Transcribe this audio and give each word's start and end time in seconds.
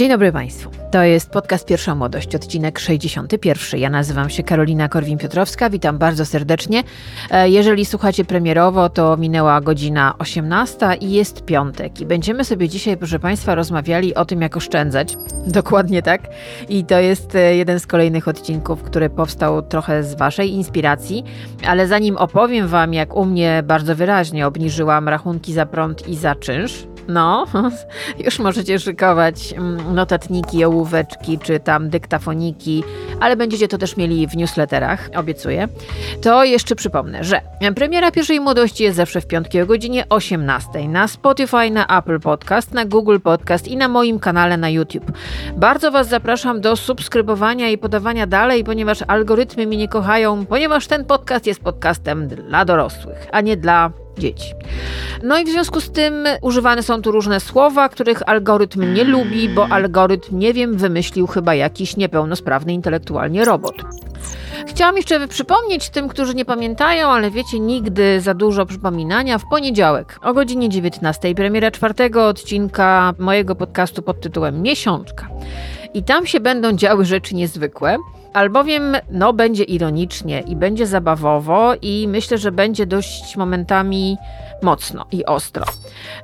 Dzień 0.00 0.08
dobry 0.08 0.32
Państwu. 0.32 0.70
To 0.90 1.02
jest 1.02 1.30
podcast 1.30 1.66
Pierwsza 1.66 1.94
Młodość, 1.94 2.34
odcinek 2.34 2.78
61. 2.78 3.80
Ja 3.80 3.90
nazywam 3.90 4.30
się 4.30 4.42
Karolina 4.42 4.88
Korwin-Piotrowska, 4.88 5.70
witam 5.70 5.98
bardzo 5.98 6.26
serdecznie. 6.26 6.82
E, 7.30 7.48
jeżeli 7.48 7.84
słuchacie 7.84 8.24
premierowo, 8.24 8.88
to 8.88 9.16
minęła 9.16 9.60
godzina 9.60 10.14
18 10.18 10.94
i 11.00 11.12
jest 11.12 11.44
piątek. 11.44 12.00
I 12.00 12.06
będziemy 12.06 12.44
sobie 12.44 12.68
dzisiaj, 12.68 12.96
proszę 12.96 13.18
Państwa, 13.18 13.54
rozmawiali 13.54 14.14
o 14.14 14.24
tym, 14.24 14.42
jak 14.42 14.56
oszczędzać. 14.56 15.16
Dokładnie 15.46 16.02
tak. 16.02 16.28
I 16.68 16.84
to 16.84 17.00
jest 17.00 17.34
e, 17.34 17.56
jeden 17.56 17.80
z 17.80 17.86
kolejnych 17.86 18.28
odcinków, 18.28 18.82
który 18.82 19.10
powstał 19.10 19.62
trochę 19.62 20.04
z 20.04 20.14
Waszej 20.14 20.50
inspiracji. 20.50 21.24
Ale 21.66 21.86
zanim 21.86 22.16
opowiem 22.16 22.68
Wam, 22.68 22.94
jak 22.94 23.16
u 23.16 23.24
mnie 23.24 23.62
bardzo 23.66 23.96
wyraźnie 23.96 24.46
obniżyłam 24.46 25.08
rachunki 25.08 25.52
za 25.52 25.66
prąd 25.66 26.08
i 26.08 26.16
za 26.16 26.34
czynsz, 26.34 26.86
no, 27.10 27.46
już 28.24 28.38
możecie 28.38 28.78
szykować 28.78 29.52
mm, 29.52 29.94
notatniki, 29.94 30.64
ołóweczki 30.64 31.38
czy 31.38 31.60
tam 31.60 31.90
dyktafoniki, 31.90 32.84
ale 33.20 33.36
będziecie 33.36 33.68
to 33.68 33.78
też 33.78 33.96
mieli 33.96 34.28
w 34.28 34.36
newsletterach, 34.36 35.10
obiecuję. 35.16 35.68
To 36.22 36.44
jeszcze 36.44 36.76
przypomnę, 36.76 37.24
że 37.24 37.40
premiera 37.76 38.10
pierwszej 38.10 38.40
młodości 38.40 38.84
jest 38.84 38.96
zawsze 38.96 39.20
w 39.20 39.26
piątki 39.26 39.60
o 39.60 39.66
godzinie 39.66 40.04
18 40.08 40.88
na 40.88 41.08
Spotify, 41.08 41.70
na 41.70 41.98
Apple 41.98 42.20
Podcast, 42.20 42.74
na 42.74 42.84
Google 42.84 43.18
Podcast 43.18 43.68
i 43.68 43.76
na 43.76 43.88
moim 43.88 44.18
kanale 44.18 44.56
na 44.56 44.68
YouTube. 44.68 45.12
Bardzo 45.56 45.90
Was 45.90 46.08
zapraszam 46.08 46.60
do 46.60 46.76
subskrybowania 46.76 47.68
i 47.68 47.78
podawania 47.78 48.26
dalej, 48.26 48.64
ponieważ 48.64 48.98
algorytmy 49.06 49.66
mnie 49.66 49.76
nie 49.76 49.88
kochają, 49.88 50.46
ponieważ 50.46 50.86
ten 50.86 51.04
podcast 51.04 51.46
jest 51.46 51.60
podcastem 51.60 52.28
dla 52.28 52.64
dorosłych, 52.64 53.26
a 53.32 53.40
nie 53.40 53.56
dla 53.56 53.90
dzieci. 54.20 54.54
No 55.22 55.38
i 55.38 55.44
w 55.44 55.48
związku 55.48 55.80
z 55.80 55.90
tym 55.90 56.24
używane 56.42 56.82
są 56.82 57.02
tu 57.02 57.12
różne 57.12 57.40
słowa, 57.40 57.88
których 57.88 58.28
algorytm 58.28 58.94
nie 58.94 59.04
lubi, 59.04 59.48
bo 59.48 59.68
algorytm, 59.68 60.38
nie 60.38 60.54
wiem, 60.54 60.76
wymyślił 60.76 61.26
chyba 61.26 61.54
jakiś 61.54 61.96
niepełnosprawny 61.96 62.72
intelektualnie 62.72 63.44
robot. 63.44 63.74
Chciałam 64.66 64.96
jeszcze 64.96 65.28
przypomnieć 65.28 65.90
tym, 65.90 66.08
którzy 66.08 66.34
nie 66.34 66.44
pamiętają, 66.44 67.08
ale 67.08 67.30
wiecie, 67.30 67.60
nigdy 67.60 68.20
za 68.20 68.34
dużo 68.34 68.66
przypominania. 68.66 69.38
W 69.38 69.48
poniedziałek 69.50 70.18
o 70.22 70.34
godzinie 70.34 70.68
19 70.68 71.34
premiera 71.34 71.70
czwartego 71.70 72.26
odcinka 72.26 73.14
mojego 73.18 73.54
podcastu 73.54 74.02
pod 74.02 74.20
tytułem 74.20 74.62
Miesiączka. 74.62 75.28
I 75.94 76.02
tam 76.02 76.26
się 76.26 76.40
będą 76.40 76.72
działy 76.72 77.04
rzeczy 77.04 77.34
niezwykłe. 77.34 77.96
Albowiem 78.32 78.96
no, 79.10 79.32
będzie 79.32 79.64
ironicznie 79.64 80.40
i 80.40 80.56
będzie 80.56 80.86
zabawowo, 80.86 81.74
i 81.82 82.08
myślę, 82.08 82.38
że 82.38 82.52
będzie 82.52 82.86
dość 82.86 83.36
momentami 83.36 84.16
mocno 84.62 85.06
i 85.12 85.24
ostro. 85.24 85.64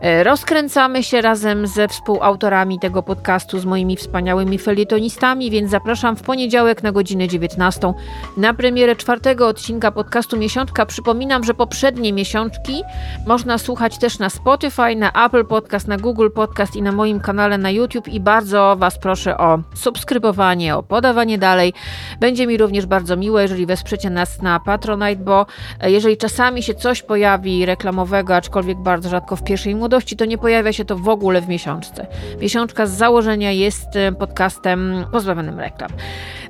E, 0.01 0.25
rozkręcamy 0.25 1.03
się 1.03 1.21
razem 1.21 1.67
ze 1.67 1.89
współautorami 1.89 2.79
tego 2.79 3.03
podcastu, 3.03 3.59
z 3.59 3.65
moimi 3.65 3.97
wspaniałymi 3.97 4.59
felietonistami, 4.59 5.51
więc 5.51 5.71
zapraszam 5.71 6.17
w 6.17 6.23
poniedziałek 6.23 6.83
na 6.83 6.93
godzinę 6.93 7.29
19 7.29 7.93
na 8.37 8.55
premierę 8.55 8.97
czwartego 8.97 9.49
odcinka 9.49 9.91
podcastu 9.93 10.37
Miesiączka. 10.37 10.87
Przypominam, 10.87 11.45
że 11.45 11.55
poprzednie 11.55 12.13
miesiączki 12.13 12.83
można 13.27 13.59
słuchać 13.59 13.99
też 13.99 14.19
na 14.19 14.31
Spotify, 14.31 14.97
na 14.97 15.27
Apple 15.27 15.45
Podcast, 15.45 15.89
na 15.89 15.97
Google 15.97 16.29
Podcast 16.35 16.77
i 16.77 16.83
na 16.83 16.93
moim 16.93 17.21
kanale 17.21 17.59
na 17.59 17.71
YouTube 17.71 18.09
i 18.09 18.21
bardzo 18.21 18.77
Was 18.79 18.99
proszę 18.99 19.39
o 19.39 19.59
subskrybowanie, 19.75 20.77
o 20.77 20.83
podawanie 20.83 21.39
dalej. 21.39 21.73
Będzie 22.21 22.47
mi 22.47 22.57
również 22.57 22.87
bardzo 22.87 23.17
miło, 23.17 23.41
jeżeli 23.41 23.67
wesprzecie 23.67 24.11
nas 24.11 24.43
na 24.43 24.61
Patronite, 24.61 25.25
bo 25.25 25.47
e, 25.81 25.91
jeżeli 25.91 26.17
czasami 26.17 26.63
się 26.63 26.75
coś 26.75 27.03
pojawi 27.03 27.67
reklamowego, 27.67 28.26
aczkolwiek 28.35 28.79
bardzo 28.79 29.09
rzadko 29.09 29.37
w 29.37 29.45
pierwszej 29.45 29.75
młodości, 29.75 30.17
to 30.17 30.25
nie 30.25 30.39
pojawia 30.39 30.73
się 30.73 30.85
to 30.85 30.97
w 30.97 31.09
ogóle 31.09 31.41
w 31.41 31.49
miesiączce. 31.49 32.07
Miesiączka 32.41 32.87
z 32.87 32.91
założenia 32.91 33.53
jest 33.53 33.97
e, 33.97 34.13
podcastem 34.13 35.05
pozbawionym 35.13 35.61
reklam. 35.61 35.91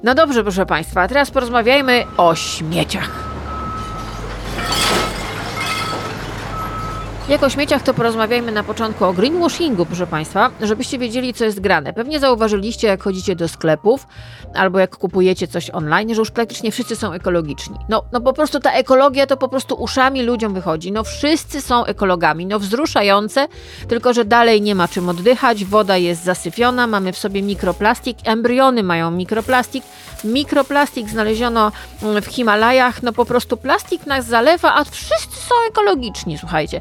No 0.02 0.14
dobrze, 0.14 0.42
proszę 0.42 0.66
Państwa, 0.66 1.08
teraz 1.08 1.30
porozmawiajmy 1.30 2.04
o 2.16 2.34
śmieciach. 2.34 3.35
Jak 7.28 7.42
o 7.42 7.50
śmieciach, 7.50 7.82
to 7.82 7.94
porozmawiajmy 7.94 8.52
na 8.52 8.62
początku 8.62 9.04
o 9.04 9.12
greenwashingu, 9.12 9.86
proszę 9.86 10.06
Państwa, 10.06 10.50
żebyście 10.60 10.98
wiedzieli, 10.98 11.34
co 11.34 11.44
jest 11.44 11.60
grane. 11.60 11.92
Pewnie 11.92 12.20
zauważyliście, 12.20 12.88
jak 12.88 13.02
chodzicie 13.02 13.36
do 13.36 13.48
sklepów 13.48 14.06
albo 14.54 14.78
jak 14.78 14.96
kupujecie 14.96 15.48
coś 15.48 15.70
online, 15.70 16.14
że 16.14 16.20
już 16.20 16.30
praktycznie 16.30 16.72
wszyscy 16.72 16.96
są 16.96 17.12
ekologiczni. 17.12 17.76
No, 17.88 18.04
no 18.12 18.20
po 18.20 18.32
prostu 18.32 18.60
ta 18.60 18.72
ekologia 18.72 19.26
to 19.26 19.36
po 19.36 19.48
prostu 19.48 19.74
uszami 19.74 20.22
ludziom 20.22 20.54
wychodzi. 20.54 20.92
No 20.92 21.04
wszyscy 21.04 21.60
są 21.60 21.84
ekologami. 21.84 22.46
No 22.46 22.58
wzruszające, 22.58 23.48
tylko 23.88 24.12
że 24.12 24.24
dalej 24.24 24.62
nie 24.62 24.74
ma 24.74 24.88
czym 24.88 25.08
oddychać, 25.08 25.64
woda 25.64 25.96
jest 25.96 26.24
zasyfiona, 26.24 26.86
mamy 26.86 27.12
w 27.12 27.18
sobie 27.18 27.42
mikroplastik, 27.42 28.18
embriony 28.24 28.82
mają 28.82 29.10
mikroplastik, 29.10 29.84
mikroplastik 30.24 31.08
znaleziono 31.08 31.72
w 32.02 32.26
Himalajach, 32.26 33.02
no 33.02 33.12
po 33.12 33.24
prostu 33.24 33.56
plastik 33.56 34.06
nas 34.06 34.26
zalewa, 34.26 34.74
a 34.74 34.84
wszyscy 34.84 35.36
są 35.36 35.54
ekologiczni, 35.68 36.38
słuchajcie. 36.38 36.80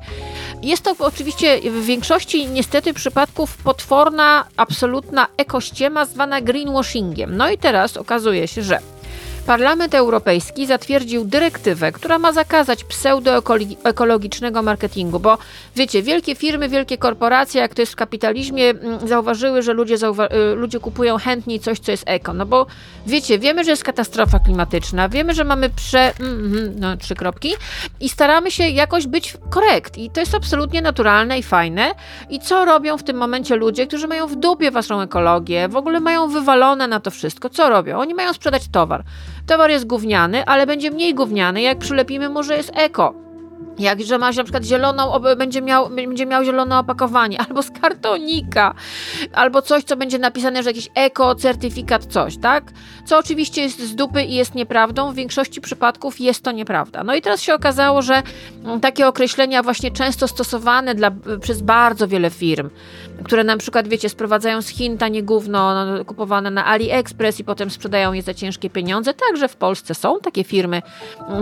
Jest 0.61 0.83
to 0.83 0.95
oczywiście 0.99 1.71
w 1.71 1.85
większości 1.85 2.47
niestety 2.47 2.93
przypadków 2.93 3.57
potworna, 3.57 4.45
absolutna 4.57 5.27
ekościema 5.37 6.05
zwana 6.05 6.41
greenwashingiem. 6.41 7.37
No 7.37 7.49
i 7.49 7.57
teraz 7.57 7.97
okazuje 7.97 8.47
się, 8.47 8.63
że 8.63 8.79
Parlament 9.45 9.95
Europejski 9.95 10.67
zatwierdził 10.67 11.25
dyrektywę, 11.25 11.91
która 11.91 12.19
ma 12.19 12.33
zakazać 12.33 12.83
pseudoekologicznego 12.83 14.61
marketingu, 14.61 15.19
bo 15.19 15.37
wiecie, 15.75 16.03
wielkie 16.03 16.35
firmy, 16.35 16.69
wielkie 16.69 16.97
korporacje, 16.97 17.61
jak 17.61 17.73
to 17.73 17.81
jest 17.81 17.91
w 17.93 17.95
kapitalizmie, 17.95 18.69
mm, 18.69 19.07
zauważyły, 19.07 19.61
że 19.61 19.73
ludzie, 19.73 19.97
zauwa 19.97 20.27
y, 20.27 20.55
ludzie 20.55 20.79
kupują 20.79 21.17
chętniej 21.17 21.59
coś, 21.59 21.79
co 21.79 21.91
jest 21.91 22.03
eko. 22.07 22.33
No 22.33 22.45
bo 22.45 22.65
wiecie, 23.07 23.39
wiemy, 23.39 23.63
że 23.63 23.71
jest 23.71 23.83
katastrofa 23.83 24.39
klimatyczna, 24.39 25.09
wiemy, 25.09 25.33
że 25.33 25.43
mamy 25.43 25.69
prze... 25.69 26.13
Mm, 26.19 26.75
no, 26.79 26.97
trzy 26.97 27.15
kropki 27.15 27.53
i 27.99 28.09
staramy 28.09 28.51
się 28.51 28.63
jakoś 28.69 29.07
być 29.07 29.37
korekt. 29.49 29.97
I 29.97 30.09
to 30.09 30.19
jest 30.19 30.35
absolutnie 30.35 30.81
naturalne 30.81 31.39
i 31.39 31.43
fajne. 31.43 31.91
I 32.29 32.39
co 32.39 32.65
robią 32.65 32.97
w 32.97 33.03
tym 33.03 33.17
momencie 33.17 33.55
ludzie, 33.55 33.87
którzy 33.87 34.07
mają 34.07 34.27
w 34.27 34.35
dupie 34.35 34.71
waszą 34.71 35.01
ekologię, 35.01 35.67
w 35.67 35.75
ogóle 35.75 35.99
mają 35.99 36.27
wywalone 36.27 36.87
na 36.87 36.99
to 36.99 37.11
wszystko? 37.11 37.49
Co 37.49 37.69
robią? 37.69 37.99
Oni 37.99 38.13
mają 38.13 38.33
sprzedać 38.33 38.67
towar. 38.71 39.03
Towar 39.45 39.69
jest 39.69 39.87
gówniany, 39.87 40.45
ale 40.45 40.67
będzie 40.67 40.91
mniej 40.91 41.15
gówniany, 41.15 41.61
jak 41.61 41.77
przylepimy 41.77 42.29
mu, 42.29 42.43
że 42.43 42.57
jest 42.57 42.71
eko. 42.75 43.13
Jak, 43.79 44.01
że 44.01 44.17
masz 44.17 44.37
na 44.37 44.43
przykład 44.43 44.63
zieloną, 44.63 45.19
będzie 45.37 45.61
miał, 45.61 45.89
będzie 45.89 46.25
miał 46.25 46.43
zielone 46.43 46.79
opakowanie, 46.79 47.41
albo 47.47 47.63
z 47.63 47.71
kartonika, 47.71 48.73
albo 49.33 49.61
coś, 49.61 49.83
co 49.83 49.95
będzie 49.95 50.19
napisane, 50.19 50.63
że 50.63 50.69
jakiś 50.69 50.89
eko, 50.95 51.35
certyfikat, 51.35 52.05
coś, 52.05 52.37
tak? 52.37 52.63
Co 53.05 53.17
oczywiście 53.17 53.61
jest 53.61 53.79
z 53.79 53.95
dupy 53.95 54.23
i 54.23 54.35
jest 54.35 54.55
nieprawdą, 54.55 55.11
w 55.11 55.15
większości 55.15 55.61
przypadków 55.61 56.19
jest 56.19 56.43
to 56.43 56.51
nieprawda. 56.51 57.03
No 57.03 57.15
i 57.15 57.21
teraz 57.21 57.41
się 57.41 57.53
okazało, 57.53 58.01
że 58.01 58.23
takie 58.81 59.07
określenia 59.07 59.63
właśnie 59.63 59.91
często 59.91 60.27
stosowane 60.27 60.95
dla, 60.95 61.11
przez 61.41 61.61
bardzo 61.61 62.07
wiele 62.07 62.29
firm, 62.29 62.69
które 63.23 63.43
na 63.43 63.57
przykład, 63.57 63.87
wiecie, 63.87 64.09
sprowadzają 64.09 64.61
z 64.61 64.67
Chin 64.67 64.97
tanie 64.97 65.23
gówno 65.23 65.85
no, 65.85 66.05
kupowane 66.05 66.51
na 66.51 66.65
AliExpress 66.65 67.39
i 67.39 67.43
potem 67.43 67.69
sprzedają 67.69 68.13
je 68.13 68.21
za 68.21 68.33
ciężkie 68.33 68.69
pieniądze, 68.69 69.13
także 69.13 69.47
w 69.47 69.55
Polsce 69.55 69.95
są 69.95 70.19
takie 70.19 70.43
firmy, 70.43 70.81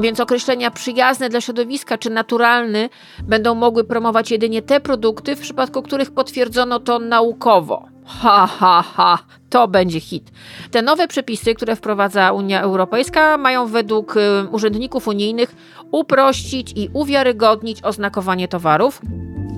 więc 0.02 0.20
określenia 0.20 0.72
przyjazne 0.72 1.30
dla 1.30 1.42
środowiska 1.42 1.98
czy 1.98 2.10
naturalny 2.23 2.89
będą 3.23 3.56
mogły 3.56 3.84
promować 3.84 4.31
jedynie 4.31 4.61
te 4.61 4.79
produkty, 4.79 5.35
w 5.35 5.39
przypadku 5.39 5.81
których 5.81 6.11
potwierdzono 6.11 6.79
to 6.79 7.00
naukowo. 7.00 7.85
Ha, 8.06 8.47
ha, 8.47 8.84
ha, 8.95 9.17
to 9.50 9.67
będzie 9.67 10.00
hit. 10.00 10.31
Te 10.72 10.81
nowe 10.81 11.07
przepisy, 11.07 11.56
które 11.56 11.75
wprowadza 11.75 12.31
Unia 12.31 12.61
Europejska, 12.61 13.38
mają 13.38 13.67
według 13.67 14.17
y, 14.17 14.19
urzędników 14.51 15.07
unijnych 15.07 15.56
uprościć 15.91 16.73
i 16.75 16.89
uwiarygodnić 16.94 17.84
oznakowanie 17.84 18.47
towarów 18.47 19.01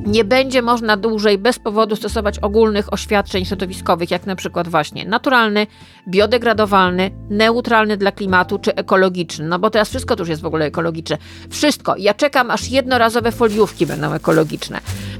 nie 0.05 0.23
będzie 0.23 0.61
można 0.61 0.97
dłużej 0.97 1.37
bez 1.37 1.59
powodu 1.59 1.95
stosować 1.95 2.39
ogólnych 2.39 2.93
oświadczeń 2.93 3.45
środowiskowych, 3.45 4.11
jak 4.11 4.25
na 4.25 4.35
przykład 4.35 4.67
właśnie 4.67 5.05
naturalny, 5.05 5.67
biodegradowalny, 6.07 7.11
neutralny 7.29 7.97
dla 7.97 8.11
klimatu 8.11 8.59
czy 8.59 8.75
ekologiczny. 8.75 9.47
No 9.47 9.59
bo 9.59 9.69
teraz 9.69 9.89
wszystko 9.89 10.15
już 10.19 10.29
jest 10.29 10.41
w 10.41 10.45
ogóle 10.45 10.65
ekologiczne. 10.65 11.17
Wszystko. 11.49 11.95
Ja 11.97 12.13
czekam, 12.13 12.51
aż 12.51 12.69
jednorazowe 12.69 13.31
foliówki 13.31 13.85
będą 13.85 14.13
ekologiczne. 14.13 14.79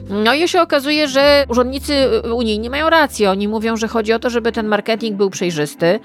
No 0.09 0.33
i 0.33 0.47
się 0.47 0.61
okazuje, 0.61 1.07
że 1.07 1.45
urzędnicy 1.49 1.93
unijni 2.35 2.69
mają 2.69 2.89
rację. 2.89 3.31
Oni 3.31 3.47
mówią, 3.47 3.77
że 3.77 3.87
chodzi 3.87 4.13
o 4.13 4.19
to, 4.19 4.29
żeby 4.29 4.51
ten 4.51 4.67
marketing 4.67 5.17
był 5.17 5.29
przejrzysty, 5.29 5.99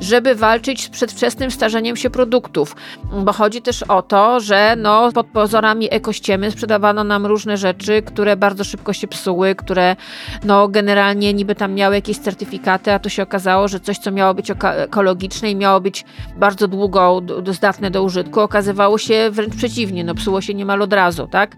żeby 0.00 0.34
walczyć 0.34 0.84
z 0.84 0.88
przedwczesnym 0.88 1.50
starzeniem 1.50 1.96
się 1.96 2.10
produktów. 2.10 2.76
Bo 3.24 3.32
chodzi 3.32 3.62
też 3.62 3.82
o 3.82 4.02
to, 4.02 4.40
że 4.40 4.74
no, 4.78 5.12
pod 5.12 5.26
pozorami 5.26 5.88
ekościemy 5.90 6.50
sprzedawano 6.50 7.04
nam 7.04 7.26
różne 7.26 7.56
rzeczy, 7.56 8.02
które 8.02 8.25
które 8.26 8.36
bardzo 8.36 8.64
szybko 8.64 8.92
się 8.92 9.08
psuły, 9.08 9.54
które 9.54 9.96
no 10.44 10.68
generalnie 10.68 11.34
niby 11.34 11.54
tam 11.54 11.74
miały 11.74 11.94
jakieś 11.94 12.18
certyfikaty, 12.18 12.92
a 12.92 12.98
to 12.98 13.08
się 13.08 13.22
okazało, 13.22 13.68
że 13.68 13.80
coś, 13.80 13.98
co 13.98 14.10
miało 14.10 14.34
być 14.34 14.50
ekologiczne 14.60 15.50
i 15.50 15.56
miało 15.56 15.80
być 15.80 16.04
bardzo 16.36 16.68
długo 16.68 17.22
zdatne 17.52 17.90
do 17.90 18.02
użytku, 18.02 18.40
okazywało 18.40 18.98
się 18.98 19.30
wręcz 19.30 19.56
przeciwnie, 19.56 20.04
no 20.04 20.14
psuło 20.14 20.40
się 20.40 20.54
niemal 20.54 20.82
od 20.82 20.92
razu, 20.92 21.26
tak? 21.26 21.56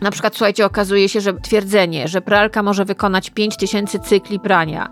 Na 0.00 0.10
przykład, 0.10 0.36
słuchajcie, 0.36 0.66
okazuje 0.66 1.08
się, 1.08 1.20
że 1.20 1.32
twierdzenie, 1.34 2.08
że 2.08 2.20
pralka 2.20 2.62
może 2.62 2.84
wykonać 2.84 3.30
5000 3.30 3.98
cykli 3.98 4.40
prania, 4.40 4.88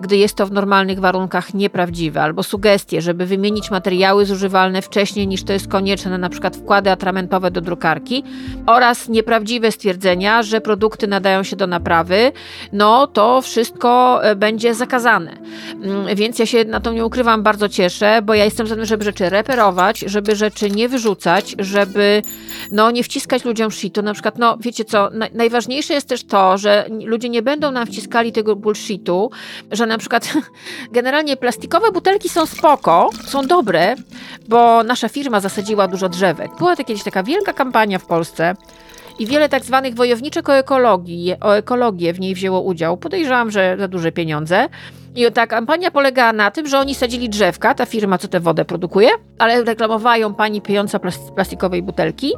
gdy 0.00 0.16
jest 0.16 0.36
to 0.36 0.46
w 0.46 0.52
normalnych 0.52 1.00
warunkach 1.00 1.54
nieprawdziwe, 1.54 2.22
albo 2.22 2.42
sugestie, 2.42 3.02
żeby 3.02 3.26
wymienić 3.26 3.70
materiały 3.70 4.26
zużywalne 4.26 4.82
wcześniej 4.82 5.28
niż 5.28 5.44
to 5.44 5.52
jest 5.52 5.68
konieczne, 5.68 6.18
na, 6.18 6.28
przykład 6.28 6.56
wkłady 6.56 6.90
atramentowe 6.90 7.50
do 7.50 7.60
drukarki, 7.60 8.24
oraz 8.66 9.08
nieprawdziwe 9.08 9.72
stwierdzenia, 9.72 10.42
że 10.42 10.60
produkty 10.72 11.06
nadają 11.06 11.42
się 11.42 11.56
do 11.56 11.66
naprawy, 11.66 12.32
no 12.72 13.06
to 13.06 13.42
wszystko 13.42 14.20
e, 14.24 14.36
będzie 14.36 14.74
zakazane. 14.74 15.36
Mm, 15.74 16.16
więc 16.16 16.38
ja 16.38 16.46
się 16.46 16.64
na 16.64 16.80
to 16.80 16.92
nie 16.92 17.04
ukrywam, 17.04 17.42
bardzo 17.42 17.68
cieszę, 17.68 18.22
bo 18.22 18.34
ja 18.34 18.44
jestem 18.44 18.66
za 18.66 18.74
tym, 18.74 18.84
żeby 18.84 19.04
rzeczy 19.04 19.28
reperować, 19.28 19.98
żeby 19.98 20.36
rzeczy 20.36 20.70
nie 20.70 20.88
wyrzucać, 20.88 21.54
żeby 21.58 22.22
no, 22.70 22.90
nie 22.90 23.04
wciskać 23.04 23.44
ludziom 23.44 23.70
shitu. 23.70 24.02
Na 24.02 24.12
przykład, 24.12 24.38
no 24.38 24.56
wiecie 24.60 24.84
co, 24.84 25.10
na, 25.10 25.26
najważniejsze 25.34 25.94
jest 25.94 26.08
też 26.08 26.24
to, 26.24 26.58
że 26.58 26.86
ludzie 27.04 27.28
nie 27.28 27.42
będą 27.42 27.70
nam 27.70 27.86
wciskali 27.86 28.32
tego 28.32 28.56
bullshitu, 28.56 29.30
że 29.70 29.86
na 29.86 29.98
przykład 29.98 30.32
generalnie 30.98 31.36
plastikowe 31.36 31.92
butelki 31.92 32.28
są 32.28 32.46
spoko, 32.46 33.10
są 33.24 33.46
dobre, 33.46 33.94
bo 34.48 34.82
nasza 34.82 35.08
firma 35.08 35.40
zasadziła 35.40 35.88
dużo 35.88 36.08
drzewek. 36.08 36.50
Była 36.58 36.76
kiedyś 36.76 37.02
taka 37.02 37.22
wielka 37.22 37.52
kampania 37.52 37.98
w 37.98 38.06
Polsce, 38.06 38.54
i 39.18 39.26
wiele 39.26 39.48
tak 39.48 39.64
zwanych 39.64 39.94
wojowniczek 39.94 40.48
o, 40.48 40.56
ekologii, 40.56 41.34
o 41.40 41.56
ekologię 41.56 42.12
w 42.12 42.20
niej 42.20 42.34
wzięło 42.34 42.60
udział. 42.60 42.96
Podejrzewam, 42.96 43.50
że 43.50 43.76
za 43.78 43.88
duże 43.88 44.12
pieniądze. 44.12 44.68
I 45.14 45.32
ta 45.32 45.46
kampania 45.46 45.90
polegała 45.90 46.32
na 46.32 46.50
tym, 46.50 46.66
że 46.66 46.78
oni 46.78 46.94
sadzili 46.94 47.28
drzewka, 47.28 47.74
ta 47.74 47.86
firma, 47.86 48.18
co 48.18 48.28
tę 48.28 48.40
wodę 48.40 48.64
produkuje, 48.64 49.10
ale 49.38 49.64
reklamowała 49.64 50.16
ją 50.16 50.34
pani 50.34 50.60
pijąca 50.60 50.98
plastikowej 51.34 51.82
butelki, 51.82 52.32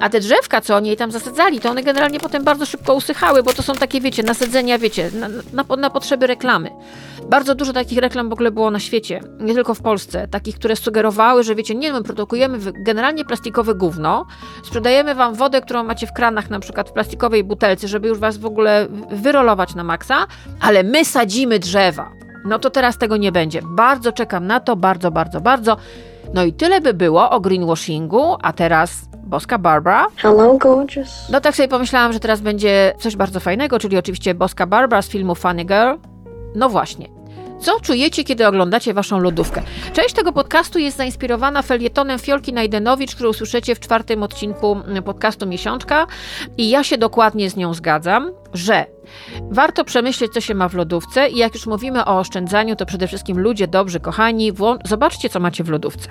a 0.00 0.08
te 0.08 0.20
drzewka, 0.20 0.60
co 0.60 0.76
oni 0.76 0.88
jej 0.88 0.96
tam 0.96 1.10
zasadzali, 1.10 1.60
to 1.60 1.70
one 1.70 1.82
generalnie 1.82 2.20
potem 2.20 2.44
bardzo 2.44 2.66
szybko 2.66 2.94
usychały, 2.94 3.42
bo 3.42 3.52
to 3.52 3.62
są 3.62 3.74
takie, 3.74 4.00
wiecie, 4.00 4.22
nasadzenia, 4.22 4.78
wiecie, 4.78 5.10
na, 5.14 5.28
na, 5.52 5.76
na 5.76 5.90
potrzeby 5.90 6.26
reklamy. 6.26 6.70
Bardzo 7.30 7.54
dużo 7.54 7.72
takich 7.72 7.98
reklam 7.98 8.28
w 8.28 8.32
ogóle 8.32 8.50
było 8.50 8.70
na 8.70 8.80
świecie, 8.80 9.20
nie 9.40 9.54
tylko 9.54 9.74
w 9.74 9.82
Polsce, 9.82 10.28
takich, 10.28 10.54
które 10.54 10.76
sugerowały, 10.76 11.42
że 11.42 11.54
wiecie, 11.54 11.74
nie 11.74 11.92
my 11.92 12.02
produkujemy 12.02 12.58
generalnie 12.84 13.24
plastikowe 13.24 13.74
gówno, 13.74 14.26
sprzedajemy 14.64 15.14
wam 15.14 15.34
wodę, 15.34 15.60
którą 15.60 15.84
macie 15.84 16.06
w 16.06 16.12
kranach, 16.12 16.50
na 16.50 16.60
przykład 16.60 16.90
w 16.90 16.92
plastikowej 16.92 17.44
butelce, 17.44 17.88
żeby 17.88 18.08
już 18.08 18.18
was 18.18 18.36
w 18.36 18.46
ogóle 18.46 18.86
wyrolować 19.10 19.74
na 19.74 19.84
maksa, 19.84 20.26
ale 20.60 20.82
my 20.82 21.04
sadzimy 21.04 21.58
drzewa. 21.58 22.10
No 22.44 22.58
to 22.58 22.70
teraz 22.70 22.98
tego 22.98 23.16
nie 23.16 23.32
będzie. 23.32 23.60
Bardzo 23.64 24.12
czekam 24.12 24.46
na 24.46 24.60
to, 24.60 24.76
bardzo, 24.76 25.10
bardzo, 25.10 25.40
bardzo. 25.40 25.76
No 26.34 26.44
i 26.44 26.52
tyle 26.52 26.80
by 26.80 26.94
było 26.94 27.30
o 27.30 27.40
greenwashingu, 27.40 28.36
a 28.42 28.52
teraz 28.52 29.08
Boska 29.24 29.58
Barbara. 29.58 30.06
Hello, 30.16 30.58
gorgeous. 30.58 31.28
No 31.32 31.40
tak 31.40 31.56
sobie 31.56 31.68
pomyślałam, 31.68 32.12
że 32.12 32.20
teraz 32.20 32.40
będzie 32.40 32.92
coś 32.98 33.16
bardzo 33.16 33.40
fajnego, 33.40 33.78
czyli 33.78 33.98
oczywiście 33.98 34.34
Boska 34.34 34.66
Barbara 34.66 35.02
z 35.02 35.08
filmu 35.08 35.34
Funny 35.34 35.64
Girl. 35.64 35.94
No 36.54 36.68
właśnie. 36.68 37.15
Co 37.60 37.80
czujecie, 37.80 38.24
kiedy 38.24 38.46
oglądacie 38.46 38.94
waszą 38.94 39.18
lodówkę? 39.18 39.62
Część 39.92 40.14
tego 40.14 40.32
podcastu 40.32 40.78
jest 40.78 40.96
zainspirowana 40.96 41.62
felietonem 41.62 42.18
Fiolki 42.18 42.52
Najdenowicz, 42.52 43.14
który 43.14 43.28
usłyszycie 43.28 43.74
w 43.74 43.80
czwartym 43.80 44.22
odcinku 44.22 44.76
podcastu 45.04 45.46
Miesiączka 45.46 46.06
i 46.58 46.70
ja 46.70 46.84
się 46.84 46.98
dokładnie 46.98 47.50
z 47.50 47.56
nią 47.56 47.74
zgadzam, 47.74 48.30
że 48.54 48.86
Warto 49.50 49.84
przemyśleć, 49.84 50.32
co 50.32 50.40
się 50.40 50.54
ma 50.54 50.68
w 50.68 50.74
lodówce 50.74 51.28
i 51.28 51.36
jak 51.36 51.54
już 51.54 51.66
mówimy 51.66 52.04
o 52.04 52.18
oszczędzaniu, 52.18 52.76
to 52.76 52.86
przede 52.86 53.06
wszystkim 53.06 53.38
ludzie 53.38 53.68
dobrzy, 53.68 54.00
kochani, 54.00 54.52
zobaczcie, 54.84 55.28
co 55.28 55.40
macie 55.40 55.64
w 55.64 55.68
lodówce. 55.68 56.08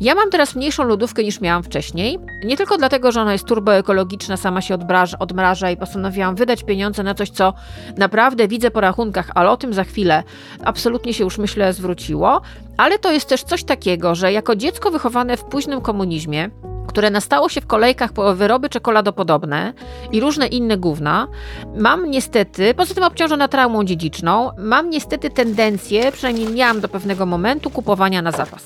Ja 0.00 0.14
mam 0.14 0.30
teraz 0.30 0.54
mniejszą 0.54 0.84
lodówkę 0.84 1.24
niż 1.24 1.40
miałam 1.40 1.62
wcześniej, 1.62 2.18
nie 2.44 2.56
tylko 2.56 2.78
dlatego, 2.78 3.12
że 3.12 3.20
ona 3.20 3.32
jest 3.32 3.44
turboekologiczna, 3.44 4.36
sama 4.36 4.60
się 4.60 4.74
odmraża, 4.74 5.18
odmraża 5.18 5.70
i 5.70 5.76
postanowiłam 5.76 6.34
wydać 6.36 6.64
pieniądze 6.64 7.02
na 7.02 7.14
coś, 7.14 7.30
co 7.30 7.54
naprawdę 7.96 8.48
widzę 8.48 8.70
po 8.70 8.80
rachunkach, 8.80 9.30
ale 9.34 9.50
o 9.50 9.56
tym 9.56 9.74
za 9.74 9.84
chwilę 9.84 10.22
absolutnie 10.64 11.14
się 11.14 11.24
już 11.24 11.38
myślę 11.38 11.72
zwróciło, 11.72 12.40
ale 12.76 12.98
to 12.98 13.12
jest 13.12 13.28
też 13.28 13.42
coś 13.42 13.64
takiego, 13.64 14.14
że 14.14 14.32
jako 14.32 14.56
dziecko 14.56 14.90
wychowane 14.90 15.36
w 15.36 15.44
późnym 15.44 15.80
komunizmie, 15.80 16.50
które 16.86 17.10
nastało 17.10 17.48
się 17.48 17.60
w 17.60 17.66
kolejkach 17.66 18.12
po 18.12 18.34
wyroby 18.34 18.68
czekoladopodobne 18.68 19.72
i 20.12 20.20
różne 20.20 20.46
inne 20.46 20.76
gówna, 20.76 21.28
mam 21.76 22.10
niestety, 22.10 22.74
poza 22.74 22.94
tym 22.94 23.04
obciążona 23.04 23.48
traumą 23.48 23.84
dziedziczną, 23.84 24.50
mam 24.58 24.90
niestety 24.90 25.30
tendencję, 25.30 26.12
przynajmniej 26.12 26.48
miałam 26.48 26.80
do 26.80 26.88
pewnego 26.88 27.26
momentu, 27.26 27.70
kupowania 27.70 28.22
na 28.22 28.30
zapas. 28.30 28.64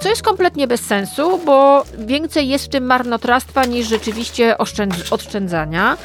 Co 0.00 0.08
jest 0.08 0.22
kompletnie 0.22 0.66
bez 0.66 0.80
sensu, 0.80 1.40
bo 1.46 1.84
więcej 1.98 2.48
jest 2.48 2.64
w 2.64 2.68
tym 2.68 2.84
marnotrawstwa 2.84 3.64
niż 3.64 3.86
rzeczywiście 3.86 4.56
oszczędzania. 5.10 5.96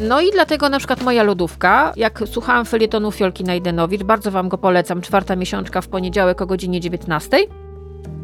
No 0.00 0.20
i 0.20 0.30
dlatego 0.32 0.68
na 0.68 0.78
przykład 0.78 1.02
moja 1.02 1.22
lodówka, 1.22 1.92
jak 1.96 2.22
słuchałam 2.26 2.66
felietonu 2.66 3.12
Fiolki 3.12 3.44
Najdenowicz, 3.44 4.02
bardzo 4.02 4.30
Wam 4.30 4.48
go 4.48 4.58
polecam, 4.58 5.00
czwarta 5.00 5.36
miesiączka 5.36 5.80
w 5.80 5.88
poniedziałek 5.88 6.42
o 6.42 6.46
godzinie 6.46 6.80
19 6.80 7.38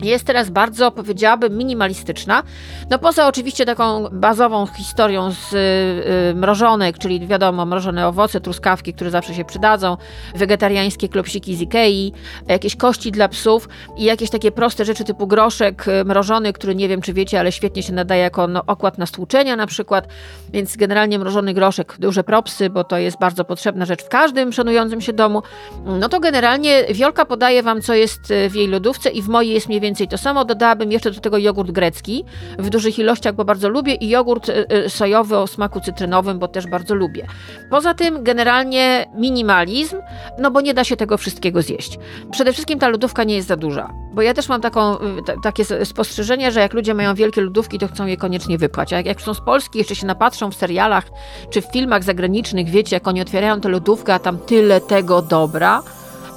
jest 0.02 0.24
teraz 0.24 0.50
bardzo, 0.50 0.90
powiedziałabym, 0.90 1.56
minimalistyczna. 1.56 2.42
No 2.90 2.98
poza 2.98 3.26
oczywiście 3.26 3.66
taką 3.66 4.08
bazową 4.12 4.66
historią 4.66 5.30
z 5.30 5.52
y, 5.52 6.34
mrożonek, 6.34 6.98
czyli 6.98 7.26
wiadomo, 7.26 7.66
mrożone 7.66 8.08
owoce, 8.08 8.40
truskawki, 8.40 8.94
które 8.94 9.10
zawsze 9.10 9.34
się 9.34 9.44
przydadzą, 9.44 9.96
wegetariańskie 10.34 11.08
klopsiki 11.08 11.56
z 11.56 11.60
Ikei, 11.60 12.12
jakieś 12.48 12.76
kości 12.76 13.12
dla 13.12 13.28
psów 13.28 13.68
i 13.96 14.04
jakieś 14.04 14.30
takie 14.30 14.52
proste 14.52 14.84
rzeczy 14.84 15.04
typu 15.04 15.26
groszek 15.26 15.88
y, 15.88 16.04
mrożony, 16.04 16.52
który 16.52 16.74
nie 16.74 16.88
wiem 16.88 17.02
czy 17.02 17.12
wiecie, 17.12 17.40
ale 17.40 17.52
świetnie 17.52 17.82
się 17.82 17.92
nadaje 17.92 18.22
jako 18.22 18.48
no, 18.48 18.62
okład 18.66 18.98
na 18.98 19.06
stłuczenia 19.06 19.56
na 19.56 19.66
przykład, 19.66 20.08
więc 20.52 20.76
generalnie 20.76 21.18
mrożony 21.18 21.54
groszek, 21.54 21.96
duże 21.98 22.24
propsy, 22.24 22.70
bo 22.70 22.84
to 22.84 22.98
jest 22.98 23.18
bardzo 23.18 23.44
potrzebna 23.44 23.84
rzecz 23.84 24.04
w 24.04 24.08
każdym 24.08 24.52
szanującym 24.52 25.00
się 25.00 25.12
domu. 25.12 25.42
No 25.86 26.08
to 26.08 26.20
generalnie 26.20 26.84
Wiolka 26.94 27.24
podaje 27.24 27.62
Wam, 27.62 27.82
co 27.82 27.94
jest 27.94 28.30
y, 28.30 28.50
w 28.50 28.54
jej 28.54 28.68
lodówce 28.68 29.10
i 29.10 29.22
w 29.22 29.28
mojej 29.28 29.54
jest 29.54 29.65
mniej 29.68 29.80
więcej 29.80 30.08
to 30.08 30.18
samo. 30.18 30.44
Dodałabym 30.44 30.92
jeszcze 30.92 31.10
do 31.10 31.20
tego 31.20 31.38
jogurt 31.38 31.70
grecki 31.70 32.24
w 32.58 32.70
dużych 32.70 32.98
ilościach, 32.98 33.34
bo 33.34 33.44
bardzo 33.44 33.68
lubię 33.68 33.94
i 33.94 34.08
jogurt 34.08 34.48
y, 34.48 34.66
y, 34.72 34.90
sojowy 34.90 35.36
o 35.36 35.46
smaku 35.46 35.80
cytrynowym, 35.80 36.38
bo 36.38 36.48
też 36.48 36.66
bardzo 36.66 36.94
lubię. 36.94 37.26
Poza 37.70 37.94
tym 37.94 38.24
generalnie 38.24 39.06
minimalizm, 39.14 39.96
no 40.38 40.50
bo 40.50 40.60
nie 40.60 40.74
da 40.74 40.84
się 40.84 40.96
tego 40.96 41.18
wszystkiego 41.18 41.62
zjeść. 41.62 41.98
Przede 42.30 42.52
wszystkim 42.52 42.78
ta 42.78 42.88
lodówka 42.88 43.24
nie 43.24 43.34
jest 43.34 43.48
za 43.48 43.56
duża, 43.56 43.92
bo 44.12 44.22
ja 44.22 44.34
też 44.34 44.48
mam 44.48 44.60
taką, 44.60 44.94
y, 44.94 45.00
takie 45.42 45.64
spostrzeżenie, 45.84 46.52
że 46.52 46.60
jak 46.60 46.74
ludzie 46.74 46.94
mają 46.94 47.14
wielkie 47.14 47.40
lodówki, 47.40 47.78
to 47.78 47.88
chcą 47.88 48.06
je 48.06 48.16
koniecznie 48.16 48.58
wypchać. 48.58 48.92
A 48.92 48.96
jak, 48.96 49.06
jak 49.06 49.20
są 49.20 49.34
z 49.34 49.40
Polski, 49.40 49.78
jeszcze 49.78 49.94
się 49.94 50.06
napatrzą 50.06 50.50
w 50.50 50.54
serialach 50.54 51.04
czy 51.50 51.62
w 51.62 51.66
filmach 51.72 52.02
zagranicznych, 52.02 52.68
wiecie, 52.68 52.96
jak 52.96 53.08
oni 53.08 53.20
otwierają 53.20 53.60
tę 53.60 53.68
lodówkę, 53.68 54.14
a 54.14 54.18
tam 54.18 54.38
tyle 54.38 54.80
tego 54.80 55.22
dobra, 55.22 55.82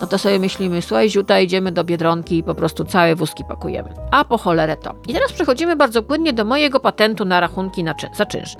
no 0.01 0.07
to 0.07 0.17
sobie 0.17 0.39
myślimy, 0.39 0.81
słuchaj, 0.81 1.09
ziuta, 1.09 1.39
idziemy 1.39 1.71
do 1.71 1.83
Biedronki 1.83 2.37
i 2.37 2.43
po 2.43 2.55
prostu 2.55 2.85
całe 2.85 3.15
wózki 3.15 3.43
pakujemy. 3.43 3.89
A 4.11 4.25
po 4.25 4.37
cholerę 4.37 4.77
to. 4.77 4.95
I 5.07 5.13
teraz 5.13 5.31
przechodzimy 5.31 5.75
bardzo 5.75 6.03
płynnie 6.03 6.33
do 6.33 6.45
mojego 6.45 6.79
patentu 6.79 7.25
na 7.25 7.39
rachunki 7.39 7.83
na 7.83 7.93
czyn, 7.93 8.09
za 8.15 8.25
czynsz. 8.25 8.55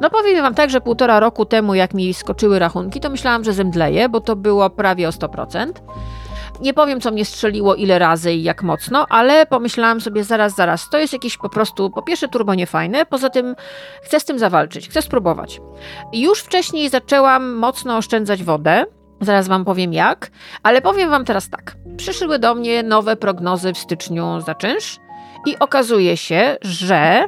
No 0.00 0.10
powiem 0.10 0.42
wam 0.42 0.54
tak, 0.54 0.70
że 0.70 0.80
półtora 0.80 1.20
roku 1.20 1.44
temu, 1.44 1.74
jak 1.74 1.94
mi 1.94 2.14
skoczyły 2.14 2.58
rachunki, 2.58 3.00
to 3.00 3.10
myślałam, 3.10 3.44
że 3.44 3.52
zemdleję, 3.52 4.08
bo 4.08 4.20
to 4.20 4.36
było 4.36 4.70
prawie 4.70 5.08
o 5.08 5.10
100%. 5.10 5.72
Nie 6.60 6.74
powiem, 6.74 7.00
co 7.00 7.10
mnie 7.10 7.24
strzeliło, 7.24 7.74
ile 7.74 7.98
razy 7.98 8.32
i 8.32 8.42
jak 8.42 8.62
mocno, 8.62 9.06
ale 9.08 9.46
pomyślałam 9.46 10.00
sobie 10.00 10.24
zaraz, 10.24 10.54
zaraz, 10.54 10.90
to 10.90 10.98
jest 10.98 11.12
jakieś 11.12 11.36
po 11.36 11.48
prostu, 11.48 11.90
po 11.90 12.02
pierwsze 12.02 12.28
turbo 12.28 12.54
niefajne, 12.54 13.06
poza 13.06 13.30
tym 13.30 13.54
chcę 14.02 14.20
z 14.20 14.24
tym 14.24 14.38
zawalczyć, 14.38 14.88
chcę 14.88 15.02
spróbować. 15.02 15.60
Już 16.12 16.40
wcześniej 16.40 16.88
zaczęłam 16.88 17.54
mocno 17.54 17.96
oszczędzać 17.96 18.44
wodę, 18.44 18.84
Zaraz 19.24 19.48
Wam 19.48 19.64
powiem 19.64 19.92
jak, 19.92 20.30
ale 20.62 20.82
powiem 20.82 21.10
Wam 21.10 21.24
teraz 21.24 21.48
tak. 21.48 21.76
Przyszły 21.96 22.38
do 22.38 22.54
mnie 22.54 22.82
nowe 22.82 23.16
prognozy 23.16 23.72
w 23.72 23.78
styczniu 23.78 24.40
za 24.40 24.54
czynsz 24.54 24.98
i 25.46 25.58
okazuje 25.58 26.16
się, 26.16 26.56
że 26.62 27.24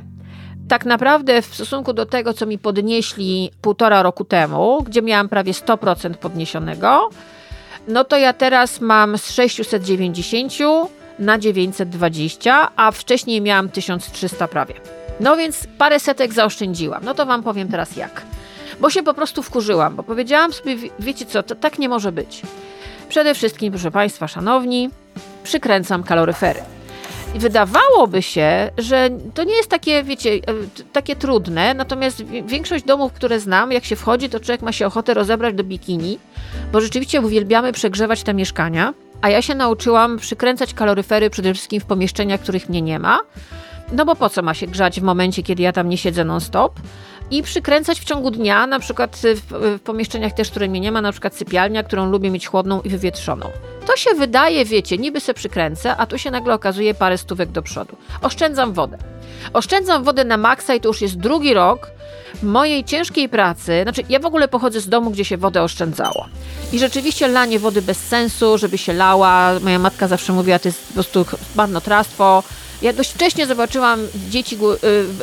tak 0.69 0.85
naprawdę 0.85 1.43
w 1.43 1.55
stosunku 1.55 1.93
do 1.93 2.07
tego, 2.07 2.35
co 2.35 2.47
mi 2.47 2.59
podnieśli 2.59 3.51
półtora 3.61 4.03
roku 4.03 4.25
temu, 4.25 4.83
gdzie 4.83 5.03
miałam 5.03 5.29
prawie 5.29 5.53
100% 5.53 6.15
podniesionego, 6.15 7.11
no 7.89 8.05
to 8.05 8.17
ja 8.17 8.33
teraz 8.33 8.81
mam 8.81 9.19
z 9.19 9.31
690 9.31 10.53
na 11.19 11.39
920, 11.39 12.69
a 12.77 12.91
wcześniej 12.91 13.41
miałam 13.41 13.69
1300 13.69 14.49
prawie. 14.49 14.75
No 15.21 15.37
więc 15.37 15.67
parę 15.79 16.01
setek 16.01 16.33
zaoszczędziłam. 16.33 17.05
No 17.05 17.15
to 17.15 17.27
Wam 17.27 17.43
powiem 17.43 17.69
teraz 17.69 17.97
jak 17.97 18.23
bo 18.81 18.91
się 18.91 19.03
po 19.03 19.15
prostu 19.15 19.43
wkurzyłam, 19.43 19.97
bo 19.97 20.03
powiedziałam 20.03 20.53
sobie, 20.53 20.77
wiecie 20.99 21.27
co, 21.27 21.43
to 21.43 21.55
tak 21.55 21.79
nie 21.79 21.89
może 21.89 22.13
być. 22.13 22.43
Przede 23.09 23.35
wszystkim, 23.35 23.73
proszę 23.73 23.91
Państwa, 23.91 24.29
szanowni, 24.29 24.91
przykręcam 25.43 26.03
kaloryfery. 26.03 26.61
wydawałoby 27.35 28.23
się, 28.23 28.71
że 28.79 29.11
to 29.35 29.45
nie 29.45 29.55
jest 29.55 29.71
takie, 29.71 30.03
wiecie, 30.03 30.31
e, 30.31 30.41
takie 30.93 31.17
trudne, 31.17 31.75
natomiast 31.75 32.25
większość 32.25 32.85
domów, 32.85 33.13
które 33.13 33.41
znam, 33.41 33.73
jak 33.73 33.85
się 33.85 33.97
wchodzi, 33.97 34.29
to 34.29 34.41
człowiek 34.41 34.63
ma 34.63 34.73
się 34.73 34.87
ochotę 34.87 35.15
rozebrać 35.15 35.55
do 35.55 35.65
bikini, 35.65 36.19
bo 36.73 36.81
rzeczywiście 36.81 37.21
uwielbiamy 37.21 37.73
przegrzewać 37.73 38.23
te 38.23 38.35
mieszkania, 38.35 38.95
a 39.23 39.31
ja 39.31 39.43
się 39.43 39.55
nauczyłam 39.55 40.17
przykręcać 40.17 40.75
kaloryfery 40.75 41.31
przede 41.31 41.55
wszystkim 41.55 41.81
w 41.81 41.85
pomieszczeniach, 41.85 42.41
których 42.41 42.69
mnie 42.69 42.83
nie 42.83 42.99
ma, 42.99 43.19
no 43.93 44.05
bo 44.05 44.17
po 44.17 44.29
co 44.29 44.43
ma 44.43 44.55
się 44.55 44.67
grzać 44.67 45.01
w 45.01 45.03
momencie, 45.03 45.43
kiedy 45.43 45.63
ja 45.63 45.73
tam 45.73 45.89
nie 45.89 45.99
siedzę 45.99 46.25
non-stop? 46.25 46.81
I 47.31 47.43
przykręcać 47.43 48.01
w 48.01 48.05
ciągu 48.05 48.31
dnia, 48.31 48.67
na 48.67 48.79
przykład 48.79 49.17
w, 49.17 49.41
w, 49.51 49.81
pomieszczeniach 49.81 50.33
też, 50.33 50.51
które 50.51 50.69
mnie 50.69 50.81
nie 50.81 50.93
ma, 50.93 51.01
na 51.01 51.13
przykład 51.13 51.35
sypialnia, 51.35 51.83
którą 51.83 52.11
lubię 52.11 52.31
mieć 52.31 52.47
chłodną 52.47 52.83
i 52.83 52.89
wywietrzoną. 52.89 53.51
To 53.87 53.97
się 53.97 54.11
wydaje, 54.15 54.65
wiecie, 54.65 54.99
niby 54.99 55.21
se 55.21 55.35
przykręcę, 55.35 55.97
a 55.97 56.07
tu 56.07 56.19
się 56.19 56.31
nagle 56.31 56.55
okazuje 56.55 56.95
parę 56.95 57.19
stówek 57.19 57.51
do 57.51 57.63
przodu. 57.63 57.97
Oszczędzam 58.23 58.73
wodę. 58.73 58.99
Oszczędzam 59.53 60.05
wodę 60.05 60.25
na 60.25 60.37
maksa 60.37 60.75
i 60.75 60.81
to 60.81 60.89
już 60.89 61.03
jest 61.03 61.19
drugi 61.19 61.55
rok 61.55 61.91
mojej 62.43 62.85
ciężkiej 62.85 63.29
pracy. 63.29 63.81
Znaczy, 63.83 64.03
ja 64.09 64.19
w 64.19 64.27
ogóle 64.27 64.49
pochodzę 64.49 64.81
z 64.81 64.89
domu, 64.89 65.11
gdzie 65.11 65.25
się 65.25 65.37
wodę 65.37 65.63
oszczędzało. 65.63 66.27
I 66.73 66.79
rzeczywiście 66.79 67.29
lanie 67.29 67.59
wody 67.59 67.83
bez 67.83 67.99
sensu, 67.99 68.59
żeby 68.59 68.79
się 68.79 68.93
lała. 68.93 69.53
Moja 69.61 69.79
matka 69.79 70.09
zawsze 70.09 70.33
mówiła, 70.33 70.59
to 70.59 70.69
jest 70.69 70.87
po 70.89 70.95
prostu 70.95 71.27
marnotrawstwo. 71.57 72.43
Ja 72.83 72.93
dość 72.93 73.13
wcześnie 73.13 73.47
zobaczyłam 73.47 74.01
dzieci 74.29 74.59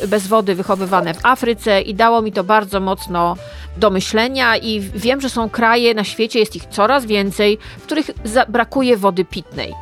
y, 0.04 0.08
bez 0.08 0.28
wody 0.28 0.56
wychowywane 0.56 1.14
w 1.14 1.26
Afryce 1.26 1.82
i 1.82 1.96
dało 1.96 2.22
mi 2.22 2.32
to 2.32 2.44
bardzo 2.44 2.80
mocno 2.80 3.36
do 3.78 3.90
myślenia 3.90 4.58
i 4.58 4.80
wiem, 4.80 5.22
że 5.22 5.30
są 5.30 5.50
kraje 5.50 5.94
na 5.94 6.04
świecie, 6.04 6.40
jest 6.40 6.56
ich 6.56 6.66
coraz 6.66 7.06
więcej, 7.06 7.58
w 7.80 7.84
których 7.84 8.12
brakuje 8.50 8.98
wody 8.98 9.26
pitnej. 9.26 9.74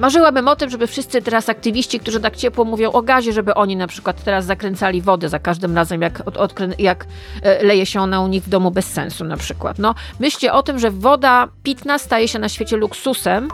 Marzyłabym 0.00 0.48
o 0.48 0.56
tym, 0.56 0.70
żeby 0.70 0.86
wszyscy 0.86 1.22
teraz 1.22 1.48
aktywiści, 1.48 2.00
którzy 2.00 2.20
tak 2.20 2.36
ciepło 2.36 2.64
mówią 2.64 2.92
o 2.92 3.02
gazie, 3.02 3.32
żeby 3.32 3.54
oni 3.54 3.76
na 3.76 3.86
przykład 3.86 4.24
teraz 4.24 4.44
zakręcali 4.44 5.02
wodę 5.02 5.28
za 5.28 5.38
każdym 5.38 5.76
razem, 5.76 6.02
jak, 6.02 6.22
od, 6.38 6.54
jak 6.78 7.06
e, 7.42 7.64
leje 7.64 7.86
się 7.86 8.00
ona 8.00 8.20
u 8.20 8.28
nich 8.28 8.42
w 8.42 8.48
domu 8.48 8.70
bez 8.70 8.86
sensu 8.86 9.24
na 9.24 9.36
przykład. 9.36 9.78
No, 9.78 9.94
myślcie 10.20 10.52
o 10.52 10.62
tym, 10.62 10.78
że 10.78 10.90
woda 10.90 11.48
pitna 11.62 11.98
staje 11.98 12.28
się 12.28 12.38
na 12.38 12.48
świecie 12.48 12.76
luksusem, 12.76 13.48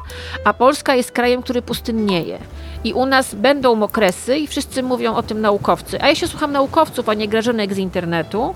a 0.44 0.52
Polska 0.52 0.94
jest 0.94 1.12
krajem, 1.12 1.42
który 1.42 1.62
pustynnieje 1.62 2.38
i 2.84 2.92
u 2.92 3.06
nas 3.06 3.34
będą 3.34 3.82
okresy 3.82 4.38
i 4.38 4.46
wszyscy 4.46 4.82
mówią 4.82 5.14
o 5.14 5.22
tym 5.22 5.40
naukowcy. 5.40 6.02
A 6.02 6.08
ja 6.08 6.14
się 6.14 6.28
słucham 6.28 6.52
naukowców, 6.52 7.08
a 7.08 7.14
nie 7.14 7.28
grażynek 7.28 7.75
z 7.75 7.78
internetu 7.78 8.54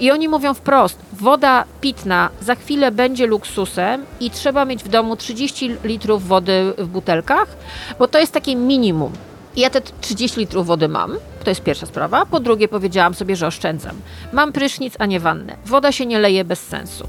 i 0.00 0.10
oni 0.10 0.28
mówią 0.28 0.54
wprost, 0.54 0.98
woda 1.12 1.64
pitna 1.80 2.30
za 2.40 2.54
chwilę 2.54 2.90
będzie 2.90 3.26
luksusem 3.26 4.04
i 4.20 4.30
trzeba 4.30 4.64
mieć 4.64 4.84
w 4.84 4.88
domu 4.88 5.16
30 5.16 5.76
litrów 5.84 6.28
wody 6.28 6.72
w 6.78 6.88
butelkach, 7.24 7.56
bo 7.98 8.08
to 8.08 8.18
jest 8.18 8.32
takie 8.32 8.56
minimum. 8.56 9.12
Ja 9.56 9.70
te 9.70 9.80
30 10.00 10.40
litrów 10.40 10.66
wody 10.66 10.88
mam, 10.88 11.16
to 11.44 11.50
jest 11.50 11.62
pierwsza 11.62 11.86
sprawa. 11.86 12.26
Po 12.26 12.40
drugie, 12.40 12.68
powiedziałam 12.68 13.14
sobie, 13.14 13.36
że 13.36 13.46
oszczędzam. 13.46 13.96
Mam 14.32 14.52
prysznic, 14.52 14.94
a 14.98 15.06
nie 15.06 15.20
wannę. 15.20 15.56
Woda 15.66 15.92
się 15.92 16.06
nie 16.06 16.18
leje 16.18 16.44
bez 16.44 16.60
sensu. 16.60 17.08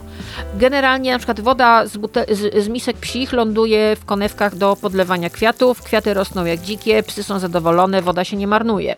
Generalnie 0.56 1.12
na 1.12 1.18
przykład 1.18 1.40
woda 1.40 1.88
z, 1.88 1.92
z, 2.32 2.64
z, 2.64 2.68
misek 2.68 2.98
psich 2.98 3.34
ląduje 3.34 3.96
w 3.96 4.06
konewkach 4.06 4.56
do 4.56 4.76
podlewania 4.76 5.30
kwiatów. 5.30 5.82
Kwiaty 5.82 6.14
rosną 6.14 6.46
jak 6.46 6.62
dzikie, 6.62 7.04
psy 7.04 7.24
są 7.24 7.40
zadowolone, 7.40 8.02
woda 8.02 8.24
się 8.24 8.38
nie 8.38 8.48
marnuje. 8.48 8.96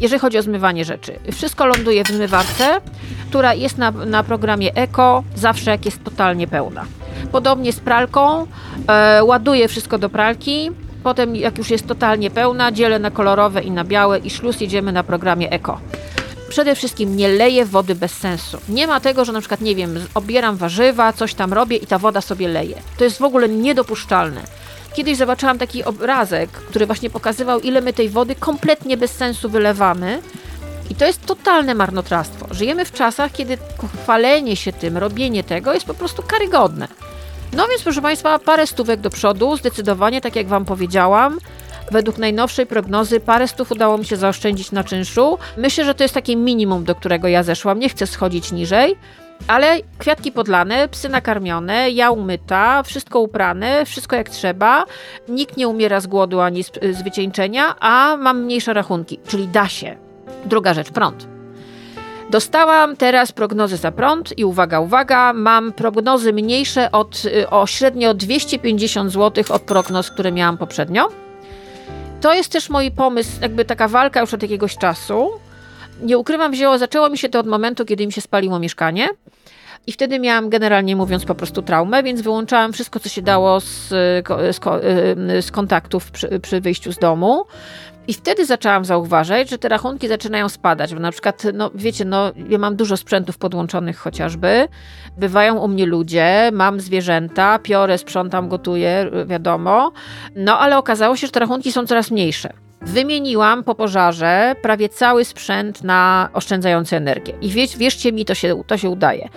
Jeżeli 0.00 0.20
chodzi 0.20 0.38
o 0.38 0.42
zmywanie 0.42 0.84
rzeczy, 0.84 1.18
wszystko 1.32 1.66
ląduje 1.66 2.04
w 2.04 2.08
zmywarce, 2.08 2.80
która 3.28 3.54
jest 3.54 3.78
na, 3.78 3.90
na 3.90 4.22
programie 4.22 4.74
Eko, 4.74 5.24
zawsze 5.36 5.70
jak 5.70 5.84
jest 5.84 6.04
totalnie 6.04 6.46
pełna. 6.48 6.84
Podobnie 7.32 7.72
z 7.72 7.80
pralką, 7.80 8.46
e, 8.88 9.24
ładuję 9.24 9.68
wszystko 9.68 9.98
do 9.98 10.08
pralki, 10.08 10.70
Potem, 11.02 11.36
jak 11.36 11.58
już 11.58 11.70
jest 11.70 11.86
totalnie 11.86 12.30
pełna, 12.30 12.72
dzielę 12.72 12.98
na 12.98 13.10
kolorowe 13.10 13.62
i 13.62 13.70
na 13.70 13.84
białe 13.84 14.18
i 14.18 14.30
szluz 14.30 14.60
jedziemy 14.60 14.92
na 14.92 15.02
programie 15.02 15.50
Eko. 15.50 15.80
Przede 16.48 16.74
wszystkim 16.74 17.16
nie 17.16 17.28
leję 17.28 17.64
wody 17.64 17.94
bez 17.94 18.12
sensu. 18.12 18.58
Nie 18.68 18.86
ma 18.86 19.00
tego, 19.00 19.24
że 19.24 19.32
na 19.32 19.40
przykład, 19.40 19.60
nie 19.60 19.74
wiem, 19.74 20.06
obieram 20.14 20.56
warzywa, 20.56 21.12
coś 21.12 21.34
tam 21.34 21.52
robię 21.52 21.76
i 21.76 21.86
ta 21.86 21.98
woda 21.98 22.20
sobie 22.20 22.48
leje. 22.48 22.76
To 22.98 23.04
jest 23.04 23.18
w 23.18 23.22
ogóle 23.22 23.48
niedopuszczalne. 23.48 24.40
Kiedyś 24.94 25.16
zobaczyłam 25.16 25.58
taki 25.58 25.84
obrazek, 25.84 26.50
który 26.50 26.86
właśnie 26.86 27.10
pokazywał, 27.10 27.60
ile 27.60 27.80
my 27.80 27.92
tej 27.92 28.08
wody 28.08 28.34
kompletnie 28.34 28.96
bez 28.96 29.10
sensu 29.10 29.48
wylewamy. 29.50 30.22
I 30.90 30.94
to 30.94 31.06
jest 31.06 31.26
totalne 31.26 31.74
marnotrawstwo. 31.74 32.46
Żyjemy 32.50 32.84
w 32.84 32.92
czasach, 32.92 33.32
kiedy 33.32 33.58
chwalenie 34.02 34.56
się 34.56 34.72
tym, 34.72 34.98
robienie 34.98 35.44
tego 35.44 35.74
jest 35.74 35.86
po 35.86 35.94
prostu 35.94 36.22
karygodne. 36.22 36.88
No 37.56 37.68
więc, 37.68 37.82
proszę 37.82 38.02
Państwa, 38.02 38.38
parę 38.38 38.66
stówek 38.66 39.00
do 39.00 39.10
przodu, 39.10 39.56
zdecydowanie, 39.56 40.20
tak 40.20 40.36
jak 40.36 40.46
Wam 40.46 40.64
powiedziałam. 40.64 41.38
Według 41.90 42.18
najnowszej 42.18 42.66
prognozy 42.66 43.20
parę 43.20 43.48
stów 43.48 43.72
udało 43.72 43.98
mi 43.98 44.04
się 44.04 44.16
zaoszczędzić 44.16 44.72
na 44.72 44.84
czynszu. 44.84 45.38
Myślę, 45.56 45.84
że 45.84 45.94
to 45.94 46.04
jest 46.04 46.14
takie 46.14 46.36
minimum, 46.36 46.84
do 46.84 46.94
którego 46.94 47.28
ja 47.28 47.42
zeszłam. 47.42 47.78
Nie 47.78 47.88
chcę 47.88 48.06
schodzić 48.06 48.52
niżej. 48.52 48.96
Ale 49.48 49.78
kwiatki 49.98 50.32
podlane, 50.32 50.88
psy 50.88 51.08
nakarmione, 51.08 51.90
ja 51.90 52.10
umyta, 52.10 52.82
wszystko 52.82 53.20
uprane, 53.20 53.86
wszystko 53.86 54.16
jak 54.16 54.28
trzeba. 54.28 54.84
Nikt 55.28 55.56
nie 55.56 55.68
umiera 55.68 56.00
z 56.00 56.06
głodu 56.06 56.40
ani 56.40 56.64
z, 56.64 56.70
z 56.92 57.02
wycieńczenia, 57.02 57.74
a 57.80 58.16
mam 58.16 58.42
mniejsze 58.42 58.72
rachunki, 58.72 59.18
czyli 59.26 59.48
da 59.48 59.68
się. 59.68 59.96
Druga 60.44 60.74
rzecz, 60.74 60.90
prąd. 60.90 61.31
Dostałam 62.32 62.96
teraz 62.96 63.32
prognozy 63.32 63.76
za 63.76 63.92
prąd 63.92 64.38
i 64.38 64.44
uwaga, 64.44 64.80
uwaga, 64.80 65.32
mam 65.32 65.72
prognozy 65.72 66.32
mniejsze 66.32 66.92
od, 66.92 67.24
y, 67.24 67.50
o 67.50 67.66
średnio 67.66 68.14
250 68.14 69.12
zł 69.12 69.44
od 69.48 69.62
prognoz, 69.62 70.10
które 70.10 70.32
miałam 70.32 70.58
poprzednio. 70.58 71.08
To 72.20 72.34
jest 72.34 72.52
też 72.52 72.70
mój 72.70 72.90
pomysł, 72.90 73.30
jakby 73.42 73.64
taka 73.64 73.88
walka 73.88 74.20
już 74.20 74.34
od 74.34 74.42
jakiegoś 74.42 74.76
czasu. 74.76 75.30
Nie 76.02 76.18
ukrywam, 76.18 76.52
wzięło, 76.52 76.78
zaczęło 76.78 77.10
mi 77.10 77.18
się 77.18 77.28
to 77.28 77.40
od 77.40 77.46
momentu, 77.46 77.84
kiedy 77.84 78.06
mi 78.06 78.12
się 78.12 78.20
spaliło 78.20 78.58
mieszkanie. 78.58 79.08
I 79.86 79.92
wtedy 79.92 80.18
miałam 80.18 80.48
generalnie 80.48 80.96
mówiąc 80.96 81.24
po 81.24 81.34
prostu 81.34 81.62
traumę, 81.62 82.02
więc 82.02 82.20
wyłączałam 82.20 82.72
wszystko, 82.72 83.00
co 83.00 83.08
się 83.08 83.22
dało 83.22 83.60
z, 83.60 83.88
z, 83.88 84.60
z 85.44 85.50
kontaktów 85.50 86.10
przy, 86.10 86.40
przy 86.40 86.60
wyjściu 86.60 86.92
z 86.92 86.98
domu. 86.98 87.44
I 88.08 88.14
wtedy 88.14 88.46
zaczęłam 88.46 88.84
zauważać, 88.84 89.50
że 89.50 89.58
te 89.58 89.68
rachunki 89.68 90.08
zaczynają 90.08 90.48
spadać, 90.48 90.94
bo 90.94 91.00
na 91.00 91.12
przykład, 91.12 91.42
no 91.54 91.70
wiecie, 91.74 92.04
no 92.04 92.32
ja 92.48 92.58
mam 92.58 92.76
dużo 92.76 92.96
sprzętów 92.96 93.38
podłączonych 93.38 93.98
chociażby, 93.98 94.68
bywają 95.18 95.58
u 95.58 95.68
mnie 95.68 95.86
ludzie, 95.86 96.50
mam 96.52 96.80
zwierzęta, 96.80 97.58
piorę, 97.58 97.98
sprzątam, 97.98 98.48
gotuję, 98.48 99.10
wiadomo, 99.26 99.92
no 100.36 100.58
ale 100.58 100.78
okazało 100.78 101.16
się, 101.16 101.26
że 101.26 101.32
te 101.32 101.40
rachunki 101.40 101.72
są 101.72 101.86
coraz 101.86 102.10
mniejsze. 102.10 102.52
Wymieniłam 102.86 103.64
po 103.64 103.74
pożarze 103.74 104.54
prawie 104.62 104.88
cały 104.88 105.24
sprzęt 105.24 105.84
na 105.84 106.28
oszczędzający 106.32 106.96
energię. 106.96 107.34
I 107.40 107.48
wie, 107.48 107.66
wierzcie 107.66 108.12
mi, 108.12 108.24
to 108.24 108.34
się, 108.34 108.62
to 108.66 108.78
się 108.78 108.90
udaje. 108.90 109.28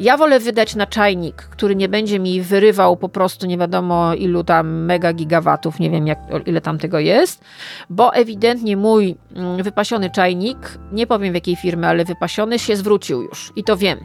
Ja 0.00 0.16
wolę 0.16 0.40
wydać 0.40 0.74
na 0.74 0.86
czajnik, 0.86 1.36
który 1.36 1.76
nie 1.76 1.88
będzie 1.88 2.18
mi 2.18 2.40
wyrywał 2.40 2.96
po 2.96 3.08
prostu 3.08 3.46
nie 3.46 3.58
wiadomo 3.58 4.14
ilu 4.14 4.44
tam 4.44 4.84
mega 4.84 5.12
gigawatów, 5.12 5.80
nie 5.80 5.90
wiem 5.90 6.06
jak, 6.06 6.18
ile 6.46 6.60
tam 6.60 6.78
tego 6.78 6.98
jest, 6.98 7.44
bo 7.90 8.14
ewidentnie 8.14 8.76
mój 8.76 9.16
mm, 9.36 9.62
wypasiony 9.62 10.10
czajnik, 10.10 10.78
nie 10.92 11.06
powiem 11.06 11.32
w 11.32 11.34
jakiej 11.34 11.56
firmy, 11.56 11.86
ale 11.86 12.04
wypasiony 12.04 12.58
się 12.58 12.76
zwrócił 12.76 13.22
już 13.22 13.52
i 13.56 13.64
to 13.64 13.76
wiem. 13.76 13.98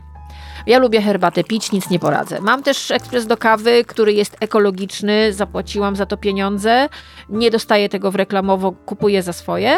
Ja 0.67 0.79
lubię 0.79 1.01
herbatę 1.01 1.43
pić, 1.43 1.71
nic 1.71 1.89
nie 1.89 1.99
poradzę. 1.99 2.41
Mam 2.41 2.63
też 2.63 2.91
ekspres 2.91 3.27
do 3.27 3.37
kawy, 3.37 3.85
który 3.85 4.13
jest 4.13 4.37
ekologiczny, 4.39 5.33
zapłaciłam 5.33 5.95
za 5.95 6.05
to 6.05 6.17
pieniądze, 6.17 6.89
nie 7.29 7.51
dostaję 7.51 7.89
tego 7.89 8.11
w 8.11 8.15
reklamowo, 8.15 8.71
kupuję 8.71 9.23
za 9.23 9.33
swoje, 9.33 9.77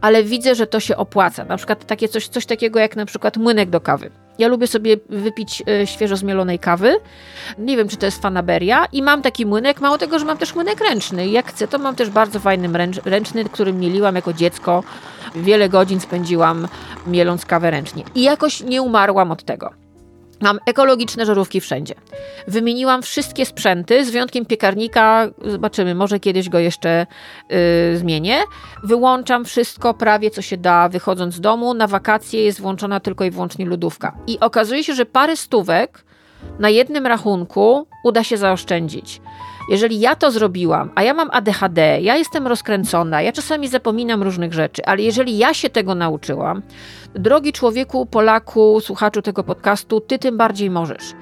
ale 0.00 0.24
widzę, 0.24 0.54
że 0.54 0.66
to 0.66 0.80
się 0.80 0.96
opłaca. 0.96 1.44
Na 1.44 1.56
przykład 1.56 1.86
takie 1.86 2.08
coś, 2.08 2.28
coś 2.28 2.46
takiego 2.46 2.78
jak 2.78 2.96
na 2.96 3.06
przykład 3.06 3.36
młynek 3.36 3.70
do 3.70 3.80
kawy. 3.80 4.10
Ja 4.38 4.48
lubię 4.48 4.66
sobie 4.66 4.96
wypić 5.08 5.62
y, 5.82 5.86
świeżo 5.86 6.16
zmielonej 6.16 6.58
kawy. 6.58 7.00
Nie 7.58 7.76
wiem, 7.76 7.88
czy 7.88 7.96
to 7.96 8.06
jest 8.06 8.22
fanaberia. 8.22 8.86
I 8.92 9.02
mam 9.02 9.22
taki 9.22 9.46
młynek, 9.46 9.80
mało 9.80 9.98
tego, 9.98 10.18
że 10.18 10.24
mam 10.24 10.38
też 10.38 10.54
młynek 10.54 10.80
ręczny. 10.80 11.28
Jak 11.28 11.46
chcę, 11.46 11.68
to 11.68 11.78
mam 11.78 11.94
też 11.94 12.10
bardzo 12.10 12.40
fajny 12.40 12.68
ręczny, 13.04 13.44
którym 13.44 13.80
mieliłam 13.80 14.14
jako 14.14 14.32
dziecko. 14.32 14.84
Wiele 15.34 15.68
godzin 15.68 16.00
spędziłam 16.00 16.68
mieląc 17.06 17.46
kawę 17.46 17.70
ręcznie. 17.70 18.04
I 18.14 18.22
jakoś 18.22 18.60
nie 18.60 18.82
umarłam 18.82 19.32
od 19.32 19.44
tego. 19.44 19.89
Mam 20.40 20.58
ekologiczne 20.66 21.26
żarówki 21.26 21.60
wszędzie. 21.60 21.94
Wymieniłam 22.48 23.02
wszystkie 23.02 23.46
sprzęty, 23.46 24.04
z 24.04 24.10
wyjątkiem 24.10 24.46
piekarnika. 24.46 25.28
Zobaczymy, 25.44 25.94
może 25.94 26.20
kiedyś 26.20 26.48
go 26.48 26.58
jeszcze 26.58 27.06
yy, 27.48 27.56
zmienię. 27.98 28.38
Wyłączam 28.84 29.44
wszystko 29.44 29.94
prawie 29.94 30.30
co 30.30 30.42
się 30.42 30.56
da, 30.56 30.88
wychodząc 30.88 31.34
z 31.34 31.40
domu. 31.40 31.74
Na 31.74 31.86
wakacje 31.86 32.44
jest 32.44 32.60
włączona 32.60 33.00
tylko 33.00 33.24
i 33.24 33.30
wyłącznie 33.30 33.66
lodówka. 33.66 34.16
I 34.26 34.40
okazuje 34.40 34.84
się, 34.84 34.94
że 34.94 35.06
parę 35.06 35.36
stówek 35.36 36.04
na 36.58 36.68
jednym 36.68 37.06
rachunku 37.06 37.86
uda 38.04 38.24
się 38.24 38.36
zaoszczędzić. 38.36 39.20
Jeżeli 39.70 40.00
ja 40.00 40.16
to 40.16 40.30
zrobiłam, 40.30 40.90
a 40.94 41.02
ja 41.02 41.14
mam 41.14 41.28
ADHD, 41.32 42.00
ja 42.00 42.16
jestem 42.16 42.46
rozkręcona, 42.46 43.22
ja 43.22 43.32
czasami 43.32 43.68
zapominam 43.68 44.22
różnych 44.22 44.52
rzeczy, 44.52 44.84
ale 44.84 45.02
jeżeli 45.02 45.38
ja 45.38 45.54
się 45.54 45.70
tego 45.70 45.94
nauczyłam, 45.94 46.62
drogi 47.14 47.52
człowieku, 47.52 48.06
Polaku, 48.06 48.80
słuchaczu 48.80 49.22
tego 49.22 49.44
podcastu, 49.44 50.00
ty 50.00 50.18
tym 50.18 50.36
bardziej 50.36 50.70
możesz. 50.70 51.12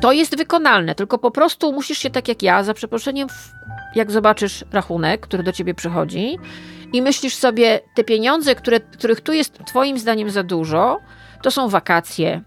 To 0.00 0.12
jest 0.12 0.36
wykonalne, 0.36 0.94
tylko 0.94 1.18
po 1.18 1.30
prostu 1.30 1.72
musisz 1.72 1.98
się 1.98 2.10
tak 2.10 2.28
jak 2.28 2.42
ja, 2.42 2.64
za 2.64 2.74
przeproszeniem, 2.74 3.28
jak 3.94 4.10
zobaczysz 4.10 4.64
rachunek, 4.72 5.20
który 5.20 5.42
do 5.42 5.52
ciebie 5.52 5.74
przychodzi 5.74 6.38
i 6.92 7.02
myślisz 7.02 7.34
sobie, 7.34 7.80
te 7.94 8.04
pieniądze, 8.04 8.54
które, 8.54 8.80
których 8.80 9.20
tu 9.20 9.32
jest 9.32 9.58
twoim 9.66 9.98
zdaniem 9.98 10.30
za 10.30 10.42
dużo, 10.42 11.00
to 11.42 11.50
są 11.50 11.68
wakacje, 11.68 12.42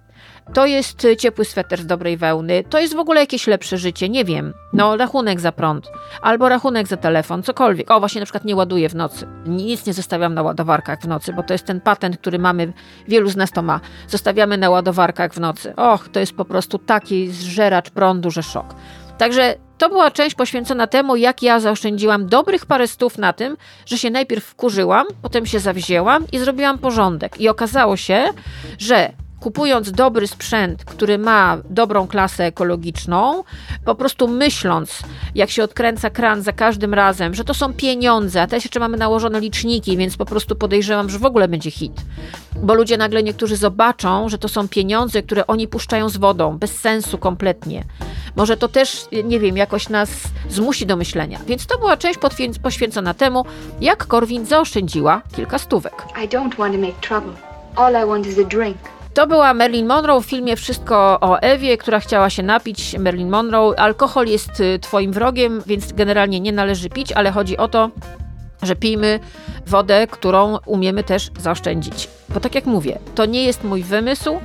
to 0.53 0.65
jest 0.65 1.07
ciepły 1.19 1.45
sweter 1.45 1.81
z 1.81 1.85
dobrej 1.85 2.17
wełny, 2.17 2.63
to 2.69 2.79
jest 2.79 2.95
w 2.95 2.99
ogóle 2.99 3.19
jakieś 3.19 3.47
lepsze 3.47 3.77
życie, 3.77 4.09
nie 4.09 4.25
wiem. 4.25 4.53
No, 4.73 4.97
rachunek 4.97 5.39
za 5.39 5.51
prąd, 5.51 5.91
albo 6.21 6.49
rachunek 6.49 6.87
za 6.87 6.97
telefon, 6.97 7.43
cokolwiek. 7.43 7.91
O, 7.91 7.99
właśnie 7.99 8.21
na 8.21 8.25
przykład 8.25 8.45
nie 8.45 8.55
ładuję 8.55 8.89
w 8.89 8.95
nocy. 8.95 9.27
Nic 9.45 9.85
nie 9.85 9.93
zostawiam 9.93 10.33
na 10.33 10.41
ładowarkach 10.41 11.01
w 11.01 11.07
nocy, 11.07 11.33
bo 11.33 11.43
to 11.43 11.53
jest 11.53 11.65
ten 11.65 11.81
patent, 11.81 12.17
który 12.17 12.39
mamy, 12.39 12.73
wielu 13.07 13.29
z 13.29 13.35
nas 13.35 13.51
to 13.51 13.61
ma. 13.61 13.79
Zostawiamy 14.07 14.57
na 14.57 14.69
ładowarkach 14.69 15.33
w 15.33 15.39
nocy. 15.39 15.75
Och, 15.75 16.09
to 16.09 16.19
jest 16.19 16.33
po 16.33 16.45
prostu 16.45 16.77
taki 16.77 17.29
zżeracz 17.29 17.89
prądu, 17.89 18.31
że 18.31 18.43
szok. 18.43 18.75
Także 19.17 19.55
to 19.77 19.89
była 19.89 20.11
część 20.11 20.35
poświęcona 20.35 20.87
temu, 20.87 21.15
jak 21.15 21.43
ja 21.43 21.59
zaoszczędziłam 21.59 22.27
dobrych 22.27 22.65
parę 22.65 22.87
stów 22.87 23.17
na 23.17 23.33
tym, 23.33 23.57
że 23.85 23.97
się 23.97 24.09
najpierw 24.09 24.45
wkurzyłam, 24.45 25.07
potem 25.21 25.45
się 25.45 25.59
zawzięłam 25.59 26.25
i 26.31 26.39
zrobiłam 26.39 26.77
porządek. 26.77 27.41
I 27.41 27.49
okazało 27.49 27.97
się, 27.97 28.23
że 28.77 29.11
kupując 29.45 29.91
dobry 29.91 30.27
sprzęt, 30.27 30.85
który 30.85 31.17
ma 31.17 31.57
dobrą 31.69 32.07
klasę 32.07 32.45
ekologiczną, 32.45 33.43
po 33.85 33.95
prostu 33.95 34.27
myśląc, 34.27 34.99
jak 35.35 35.49
się 35.49 35.63
odkręca 35.63 36.09
kran 36.09 36.41
za 36.41 36.51
każdym 36.51 36.93
razem, 36.93 37.33
że 37.33 37.43
to 37.43 37.53
są 37.53 37.73
pieniądze, 37.73 38.41
a 38.41 38.47
teraz 38.47 38.63
jeszcze 38.63 38.79
mamy 38.79 38.97
nałożone 38.97 39.39
liczniki, 39.39 39.97
więc 39.97 40.17
po 40.17 40.25
prostu 40.25 40.55
podejrzewam, 40.55 41.09
że 41.09 41.19
w 41.19 41.25
ogóle 41.25 41.47
będzie 41.47 41.71
hit. 41.71 41.93
Bo 42.55 42.73
ludzie 42.73 42.97
nagle 42.97 43.23
niektórzy 43.23 43.55
zobaczą, 43.55 44.29
że 44.29 44.37
to 44.37 44.47
są 44.47 44.67
pieniądze, 44.67 45.23
które 45.23 45.47
oni 45.47 45.67
puszczają 45.67 46.09
z 46.09 46.17
wodą, 46.17 46.57
bez 46.57 46.77
sensu 46.77 47.17
kompletnie. 47.17 47.83
Może 48.35 48.57
to 48.57 48.67
też, 48.67 49.05
nie 49.23 49.39
wiem, 49.39 49.57
jakoś 49.57 49.89
nas 49.89 50.09
zmusi 50.49 50.85
do 50.85 50.95
myślenia. 50.95 51.39
Więc 51.47 51.65
to 51.65 51.77
była 51.77 51.97
część 51.97 52.19
poświęcona 52.63 53.13
temu, 53.13 53.45
jak 53.81 54.07
Korwin 54.07 54.45
zaoszczędziła 54.45 55.21
kilka 55.35 55.59
stówek. 55.59 55.93
I 56.23 56.27
don't 56.27 56.55
want 56.57 56.75
to 56.75 56.81
make 56.81 56.99
trouble. 57.01 57.33
All 57.75 57.93
I 58.03 58.07
want 58.07 58.27
is 58.27 58.39
a 58.39 58.43
drink. 58.43 58.94
To 59.15 59.27
była 59.27 59.53
Marilyn 59.53 59.87
Monroe 59.87 60.21
w 60.21 60.25
filmie 60.25 60.55
Wszystko 60.55 61.17
o 61.21 61.39
Ewie, 61.41 61.77
która 61.77 61.99
chciała 61.99 62.29
się 62.29 62.43
napić. 62.43 62.97
Marilyn 62.99 63.29
Monroe. 63.29 63.79
Alkohol 63.79 64.27
jest 64.27 64.59
y, 64.59 64.79
twoim 64.79 65.11
wrogiem, 65.13 65.61
więc 65.65 65.93
generalnie 65.93 66.39
nie 66.39 66.51
należy 66.51 66.89
pić, 66.89 67.11
ale 67.11 67.31
chodzi 67.31 67.57
o 67.57 67.67
to, 67.67 67.89
że 68.61 68.75
pijmy 68.75 69.19
wodę, 69.67 70.07
którą 70.07 70.57
umiemy 70.65 71.03
też 71.03 71.31
zaoszczędzić. 71.39 72.09
Bo 72.29 72.39
tak 72.39 72.55
jak 72.55 72.65
mówię, 72.65 72.99
to 73.15 73.25
nie 73.25 73.43
jest 73.43 73.63
mój 73.63 73.83
wymysł. 73.83 74.39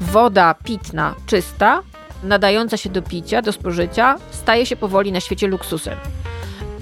Woda 0.00 0.54
pitna, 0.64 1.14
czysta, 1.26 1.82
nadająca 2.22 2.76
się 2.76 2.90
do 2.90 3.02
picia, 3.02 3.42
do 3.42 3.52
spożycia, 3.52 4.16
staje 4.30 4.66
się 4.66 4.76
powoli 4.76 5.12
na 5.12 5.20
świecie 5.20 5.46
luksusem. 5.46 5.96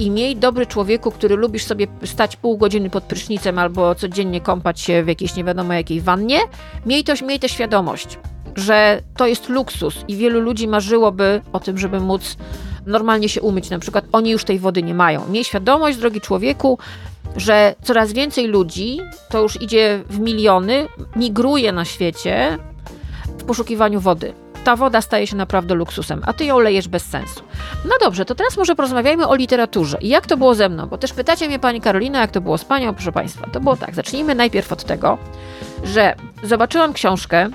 I 0.02 0.10
miej 0.10 0.36
dobry 0.36 0.66
człowieku, 0.66 1.10
który 1.10 1.36
lubisz 1.36 1.64
sobie 1.64 1.86
stać 2.04 2.36
pół 2.36 2.56
godziny 2.56 2.90
pod 2.90 3.04
prysznicem 3.04 3.58
albo 3.58 3.94
codziennie 3.94 4.40
kąpać 4.40 4.80
się 4.80 5.02
w 5.02 5.08
jakiejś 5.08 5.36
nie 5.36 5.44
wiadomo 5.44 5.72
jakiej 5.72 6.00
wannie, 6.00 6.40
miej, 6.86 7.04
to, 7.04 7.12
miej 7.26 7.38
tę 7.38 7.48
świadomość, 7.48 8.18
że 8.56 9.02
to 9.16 9.26
jest 9.26 9.48
luksus 9.48 10.04
i 10.08 10.16
wielu 10.16 10.40
ludzi 10.40 10.68
marzyłoby 10.68 11.40
o 11.52 11.60
tym, 11.60 11.78
żeby 11.78 12.00
móc 12.00 12.36
normalnie 12.86 13.28
się 13.28 13.42
umyć. 13.42 13.70
Na 13.70 13.78
przykład 13.78 14.04
oni 14.12 14.30
już 14.30 14.44
tej 14.44 14.58
wody 14.58 14.82
nie 14.82 14.94
mają. 14.94 15.28
Miej 15.28 15.44
świadomość, 15.44 15.98
drogi 15.98 16.20
człowieku, 16.20 16.78
że 17.36 17.74
coraz 17.82 18.12
więcej 18.12 18.46
ludzi, 18.46 19.00
to 19.28 19.42
już 19.42 19.62
idzie 19.62 20.04
w 20.10 20.18
miliony, 20.18 20.86
migruje 21.16 21.72
na 21.72 21.84
świecie 21.84 22.58
w 23.38 23.44
poszukiwaniu 23.44 24.00
wody 24.00 24.34
ta 24.64 24.76
woda 24.76 25.00
staje 25.00 25.26
się 25.26 25.36
naprawdę 25.36 25.74
luksusem, 25.74 26.22
a 26.26 26.32
ty 26.32 26.44
ją 26.44 26.58
lejesz 26.58 26.88
bez 26.88 27.04
sensu. 27.04 27.42
No 27.84 27.94
dobrze, 28.00 28.24
to 28.24 28.34
teraz 28.34 28.56
może 28.56 28.74
porozmawiajmy 28.74 29.28
o 29.28 29.34
literaturze. 29.34 29.98
I 30.00 30.08
jak 30.08 30.26
to 30.26 30.36
było 30.36 30.54
ze 30.54 30.68
mną? 30.68 30.86
Bo 30.86 30.98
też 30.98 31.12
pytacie 31.12 31.48
mnie, 31.48 31.58
pani 31.58 31.80
Karolina, 31.80 32.20
jak 32.20 32.30
to 32.30 32.40
było 32.40 32.58
z 32.58 32.64
panią, 32.64 32.94
proszę 32.94 33.12
państwa. 33.12 33.46
To 33.52 33.60
było 33.60 33.76
tak, 33.76 33.94
zacznijmy 33.94 34.34
najpierw 34.34 34.72
od 34.72 34.84
tego, 34.84 35.18
że 35.84 36.14
zobaczyłam 36.42 36.92
książkę 36.92 37.50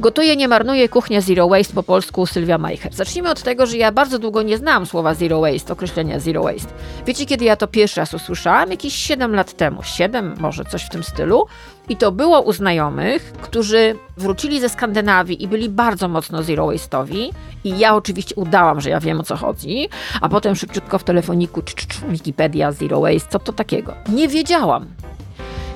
Gotuje, 0.00 0.36
nie 0.36 0.48
marnuje 0.48 0.88
kuchnia 0.88 1.20
Zero 1.20 1.48
Waste 1.48 1.74
po 1.74 1.82
polsku 1.82 2.26
Sylwia 2.26 2.58
Majcher. 2.58 2.94
Zacznijmy 2.94 3.30
od 3.30 3.42
tego, 3.42 3.66
że 3.66 3.76
ja 3.76 3.92
bardzo 3.92 4.18
długo 4.18 4.42
nie 4.42 4.58
znałam 4.58 4.86
słowa 4.86 5.14
Zero 5.14 5.40
Waste, 5.40 5.72
określenia 5.72 6.20
Zero 6.20 6.42
Waste. 6.42 6.72
Wiecie, 7.06 7.26
kiedy 7.26 7.44
ja 7.44 7.56
to 7.56 7.66
pierwszy 7.66 8.00
raz 8.00 8.14
usłyszałam? 8.14 8.70
Jakieś 8.70 8.94
7 8.94 9.34
lat 9.34 9.52
temu, 9.52 9.82
7 9.82 10.34
może 10.40 10.64
coś 10.64 10.84
w 10.84 10.88
tym 10.88 11.02
stylu. 11.02 11.46
I 11.88 11.96
to 11.96 12.12
było 12.12 12.40
u 12.40 12.52
znajomych, 12.52 13.32
którzy 13.32 13.96
wrócili 14.16 14.60
ze 14.60 14.68
Skandynawii 14.68 15.42
i 15.42 15.48
byli 15.48 15.68
bardzo 15.68 16.08
mocno 16.08 16.42
zero 16.42 16.66
waste'owi. 16.66 17.30
I 17.64 17.78
ja 17.78 17.94
oczywiście 17.94 18.34
udałam, 18.34 18.80
że 18.80 18.90
ja 18.90 19.00
wiem 19.00 19.20
o 19.20 19.22
co 19.22 19.36
chodzi, 19.36 19.88
a 20.20 20.28
potem 20.28 20.56
szybciutko 20.56 20.98
w 20.98 21.04
telefoniku, 21.04 21.62
cz, 21.62 22.00
Wikipedia, 22.08 22.72
zero 22.72 23.00
waste, 23.00 23.30
co 23.30 23.38
to 23.38 23.52
takiego? 23.52 23.94
Nie 24.08 24.28
wiedziałam. 24.28 24.86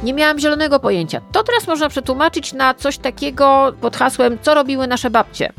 Nie 0.02 0.14
miałam 0.14 0.38
zielonego 0.38 0.80
pojęcia. 0.80 1.20
To 1.32 1.42
teraz 1.42 1.66
można 1.66 1.88
przetłumaczyć 1.88 2.52
na 2.52 2.74
coś 2.74 2.98
takiego 2.98 3.72
pod 3.80 3.96
hasłem, 3.96 4.38
co 4.42 4.54
robiły 4.54 4.86
nasze 4.86 5.10
babcie. 5.10 5.52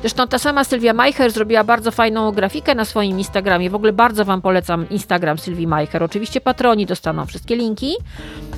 Zresztą 0.00 0.28
ta 0.28 0.38
sama 0.38 0.64
Sylwia 0.64 0.92
Majcher 0.92 1.30
zrobiła 1.30 1.64
bardzo 1.64 1.90
fajną 1.90 2.32
grafikę 2.32 2.74
na 2.74 2.84
swoim 2.84 3.18
Instagramie. 3.18 3.70
W 3.70 3.74
ogóle 3.74 3.92
bardzo 3.92 4.24
Wam 4.24 4.42
polecam 4.42 4.88
Instagram 4.88 5.38
Sylwii 5.38 5.66
Majcher. 5.66 6.02
Oczywiście 6.02 6.40
patroni 6.40 6.86
dostaną 6.86 7.26
wszystkie 7.26 7.56
linki. 7.56 7.96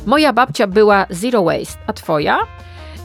Moja 0.06 0.32
babcia 0.32 0.66
była 0.66 1.06
zero 1.10 1.44
waste, 1.44 1.78
a 1.86 1.92
Twoja? 1.92 2.38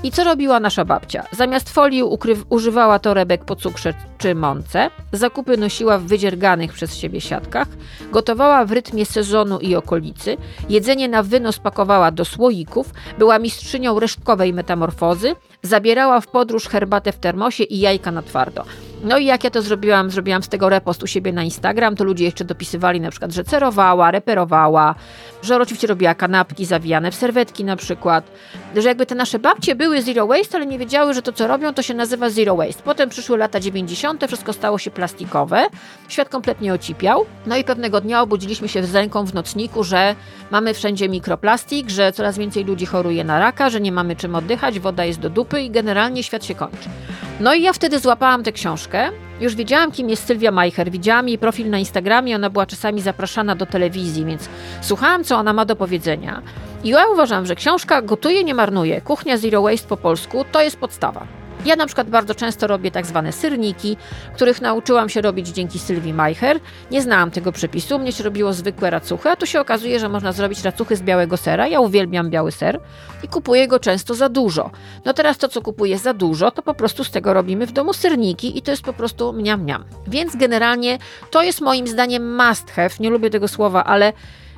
I 0.04 0.12
co 0.12 0.24
robiła 0.24 0.60
nasza 0.60 0.86
babcia? 0.86 1.24
Zamiast 1.32 1.70
folii 1.70 2.04
ukryw- 2.04 2.46
używała 2.50 3.00
torebek 3.00 3.46
po 3.46 3.56
cukrze 3.56 3.94
czy 4.18 4.36
mące, 4.36 4.90
zakupy 5.12 5.58
nosiła 5.58 5.98
w 5.98 6.04
wydzierganych 6.04 6.74
przez 6.74 6.96
siebie 6.96 7.22
siatkach, 7.22 7.68
gotowała 8.12 8.66
w 8.66 8.72
rytmie 8.72 9.06
sezonu 9.06 9.60
i 9.60 9.76
okolicy, 9.76 10.38
jedzenie 10.70 11.08
na 11.10 11.24
wynos 11.24 11.60
pakowała 11.60 12.12
do 12.12 12.26
słoików, 12.26 12.94
była 13.18 13.40
mistrzynią 13.40 14.00
resztkowej 14.00 14.54
metamorfozy, 14.54 15.36
zabierała 15.62 16.22
w 16.22 16.28
podróż 16.28 16.68
herbatę 16.68 17.12
w 17.12 17.20
termosie 17.20 17.64
i 17.64 17.80
jajka 17.80 18.12
na 18.12 18.22
twardo. 18.22 18.66
No 19.04 19.18
i 19.18 19.26
jak 19.26 19.44
ja 19.44 19.50
to 19.50 19.62
zrobiłam, 19.62 20.12
zrobiłam 20.12 20.44
z 20.44 20.50
tego 20.50 20.70
repost 20.70 21.04
u 21.04 21.08
siebie 21.08 21.34
na 21.34 21.44
Instagram, 21.44 21.96
to 21.96 22.04
ludzie 22.04 22.26
jeszcze 22.26 22.46
dopisywali 22.46 23.02
na 23.02 23.12
przykład, 23.12 23.32
że 23.32 23.44
cerowała, 23.44 24.12
reperowała, 24.12 24.96
że 25.44 25.58
oczywiście 25.58 25.88
robiła 25.88 26.16
kanapki 26.16 26.66
zawijane 26.66 27.12
w 27.12 27.16
serwetki 27.16 27.64
na 27.64 27.76
przykład, 27.76 28.32
że 28.76 28.88
jakby 28.88 29.06
te 29.06 29.16
nasze 29.16 29.40
babcie 29.40 29.76
były 29.76 30.02
zero 30.02 30.28
waste, 30.28 30.58
ale 30.58 30.66
nie 30.66 30.80
wiedziały, 30.80 31.14
że 31.14 31.22
to 31.22 31.34
co 31.34 31.48
robią, 31.48 31.74
to 31.74 31.82
się 31.82 31.94
nazywa 31.94 32.30
zero 32.30 32.56
waste. 32.56 32.84
Potem 32.84 33.10
przyszły 33.10 33.38
lata 33.38 33.60
90., 33.60 34.26
wszystko 34.28 34.54
stało 34.54 34.78
się 34.78 34.92
plastikowe, 34.92 35.66
świat 36.08 36.30
kompletnie 36.30 36.74
ocipiał, 36.74 37.26
no 37.46 37.58
i 37.58 37.64
pewnego 37.64 38.02
dnia 38.02 38.22
obudziliśmy 38.22 38.68
się 38.68 38.84
z 38.84 38.96
ręką 38.96 39.26
w 39.26 39.34
nocniku, 39.34 39.84
że 39.84 40.16
mamy 40.52 40.74
wszędzie 40.74 41.10
mikroplastik, 41.10 41.90
że 41.90 42.12
coraz 42.12 42.38
więcej 42.38 42.64
ludzi 42.64 42.86
choruje 42.86 43.24
na 43.24 43.40
raka, 43.40 43.70
że 43.70 43.82
nie 43.82 43.92
mamy 43.92 44.16
czym 44.16 44.36
oddychać, 44.36 44.80
woda 44.80 45.06
jest 45.06 45.20
do 45.20 45.30
dupy 45.30 45.62
i 45.62 45.72
generalnie 45.72 46.24
świat 46.24 46.46
się 46.46 46.56
kończy. 46.56 46.90
No 47.39 47.54
i 47.54 47.62
ja 47.62 47.73
wtedy 47.73 47.99
złapałam 47.99 48.43
tę 48.43 48.52
książkę. 48.52 49.10
Już 49.41 49.56
wiedziałam, 49.56 49.91
kim 49.91 50.10
jest 50.10 50.25
Sylwia 50.25 50.52
Majcher. 50.52 50.91
Widziałam 50.91 51.28
jej 51.30 51.38
profil 51.38 51.69
na 51.69 51.78
Instagramie, 51.80 52.36
ona 52.36 52.49
była 52.49 52.65
czasami 52.65 53.02
zapraszana 53.02 53.56
do 53.56 53.65
telewizji, 53.65 54.25
więc 54.25 54.49
słuchałam, 54.82 55.23
co 55.23 55.38
ona 55.38 55.54
ma 55.54 55.65
do 55.65 55.75
powiedzenia. 55.75 56.41
I 56.84 56.89
ja 56.89 57.08
uważam, 57.13 57.45
że 57.45 57.56
książka 57.56 58.02
Gotuje, 58.02 58.43
nie 58.43 58.54
marnuje, 58.54 59.02
kuchnia 59.02 59.38
Zero 59.38 59.62
Waste 59.62 59.88
po 59.88 59.97
polsku, 59.97 60.45
to 60.52 60.62
jest 60.62 60.78
podstawa. 60.78 61.38
Ja 61.65 61.76
na 61.76 61.86
przykład 61.86 62.10
bardzo 62.10 62.36
często 62.36 62.67
robię 62.67 62.91
tak 62.91 63.06
zwane 63.06 63.32
syrniki, 63.32 63.98
których 64.36 64.62
nauczyłam 64.62 65.10
się 65.10 65.22
robić 65.22 65.48
dzięki 65.48 65.80
Sylwii 65.80 66.13
Majcher. 66.13 66.60
Nie 66.91 67.02
znałam 67.02 67.32
tego 67.32 67.52
przepisu, 67.52 68.00
mnie 68.00 68.12
się 68.12 68.24
robiło 68.24 68.54
zwykłe 68.54 68.89
racuchy, 68.89 69.30
a 69.30 69.36
tu 69.36 69.45
się 69.45 69.62
okazuje, 69.62 70.00
że 70.00 70.10
można 70.10 70.32
zrobić 70.32 70.63
racuchy 70.63 70.95
z 70.95 71.02
białego 71.02 71.38
sera. 71.38 71.67
Ja 71.67 71.80
uwielbiam 71.80 72.30
biały 72.30 72.52
ser 72.52 72.80
i 73.24 73.28
kupuję 73.28 73.67
go 73.67 73.80
często 73.80 74.15
za 74.15 74.30
dużo. 74.30 74.72
No 75.06 75.13
teraz 75.13 75.38
to, 75.38 75.48
co 75.48 75.62
kupuję 75.62 75.98
za 75.98 76.13
dużo, 76.13 76.52
to 76.52 76.62
po 76.62 76.74
prostu 76.74 77.04
z 77.04 77.12
tego 77.12 77.34
robimy 77.34 77.67
w 77.67 77.72
domu 77.72 77.93
syrniki 77.93 78.58
i 78.58 78.62
to 78.62 78.72
jest 78.72 78.84
po 78.84 78.93
prostu 78.93 79.34
mniam 79.34 79.62
mniam. 79.62 79.86
Więc 80.08 80.36
generalnie 80.36 80.98
to 81.32 81.43
jest 81.43 81.62
moim 81.62 81.88
zdaniem 81.88 82.36
must 82.36 82.72
have, 82.72 82.89
nie 83.00 83.10
lubię 83.10 83.30
tego 83.30 83.48
słowa, 83.48 83.84
ale 83.84 84.13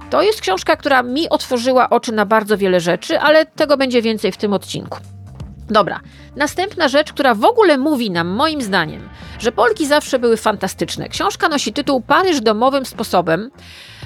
to 0.09 0.21
jest 0.21 0.41
książka, 0.41 0.75
która 0.75 1.03
mi 1.03 1.29
otworzyła 1.29 1.89
oczy 1.89 2.11
na 2.11 2.25
bardzo 2.25 2.57
wiele 2.57 2.79
rzeczy, 2.79 3.19
ale 3.19 3.45
tego 3.45 3.77
będzie 3.77 4.01
więcej 4.01 4.31
w 4.31 4.37
tym 4.37 4.53
odcinku. 4.53 4.97
Dobra, 5.71 5.99
następna 6.35 6.87
rzecz, 6.87 7.13
która 7.13 7.35
w 7.35 7.45
ogóle 7.45 7.77
mówi 7.77 8.11
nam, 8.11 8.27
moim 8.27 8.61
zdaniem, 8.61 9.09
że 9.39 9.51
Polki 9.51 9.87
zawsze 9.87 10.19
były 10.19 10.37
fantastyczne. 10.37 11.09
Książka 11.09 11.49
nosi 11.49 11.73
tytuł 11.73 12.01
Paryż 12.01 12.41
domowym 12.41 12.85
sposobem. 12.85 13.51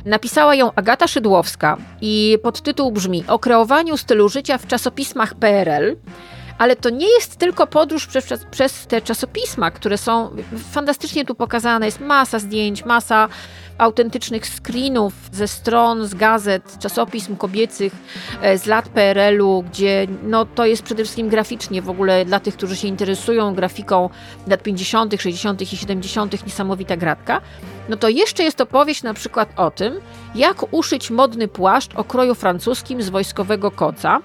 Napisała 0.05 0.55
ją 0.55 0.73
Agata 0.75 1.07
Szydłowska 1.07 1.77
i 2.01 2.37
podtytuł 2.43 2.91
brzmi 2.91 3.23
O 3.27 3.39
kreowaniu 3.39 3.97
stylu 3.97 4.29
życia 4.29 4.57
w 4.57 4.67
czasopismach 4.67 5.33
PRL. 5.33 5.97
Ale 6.57 6.75
to 6.75 6.89
nie 6.89 7.07
jest 7.07 7.37
tylko 7.37 7.67
podróż 7.67 8.07
przez, 8.07 8.45
przez 8.51 8.87
te 8.87 9.01
czasopisma, 9.01 9.71
które 9.71 9.97
są 9.97 10.35
fantastycznie 10.71 11.25
tu 11.25 11.35
pokazane. 11.35 11.85
Jest 11.85 11.99
masa 11.99 12.39
zdjęć, 12.39 12.85
masa 12.85 13.27
autentycznych 13.77 14.45
screenów 14.45 15.13
ze 15.31 15.47
stron, 15.47 16.07
z 16.07 16.13
gazet, 16.13 16.79
czasopism 16.79 17.35
kobiecych 17.35 17.93
e, 18.41 18.57
z 18.57 18.65
lat 18.65 18.89
PRL-u, 18.89 19.63
gdzie 19.63 20.07
no, 20.23 20.45
to 20.45 20.65
jest 20.65 20.83
przede 20.83 21.03
wszystkim 21.03 21.29
graficznie 21.29 21.81
w 21.81 21.89
ogóle 21.89 22.25
dla 22.25 22.39
tych, 22.39 22.57
którzy 22.57 22.75
się 22.75 22.87
interesują 22.87 23.55
grafiką 23.55 24.09
lat 24.47 24.63
50., 24.63 25.13
60. 25.21 25.61
i 25.61 25.77
70. 25.77 26.45
niesamowita 26.45 26.97
gratka. 26.97 27.41
No 27.89 27.97
to 27.97 28.09
jeszcze 28.09 28.43
jest 28.43 28.61
opowieść 28.61 29.03
na 29.03 29.13
przykład 29.13 29.49
o 29.57 29.71
tym, 29.71 29.93
jak 30.35 30.73
uszyć 30.73 31.11
modny 31.11 31.47
płaszcz 31.47 31.95
o 31.95 32.03
kroju 32.03 32.35
francuskim 32.35 33.01
z 33.01 33.09
wojskowego 33.09 33.71
koca, 33.71 34.19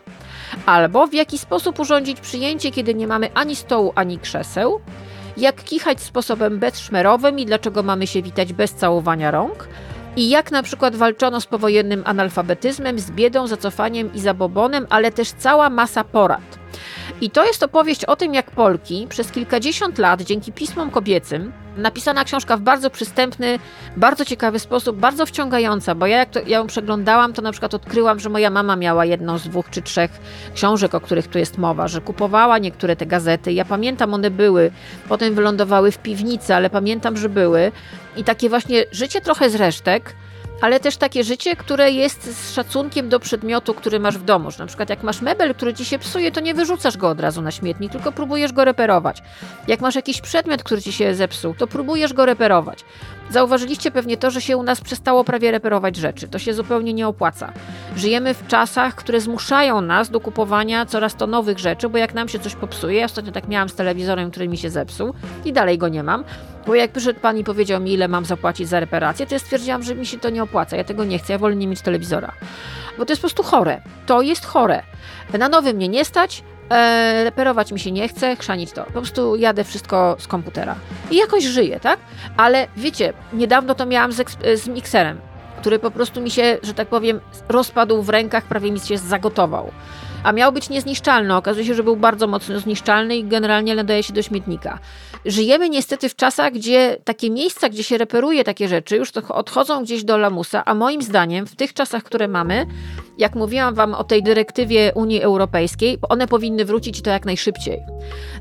albo 0.67 1.07
w 1.07 1.15
jaki 1.15 1.39
sposób 1.39 1.81
urządzić 1.81 2.21
przyjęcie, 2.21 2.71
kiedy 2.71 2.95
nie 2.95 3.07
mamy 3.07 3.31
ani 3.35 3.57
stołu, 3.57 3.93
ani 3.95 4.19
krzeseł, 4.19 4.81
jak 5.37 5.65
kichać 5.65 6.01
sposobem 6.01 6.59
bezszmerowym 6.59 7.39
i 7.39 7.47
dlaczego 7.47 7.83
mamy 7.83 8.07
się 8.07 8.23
witać 8.23 8.53
bez 8.53 8.75
całowania 8.75 9.31
rąk, 9.31 9.69
i 10.17 10.29
jak 10.29 10.51
na 10.51 10.63
przykład 10.63 10.97
walczono 10.97 11.41
z 11.41 11.47
powojennym 11.47 12.03
analfabetyzmem, 12.07 12.99
z 12.99 13.11
biedą, 13.11 13.47
zacofaniem 13.47 14.15
i 14.15 14.21
zabobonem, 14.21 14.87
ale 14.91 15.13
też 15.13 15.31
cała 15.31 15.71
masa 15.71 16.05
porad. 16.05 16.60
I 17.21 17.31
to 17.31 17.47
jest 17.47 17.63
opowieść 17.63 18.05
o 18.05 18.17
tym, 18.17 18.35
jak 18.35 18.51
Polki 18.51 19.07
przez 19.09 19.33
kilkadziesiąt 19.33 19.99
lat 19.99 20.23
dzięki 20.23 20.53
pismom 20.53 20.91
kobiecym 20.91 21.53
napisana 21.77 22.25
książka 22.25 22.57
w 22.57 22.61
bardzo 22.61 22.91
przystępny, 22.91 23.59
bardzo 23.97 24.25
ciekawy 24.25 24.59
sposób, 24.59 24.97
bardzo 24.97 25.27
wciągająca, 25.27 25.95
bo 25.95 26.07
ja 26.07 26.17
jak 26.17 26.31
to, 26.31 26.41
ja 26.47 26.59
ją 26.59 26.67
przeglądałam, 26.67 27.33
to 27.33 27.43
na 27.43 27.53
przykład 27.53 27.75
odkryłam, 27.75 28.21
że 28.21 28.29
moja 28.29 28.51
mama 28.51 28.77
miała 28.77 29.05
jedną 29.05 29.39
z 29.39 29.49
dwóch 29.49 29.71
czy 29.71 29.83
trzech 29.83 30.11
książek, 30.55 30.95
o 30.95 31.01
których 31.01 31.29
tu 31.29 31.39
jest 31.39 31.59
mowa, 31.59 31.89
że 31.89 32.01
kupowała 32.01 32.59
niektóre 32.59 32.97
te 32.97 33.07
gazety. 33.07 33.53
Ja 33.53 33.65
pamiętam, 33.65 34.15
one 34.15 34.31
były, 34.31 34.71
potem 35.09 35.35
wylądowały 35.35 35.93
w 35.93 35.99
piwnicy, 35.99 36.55
ale 36.55 36.71
pamiętam, 36.71 37.17
że 37.17 37.29
były. 37.29 37.73
I 38.17 38.25
takie 38.25 38.49
właśnie 38.49 38.85
życie 38.93 39.21
trochę 39.21 39.51
z 39.51 39.55
resztek, 39.55 40.15
ale 40.61 40.81
też 40.81 40.97
takie 40.97 41.25
życie, 41.25 41.57
które 41.57 41.91
jest 41.91 42.25
z 42.25 42.55
szacunkiem 42.55 43.09
do 43.09 43.21
przedmiotu, 43.21 43.75
który 43.75 44.01
masz 44.01 44.19
w 44.19 44.25
domu. 44.25 44.51
Że 44.51 44.59
na 44.59 44.67
przykład 44.67 44.91
jak 44.91 45.03
masz 45.03 45.21
mebel, 45.21 45.55
który 45.55 45.75
ci 45.75 45.85
się 45.85 45.99
psuje, 45.99 46.33
to 46.33 46.41
nie 46.41 46.55
wyrzucasz 46.55 46.97
go 46.97 47.09
od 47.09 47.21
razu 47.21 47.43
na 47.43 47.51
śmietnik, 47.51 47.93
tylko 47.93 48.13
próbujesz 48.13 48.53
go 48.53 48.65
reperować. 48.65 49.23
Jak 49.69 49.81
masz 49.81 49.95
jakiś 49.95 50.21
przedmiot, 50.21 50.63
który 50.63 50.83
ci 50.83 50.93
się 50.93 51.15
zepsuł, 51.15 51.55
to 51.55 51.67
próbujesz 51.67 52.13
go 52.13 52.27
reperować. 52.27 52.85
Zauważyliście 53.31 53.91
pewnie 53.91 54.17
to, 54.17 54.31
że 54.31 54.41
się 54.41 54.57
u 54.57 54.63
nas 54.63 54.81
przestało 54.81 55.25
prawie 55.25 55.51
reperować 55.51 55.97
rzeczy. 55.97 56.29
To 56.29 56.39
się 56.39 56.55
zupełnie 56.55 56.93
nie 56.93 57.09
opłaca. 57.09 57.53
Żyjemy 57.97 58.35
w 58.35 58.47
czasach, 58.47 58.95
które 58.95 59.21
zmuszają 59.21 59.81
nas 59.81 60.11
do 60.11 60.21
kupowania 60.21 60.87
coraz 60.87 61.15
to 61.15 61.27
nowych 61.27 61.59
rzeczy, 61.59 61.89
bo 61.89 61.99
jak 61.99 62.15
nam 62.15 62.29
się 62.29 62.39
coś 62.39 62.55
popsuje, 62.55 62.99
ja 62.99 63.05
ostatnio 63.05 63.33
tak 63.33 63.49
miałam 63.49 63.69
z 63.69 63.75
telewizorem, 63.75 64.31
który 64.31 64.49
mi 64.49 64.59
się 64.59 64.71
zepsuł 64.71 65.15
i 65.45 65.53
dalej 65.53 65.79
go 65.79 65.89
nie 65.89 66.03
mam, 66.03 66.25
bo 66.67 66.75
jak 66.75 66.93
przyszedł 66.93 67.21
pan 67.21 67.39
i 67.39 67.45
powiedział 67.45 67.81
mi, 67.81 67.93
ile 67.93 68.09
mam 68.09 68.25
zapłacić 68.25 68.69
za 68.69 68.81
reparację, 68.81 69.27
to 69.27 69.35
ja 69.35 69.39
stwierdziłam, 69.39 69.83
że 69.83 69.95
mi 69.95 70.07
się 70.07 70.19
to 70.19 70.31
nie 70.31 70.43
opłaca. 70.43 70.77
Ja 70.77 70.85
tego 70.85 71.05
nie 71.05 71.19
chcę, 71.19 71.33
ja 71.33 71.39
wolę 71.39 71.57
nie 71.57 71.67
mieć 71.67 71.81
telewizora. 71.81 72.33
Bo 72.99 73.07
to 73.07 73.13
jest 73.13 73.23
po 73.23 73.29
prostu 73.29 73.43
chore. 73.43 73.81
To 74.07 74.23
jest 74.23 74.47
chore. 74.47 74.83
Na 75.39 75.49
nowy 75.49 75.75
mnie 75.75 75.89
nie 75.89 76.05
stać, 76.05 76.43
e, 76.71 77.25
reperować 77.25 77.73
mi 77.73 77.81
się 77.81 77.93
nie 77.93 78.09
chce, 78.09 78.37
chrzanić 78.37 78.73
to. 78.73 78.85
Po 78.85 78.93
prostu 78.93 79.37
jadę 79.37 79.65
wszystko 79.65 80.17
z 80.19 80.27
komputera. 80.27 80.77
I 81.11 81.17
jakoś 81.17 81.45
żyję, 81.45 81.81
tak? 81.81 81.99
Ale 82.37 82.67
wiecie, 82.77 83.13
niedawno 83.33 83.75
to 83.75 83.87
miałam 83.87 84.13
z, 84.13 84.23
z 84.55 84.69
mikserem, 84.69 85.21
który 85.61 85.79
po 85.79 85.91
prostu 85.91 86.21
mi 86.21 86.31
się, 86.31 86.59
że 86.63 86.75
tak 86.75 86.89
powiem, 86.89 87.21
rozpadł 87.49 88.03
w 88.03 88.09
rękach, 88.09 88.45
prawie 88.45 88.73
mi 88.73 88.81
się 88.81 88.99
zagotował 88.99 89.71
a 90.23 90.33
miał 90.33 90.53
być 90.53 90.69
niezniszczalny. 90.69 91.37
Okazuje 91.37 91.67
się, 91.67 91.75
że 91.75 91.83
był 91.83 91.97
bardzo 91.97 92.27
mocno 92.27 92.61
zniszczalny 92.61 93.17
i 93.17 93.25
generalnie 93.25 93.75
nadaje 93.75 94.03
się 94.03 94.13
do 94.13 94.23
śmietnika. 94.23 94.79
Żyjemy 95.25 95.69
niestety 95.69 96.09
w 96.09 96.17
czasach, 96.17 96.53
gdzie 96.53 96.97
takie 97.05 97.31
miejsca, 97.31 97.69
gdzie 97.69 97.85
się 97.85 97.99
reperuje 97.99 98.45
takie 98.45 98.69
rzeczy, 98.69 98.97
już 98.97 99.11
odchodzą 99.11 99.83
gdzieś 99.83 100.05
do 100.05 100.19
lamusa, 100.19 100.65
a 100.65 100.75
moim 100.75 101.03
zdaniem 101.03 101.47
w 101.47 101.57
tych 101.57 101.75
czasach, 101.75 102.03
które 102.03 102.29
mamy, 102.29 102.67
jak 103.21 103.35
mówiłam 103.35 103.75
Wam 103.75 103.95
o 103.95 104.05
tej 104.05 104.23
dyrektywie 104.23 104.93
Unii 104.95 105.23
Europejskiej, 105.23 105.99
one 106.09 106.27
powinny 106.27 106.65
wrócić 106.65 107.03
to 107.03 107.11
jak 107.11 107.25
najszybciej. 107.25 107.83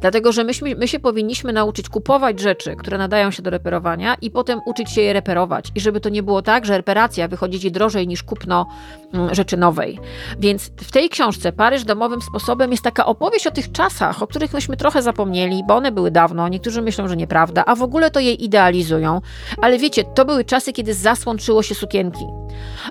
Dlatego, 0.01 0.31
że 0.31 0.43
myśmy, 0.43 0.75
my 0.75 0.87
się 0.87 0.99
powinniśmy 0.99 1.53
nauczyć 1.53 1.89
kupować 1.89 2.39
rzeczy, 2.39 2.75
które 2.75 2.97
nadają 2.97 3.31
się 3.31 3.43
do 3.43 3.49
reperowania 3.49 4.15
i 4.21 4.31
potem 4.31 4.59
uczyć 4.65 4.91
się 4.91 5.01
je 5.01 5.13
reperować. 5.13 5.71
I 5.75 5.79
żeby 5.79 5.99
to 5.99 6.09
nie 6.09 6.23
było 6.23 6.41
tak, 6.41 6.65
że 6.65 6.77
reparacja 6.77 7.27
wychodzi 7.27 7.59
Ci 7.59 7.71
drożej 7.71 8.07
niż 8.07 8.23
kupno 8.23 8.67
mm, 9.13 9.35
rzeczy 9.35 9.57
nowej. 9.57 9.99
Więc 10.39 10.71
w 10.77 10.91
tej 10.91 11.09
książce 11.09 11.51
Paryż 11.51 11.83
domowym 11.83 12.21
sposobem 12.21 12.71
jest 12.71 12.83
taka 12.83 13.05
opowieść 13.05 13.47
o 13.47 13.51
tych 13.51 13.71
czasach, 13.71 14.23
o 14.23 14.27
których 14.27 14.53
myśmy 14.53 14.77
trochę 14.77 15.01
zapomnieli, 15.01 15.63
bo 15.67 15.75
one 15.75 15.91
były 15.91 16.11
dawno, 16.11 16.47
niektórzy 16.47 16.81
myślą, 16.81 17.07
że 17.07 17.17
nieprawda, 17.17 17.63
a 17.65 17.75
w 17.75 17.81
ogóle 17.81 18.11
to 18.11 18.19
je 18.19 18.33
idealizują. 18.33 19.21
Ale 19.61 19.77
wiecie, 19.77 20.03
to 20.03 20.25
były 20.25 20.45
czasy, 20.45 20.73
kiedy 20.73 20.93
z 20.93 20.97
zasłon 20.97 21.39
szyło 21.39 21.63
się 21.63 21.75
sukienki. 21.75 22.25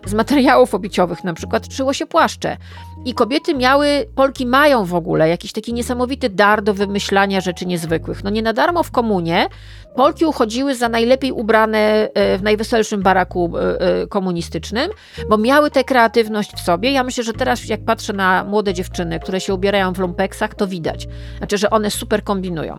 Z 0.07 0.15
materiałów 0.15 0.75
obiciowych 0.75 1.25
na 1.25 1.35
przykład 1.35 1.69
szyło 1.79 1.93
się 1.93 2.07
płaszcze. 2.07 2.57
I 3.05 3.15
kobiety 3.15 3.55
miały, 3.55 4.07
Polki 4.15 4.47
mają 4.47 4.85
w 4.85 4.95
ogóle 4.95 5.29
jakiś 5.29 5.53
taki 5.53 5.73
niesamowity 5.73 6.29
dar 6.29 6.63
do 6.63 6.75
wymyślania 6.75 7.41
rzeczy 7.41 7.67
niezwykłych. 7.67 8.25
No 8.25 8.31
nie 8.31 8.43
na 8.43 8.53
darmo 8.53 8.83
w 8.83 8.91
komunie 8.91 9.49
Polki 9.97 10.27
uchodziły 10.27 10.75
za 10.75 10.89
najlepiej 10.89 11.33
ubrane 11.33 12.09
e, 12.15 12.39
w 12.39 12.43
najweselszym 12.43 13.03
baraku 13.03 13.53
e, 13.57 13.81
e, 13.81 14.07
komunistycznym, 14.07 14.91
bo 15.29 15.39
miały 15.39 15.71
tę 15.71 15.85
kreatywność 15.85 16.53
w 16.53 16.61
sobie. 16.61 16.93
Ja 16.93 17.05
myślę, 17.05 17.25
że 17.25 17.33
teraz 17.33 17.69
jak 17.69 17.85
patrzę 17.85 18.13
na 18.13 18.45
młode 18.45 18.75
dziewczyny, 18.75 19.21
które 19.21 19.41
się 19.41 19.55
ubierają 19.55 19.93
w 19.93 19.99
lumpeksach, 19.99 20.55
to 20.55 20.67
widać. 20.67 21.09
Znaczy, 21.39 21.59
że 21.59 21.71
one 21.71 21.91
super 21.91 22.25
kombinują. 22.25 22.79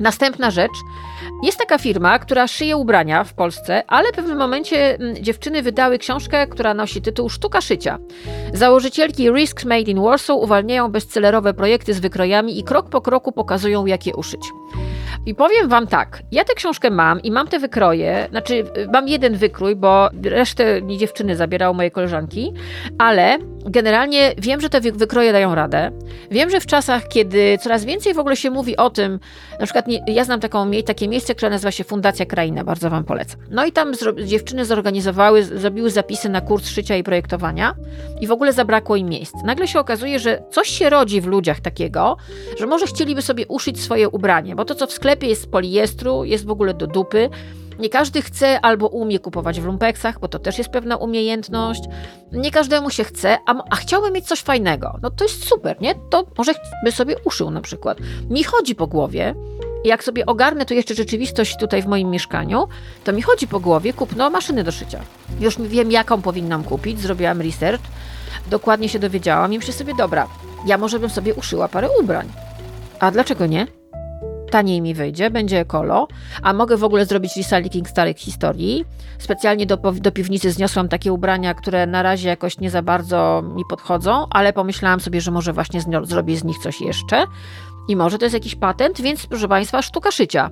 Następna 0.00 0.50
rzecz. 0.50 0.72
Jest 1.42 1.58
taka 1.58 1.78
firma, 1.78 2.18
która 2.18 2.46
szyje 2.46 2.76
ubrania 2.76 3.24
w 3.24 3.34
Polsce, 3.34 3.82
ale 3.86 4.12
w 4.12 4.14
pewnym 4.14 4.38
momencie 4.38 4.98
dziewczyny 5.20 5.62
wydały 5.62 5.98
książkę, 5.98 6.46
która 6.46 6.74
nosi 6.74 7.02
tytuł 7.02 7.28
Sztuka 7.28 7.60
szycia. 7.60 7.98
Założycielki 8.52 9.30
Risks 9.30 9.64
Made 9.64 9.90
in 9.90 10.02
Warsaw 10.02 10.36
uwalniają 10.36 10.88
bestsellerowe 10.88 11.54
projekty 11.54 11.94
z 11.94 12.00
wykrojami 12.00 12.58
i 12.58 12.64
krok 12.64 12.88
po 12.88 13.00
kroku 13.00 13.32
pokazują, 13.32 13.86
jak 13.86 14.06
je 14.06 14.16
uszyć. 14.16 14.40
I 15.26 15.34
powiem 15.34 15.68
wam 15.68 15.86
tak, 15.86 16.22
ja 16.32 16.44
tę 16.44 16.54
książkę 16.54 16.90
mam 16.90 17.22
i 17.22 17.30
mam 17.30 17.48
te 17.48 17.58
wykroje, 17.58 18.26
znaczy 18.30 18.64
mam 18.92 19.08
jeden 19.08 19.36
wykrój, 19.36 19.76
bo 19.76 20.10
resztę 20.24 20.82
mi 20.82 20.98
dziewczyny 20.98 21.36
zabierały 21.36 21.76
moje 21.76 21.90
koleżanki, 21.90 22.52
ale 22.98 23.38
generalnie 23.70 24.34
wiem, 24.38 24.60
że 24.60 24.68
te 24.68 24.80
wykroje 24.80 25.32
dają 25.32 25.54
radę. 25.54 25.90
Wiem, 26.30 26.50
że 26.50 26.60
w 26.60 26.66
czasach, 26.66 27.08
kiedy 27.08 27.58
coraz 27.62 27.84
więcej 27.84 28.14
w 28.14 28.18
ogóle 28.18 28.36
się 28.36 28.50
mówi 28.50 28.76
o 28.76 28.90
tym, 28.90 29.20
na 29.60 29.66
przykład 29.66 29.84
ja 30.06 30.24
znam 30.24 30.40
taką, 30.40 30.70
takie 30.86 31.08
miejsce, 31.08 31.34
które 31.34 31.50
nazywa 31.50 31.70
się 31.70 31.84
Fundacja 31.84 32.26
Kraina, 32.26 32.64
bardzo 32.64 32.90
wam 32.90 33.04
polecam. 33.04 33.40
No 33.50 33.66
i 33.66 33.72
tam 33.72 33.92
dziewczyny 34.24 34.64
zorganizowały, 34.64 35.44
zrobiły 35.44 35.90
zapisy 35.90 36.28
na 36.28 36.40
kurs 36.40 36.68
szycia 36.68 36.96
i 36.96 37.02
projektowania 37.02 37.74
i 38.20 38.26
w 38.26 38.32
ogóle 38.32 38.52
zabrakło 38.52 38.96
im 38.96 39.08
miejsc. 39.08 39.34
Nagle 39.44 39.68
się 39.68 39.80
okazuje, 39.80 40.18
że 40.18 40.42
coś 40.50 40.68
się 40.68 40.90
rodzi 40.90 41.20
w 41.20 41.26
ludziach 41.26 41.60
takiego, 41.60 42.16
że 42.58 42.66
może 42.66 42.86
chcieliby 42.86 43.22
sobie 43.22 43.46
uszyć 43.46 43.80
swoje 43.80 44.08
ubranie, 44.08 44.56
bo 44.56 44.64
to, 44.64 44.74
co 44.74 44.86
w 44.86 44.92
sklepie 44.92 45.26
jest 45.26 45.42
z 45.42 45.46
poliestru, 45.46 46.24
jest 46.24 46.46
w 46.46 46.50
ogóle 46.50 46.74
do 46.74 46.86
dupy, 46.86 47.30
nie 47.78 47.88
każdy 47.88 48.22
chce 48.22 48.60
albo 48.60 48.86
umie 48.86 49.18
kupować 49.18 49.60
w 49.60 49.64
lumpeksach, 49.64 50.20
bo 50.20 50.28
to 50.28 50.38
też 50.38 50.58
jest 50.58 50.70
pewna 50.70 50.96
umiejętność. 50.96 51.82
Nie 52.32 52.50
każdemu 52.50 52.90
się 52.90 53.04
chce, 53.04 53.38
a, 53.46 53.54
a 53.70 53.76
chciałby 53.76 54.10
mieć 54.10 54.26
coś 54.26 54.40
fajnego. 54.40 54.98
No 55.02 55.10
to 55.10 55.24
jest 55.24 55.48
super, 55.48 55.80
nie? 55.80 55.94
To 56.10 56.26
może 56.38 56.52
by 56.84 56.92
sobie 56.92 57.16
uszył 57.24 57.50
na 57.50 57.60
przykład. 57.60 57.98
Mi 58.30 58.44
chodzi 58.44 58.74
po 58.74 58.86
głowie, 58.86 59.34
jak 59.84 60.04
sobie 60.04 60.26
ogarnę 60.26 60.66
tu 60.66 60.74
jeszcze 60.74 60.94
rzeczywistość 60.94 61.56
tutaj 61.56 61.82
w 61.82 61.86
moim 61.86 62.10
mieszkaniu, 62.10 62.68
to 63.04 63.12
mi 63.12 63.22
chodzi 63.22 63.48
po 63.48 63.60
głowie 63.60 63.92
kupno 63.92 64.30
maszyny 64.30 64.64
do 64.64 64.72
szycia. 64.72 65.00
Już 65.40 65.58
wiem, 65.60 65.90
jaką 65.90 66.22
powinnam 66.22 66.64
kupić, 66.64 67.00
zrobiłam 67.00 67.40
research, 67.40 67.82
dokładnie 68.50 68.88
się 68.88 68.98
dowiedziałam 68.98 69.52
i 69.52 69.58
myślę 69.58 69.72
sobie, 69.72 69.94
dobra, 69.94 70.28
ja 70.66 70.78
może 70.78 70.98
bym 70.98 71.10
sobie 71.10 71.34
uszyła 71.34 71.68
parę 71.68 71.88
ubrań. 72.00 72.28
A 73.00 73.10
dlaczego 73.10 73.46
nie? 73.46 73.77
Taniej 74.48 74.80
mi 74.80 74.94
wyjdzie, 74.94 75.30
będzie 75.30 75.60
ekolo, 75.60 76.08
a 76.42 76.52
mogę 76.52 76.76
w 76.76 76.84
ogóle 76.84 77.06
zrobić 77.06 77.36
recycling 77.36 77.88
starych 77.88 78.18
historii. 78.18 78.84
Specjalnie 79.18 79.66
do, 79.66 79.76
do 79.76 80.12
piwnicy 80.12 80.50
zniosłam 80.50 80.88
takie 80.88 81.12
ubrania, 81.12 81.54
które 81.54 81.86
na 81.86 82.02
razie 82.02 82.28
jakoś 82.28 82.58
nie 82.58 82.70
za 82.70 82.82
bardzo 82.82 83.42
mi 83.56 83.62
podchodzą, 83.70 84.26
ale 84.30 84.52
pomyślałam 84.52 85.00
sobie, 85.00 85.20
że 85.20 85.30
może 85.30 85.52
właśnie 85.52 85.80
zrobię 86.02 86.36
z 86.36 86.44
nich 86.44 86.58
coś 86.58 86.80
jeszcze. 86.80 87.24
I 87.88 87.96
może 87.96 88.18
to 88.18 88.24
jest 88.24 88.34
jakiś 88.34 88.54
patent, 88.54 89.00
więc 89.00 89.26
proszę 89.26 89.48
Państwa, 89.48 89.82
sztuka 89.82 90.10
szycia. 90.10 90.50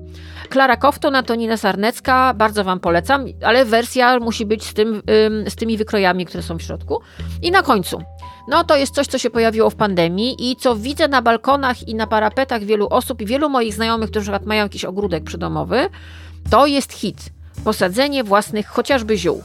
Klara 0.49 0.77
Kofton, 0.77 1.14
Antonina 1.14 1.57
Sarnecka, 1.57 2.35
bardzo 2.35 2.64
Wam 2.64 2.81
polecam, 2.81 3.25
ale 3.44 3.64
wersja 3.64 4.18
musi 4.18 4.46
być 4.46 4.64
z, 4.64 4.75
tym, 4.75 5.03
z 5.49 5.57
tymi 5.57 5.77
wykrojami, 5.77 6.27
które 6.27 6.42
są 6.42 6.59
w 6.59 6.62
środku. 6.62 7.01
I 7.42 7.51
na 7.51 7.62
końcu 7.62 8.03
no 8.49 8.64
to 8.64 8.77
jest 8.77 8.94
coś, 8.94 9.07
co 9.07 9.18
się 9.18 9.31
pojawiło 9.31 9.70
w 9.70 9.75
pandemii 9.75 10.51
i 10.51 10.57
co 10.57 10.77
widzę 10.77 11.09
na 11.09 11.22
balkonach 11.22 11.88
i 11.88 11.94
na 11.94 12.07
parapetach 12.07 12.64
wielu 12.64 12.88
osób 12.90 13.20
i 13.20 13.27
wielu 13.27 13.49
moich 13.49 13.75
znajomych, 13.75 14.11
którzy 14.11 14.33
mają 14.44 14.62
jakiś 14.62 14.85
ogródek 14.85 15.25
przydomowy, 15.25 15.88
to 16.51 16.66
jest 16.66 16.92
hit. 16.92 17.31
Posadzenie 17.64 18.25
własnych 18.25 18.66
chociażby 18.66 19.16
ziół. 19.16 19.42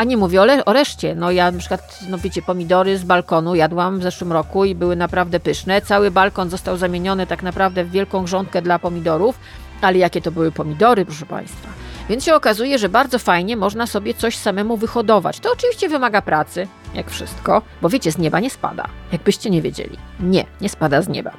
A 0.00 0.04
nie 0.04 0.16
mówię 0.16 0.42
o, 0.42 0.46
o 0.66 0.72
reszcie. 0.72 1.14
No 1.14 1.30
ja 1.30 1.50
na 1.50 1.58
przykład, 1.58 1.98
no 2.08 2.18
wiecie, 2.18 2.42
pomidory 2.42 2.98
z 2.98 3.04
balkonu 3.04 3.54
jadłam 3.54 3.98
w 3.98 4.02
zeszłym 4.02 4.32
roku 4.32 4.64
i 4.64 4.74
były 4.74 4.96
naprawdę 4.96 5.40
pyszne. 5.40 5.82
Cały 5.82 6.10
balkon 6.10 6.50
został 6.50 6.76
zamieniony 6.76 7.26
tak 7.26 7.42
naprawdę 7.42 7.84
w 7.84 7.90
wielką 7.90 8.24
grządkę 8.24 8.62
dla 8.62 8.78
pomidorów. 8.78 9.38
Ale 9.80 9.98
jakie 9.98 10.20
to 10.20 10.30
były 10.30 10.52
pomidory, 10.52 11.04
proszę 11.04 11.26
Państwa. 11.26 11.68
Więc 12.08 12.24
się 12.24 12.34
okazuje, 12.34 12.78
że 12.78 12.88
bardzo 12.88 13.18
fajnie 13.18 13.56
można 13.56 13.86
sobie 13.86 14.14
coś 14.14 14.36
samemu 14.36 14.76
wyhodować. 14.76 15.40
To 15.40 15.52
oczywiście 15.52 15.88
wymaga 15.88 16.22
pracy, 16.22 16.68
jak 16.94 17.10
wszystko, 17.10 17.62
bo 17.82 17.88
wiecie, 17.88 18.12
z 18.12 18.18
nieba 18.18 18.40
nie 18.40 18.50
spada. 18.50 18.86
Jakbyście 19.12 19.50
nie 19.50 19.62
wiedzieli. 19.62 19.96
Nie, 20.20 20.44
nie 20.60 20.68
spada 20.68 21.02
z 21.02 21.08
nieba. 21.08 21.30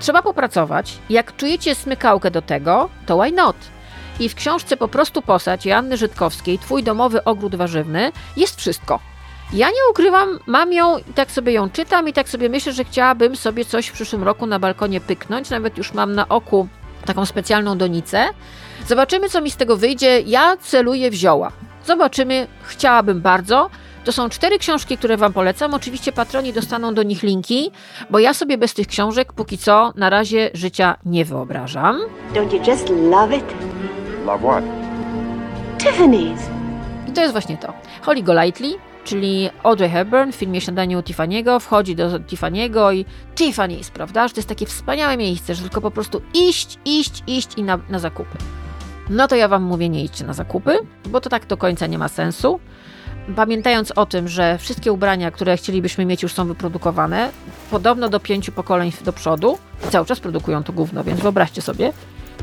Trzeba 0.00 0.22
popracować. 0.22 0.98
Jak 1.10 1.36
czujecie 1.36 1.74
smykałkę 1.74 2.30
do 2.30 2.42
tego, 2.42 2.88
to 3.06 3.18
why 3.18 3.32
not? 3.32 3.56
I 4.20 4.28
w 4.28 4.34
książce 4.34 4.76
Po 4.76 4.88
prostu 4.88 5.22
posać 5.22 5.66
Joanny 5.66 5.96
Żydkowskiej 5.96 6.58
Twój 6.58 6.82
domowy 6.82 7.24
ogród 7.24 7.54
warzywny 7.54 8.12
jest 8.36 8.60
wszystko. 8.60 9.00
Ja 9.52 9.68
nie 9.68 9.90
ukrywam, 9.90 10.38
mam 10.46 10.72
ją 10.72 10.98
i 10.98 11.12
tak 11.14 11.30
sobie 11.30 11.52
ją 11.52 11.70
czytam 11.70 12.08
i 12.08 12.12
tak 12.12 12.28
sobie 12.28 12.48
myślę, 12.48 12.72
że 12.72 12.84
chciałabym 12.84 13.36
sobie 13.36 13.64
coś 13.64 13.86
w 13.86 13.92
przyszłym 13.92 14.22
roku 14.22 14.46
na 14.46 14.58
balkonie 14.58 15.00
pyknąć. 15.00 15.50
Nawet 15.50 15.78
już 15.78 15.92
mam 15.92 16.14
na 16.14 16.28
oku 16.28 16.68
taką 17.04 17.26
specjalną 17.26 17.78
donicę. 17.78 18.28
Zobaczymy, 18.86 19.28
co 19.28 19.40
mi 19.40 19.50
z 19.50 19.56
tego 19.56 19.76
wyjdzie. 19.76 20.20
Ja 20.20 20.56
celuję 20.56 21.10
w 21.10 21.14
zioła. 21.14 21.52
Zobaczymy, 21.86 22.46
chciałabym 22.62 23.20
bardzo. 23.20 23.70
To 24.04 24.12
są 24.12 24.28
cztery 24.28 24.58
książki, 24.58 24.98
które 24.98 25.16
Wam 25.16 25.32
polecam. 25.32 25.74
Oczywiście 25.74 26.12
patroni 26.12 26.52
dostaną 26.52 26.94
do 26.94 27.02
nich 27.02 27.22
linki, 27.22 27.70
bo 28.10 28.18
ja 28.18 28.34
sobie 28.34 28.58
bez 28.58 28.74
tych 28.74 28.86
książek 28.86 29.32
póki 29.32 29.58
co 29.58 29.92
na 29.96 30.10
razie 30.10 30.50
życia 30.54 30.96
nie 31.04 31.24
wyobrażam. 31.24 32.00
Don't 32.34 32.54
you 32.54 32.70
just 32.70 32.88
love 32.88 33.36
it? 33.36 33.44
What? 34.26 34.64
Tiffany's. 35.78 36.40
I 37.08 37.12
to 37.12 37.20
jest 37.20 37.32
właśnie 37.32 37.56
to. 37.56 37.72
Holly 38.02 38.22
Golightly, 38.22 38.74
czyli 39.04 39.50
Audrey 39.62 39.90
Hepburn 39.90 40.32
w 40.32 40.34
filmie 40.34 40.60
Śniadanie 40.60 40.98
u 40.98 41.00
Tiffany'ego, 41.00 41.60
wchodzi 41.60 41.96
do 41.96 42.08
Tiffany'ego 42.18 42.94
i 42.94 43.04
Tiffany's, 43.34 43.90
prawda? 43.90 44.28
Że 44.28 44.34
to 44.34 44.38
jest 44.38 44.48
takie 44.48 44.66
wspaniałe 44.66 45.16
miejsce, 45.16 45.54
że 45.54 45.62
tylko 45.62 45.80
po 45.80 45.90
prostu 45.90 46.22
iść, 46.34 46.78
iść, 46.84 47.22
iść 47.26 47.48
i 47.56 47.62
na, 47.62 47.78
na 47.88 47.98
zakupy. 47.98 48.38
No 49.10 49.28
to 49.28 49.36
ja 49.36 49.48
Wam 49.48 49.62
mówię, 49.62 49.88
nie 49.88 50.04
idźcie 50.04 50.24
na 50.24 50.32
zakupy, 50.32 50.78
bo 51.08 51.20
to 51.20 51.30
tak 51.30 51.46
do 51.46 51.56
końca 51.56 51.86
nie 51.86 51.98
ma 51.98 52.08
sensu. 52.08 52.60
Pamiętając 53.36 53.90
o 53.90 54.06
tym, 54.06 54.28
że 54.28 54.58
wszystkie 54.58 54.92
ubrania, 54.92 55.30
które 55.30 55.56
chcielibyśmy 55.56 56.04
mieć, 56.04 56.22
już 56.22 56.32
są 56.32 56.46
wyprodukowane, 56.46 57.30
podobno 57.70 58.08
do 58.08 58.20
pięciu 58.20 58.52
pokoleń 58.52 58.92
do 59.04 59.12
przodu, 59.12 59.58
cały 59.90 60.06
czas 60.06 60.20
produkują 60.20 60.64
to 60.64 60.72
gówno, 60.72 61.04
więc 61.04 61.20
wyobraźcie 61.20 61.62
sobie, 61.62 61.92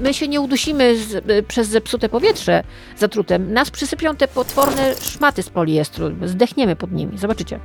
my 0.02 0.14
się 0.14 0.28
nie 0.28 0.42
udusimy 0.42 0.98
z, 0.98 1.14
y, 1.14 1.44
przez 1.48 1.68
zepsute 1.68 2.10
powietrze 2.10 2.64
zatrutem. 2.98 3.54
Nas 3.54 3.72
przysypią 3.72 4.16
te 4.16 4.28
potworne 4.28 4.96
szmaty 4.96 5.44
z 5.44 5.50
poliestru. 5.50 6.12
Zdechniemy 6.26 6.76
pod 6.76 6.92
nimi. 6.92 7.18
Zobaczycie. 7.18 7.60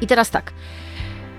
I 0.00 0.06
teraz 0.06 0.30
tak. 0.30 0.52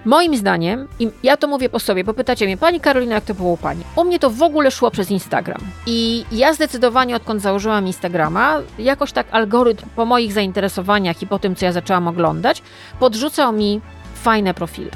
Moim 0.05 0.37
zdaniem, 0.37 0.87
i 0.99 1.09
ja 1.23 1.37
to 1.37 1.47
mówię 1.47 1.69
po 1.69 1.79
sobie, 1.79 2.03
bo 2.03 2.13
pytacie 2.13 2.45
mnie, 2.45 2.57
Pani 2.57 2.79
Karolina, 2.79 3.15
jak 3.15 3.23
to 3.23 3.33
było 3.33 3.51
u 3.51 3.57
Pani? 3.57 3.83
U 3.95 4.03
mnie 4.03 4.19
to 4.19 4.29
w 4.29 4.41
ogóle 4.41 4.71
szło 4.71 4.91
przez 4.91 5.11
Instagram. 5.11 5.61
I 5.85 6.25
ja 6.31 6.53
zdecydowanie, 6.53 7.15
odkąd 7.15 7.41
założyłam 7.41 7.87
Instagrama, 7.87 8.61
jakoś 8.79 9.11
tak 9.11 9.27
algorytm 9.31 9.89
po 9.95 10.05
moich 10.05 10.33
zainteresowaniach 10.33 11.21
i 11.21 11.27
po 11.27 11.39
tym, 11.39 11.55
co 11.55 11.65
ja 11.65 11.71
zaczęłam 11.71 12.07
oglądać, 12.07 12.63
podrzucał 12.99 13.53
mi 13.53 13.81
fajne 14.15 14.53
profile. 14.53 14.91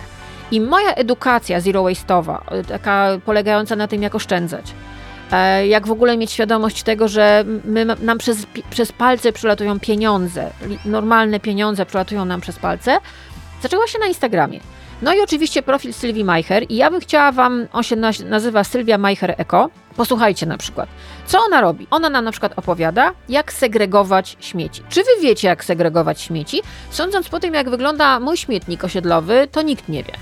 I 0.52 0.62
moja 0.62 0.94
edukacja 0.94 1.60
zero 1.60 1.84
waste'owa, 1.84 2.56
y, 2.56 2.64
taka 2.64 3.08
polegająca 3.26 3.76
na 3.76 3.88
tym, 3.88 4.02
jak 4.04 4.16
oszczędzać, 4.16 4.74
jak 5.68 5.88
w 5.88 5.92
ogóle 5.92 6.18
mieć 6.18 6.32
świadomość 6.32 6.84
tego, 6.84 7.08
że 7.08 7.44
my, 7.66 7.86
nam 7.86 8.18
przez, 8.18 8.46
przez 8.70 8.92
palce 8.92 9.32
przelatują 9.32 9.80
pieniądze, 9.80 10.50
normalne 10.86 11.40
pieniądze 11.40 11.86
przelatują 11.86 12.26
nam 12.26 12.42
przez 12.42 12.60
palce, 12.60 12.98
zaczęła 13.62 13.88
się 13.88 14.00
na 14.00 14.06
Instagramie. 14.06 14.60
No 15.02 15.14
i 15.14 15.22
oczywiście 15.22 15.62
profil 15.64 15.94
Sylwii 15.94 16.24
Majcher 16.24 16.64
i 16.70 16.76
ja 16.76 16.92
bym 16.92 17.00
chciała 17.00 17.32
Wam, 17.32 17.68
on 17.74 17.84
się 17.84 17.96
naz- 17.96 18.26
nazywa 18.30 18.64
Sylwia 18.64 18.98
Majcher 18.98 19.36
Eko. 19.38 19.70
Posłuchajcie 19.96 20.46
na 20.46 20.58
przykład, 20.58 20.90
co 21.26 21.40
ona 21.40 21.62
robi? 21.62 21.88
Ona 21.92 22.10
nam 22.10 22.26
na 22.26 22.32
przykład 22.32 22.54
opowiada, 22.56 23.12
jak 23.30 23.54
segregować 23.54 24.38
śmieci. 24.40 24.82
Czy 24.90 25.00
Wy 25.04 25.10
wiecie, 25.22 25.48
jak 25.48 25.64
segregować 25.66 26.22
śmieci? 26.22 26.62
Sądząc 26.90 27.30
po 27.30 27.40
tym, 27.40 27.54
jak 27.54 27.70
wygląda 27.70 28.20
mój 28.20 28.38
śmietnik 28.38 28.84
osiedlowy, 28.84 29.48
to 29.52 29.62
nikt 29.62 29.90
nie 29.90 30.04
wie. 30.04 30.14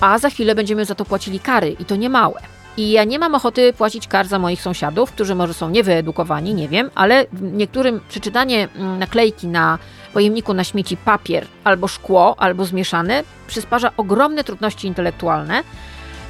A 0.00 0.18
za 0.18 0.30
chwilę 0.30 0.54
będziemy 0.54 0.84
za 0.84 0.94
to 0.94 1.04
płacili 1.04 1.40
kary 1.40 1.76
i 1.80 1.84
to 1.84 1.96
nie 1.96 2.10
małe. 2.10 2.40
I 2.78 2.90
ja 2.90 3.04
nie 3.04 3.18
mam 3.18 3.34
ochoty 3.34 3.72
płacić 3.72 4.08
kar 4.08 4.26
za 4.26 4.38
moich 4.38 4.62
sąsiadów, 4.62 5.12
którzy 5.12 5.34
może 5.34 5.54
są 5.54 5.70
niewyedukowani, 5.70 6.54
nie 6.54 6.68
wiem, 6.68 6.90
ale 6.94 7.26
niektórym 7.40 8.00
przeczytanie 8.08 8.68
mm, 8.76 8.98
naklejki 8.98 9.46
na 9.46 9.78
pojemniku 10.12 10.54
na 10.54 10.64
śmieci 10.64 10.96
papier 10.96 11.46
albo 11.64 11.88
szkło, 11.88 12.34
albo 12.38 12.64
zmieszane 12.64 13.24
przysparza 13.46 13.92
ogromne 13.96 14.44
trudności 14.44 14.86
intelektualne, 14.86 15.62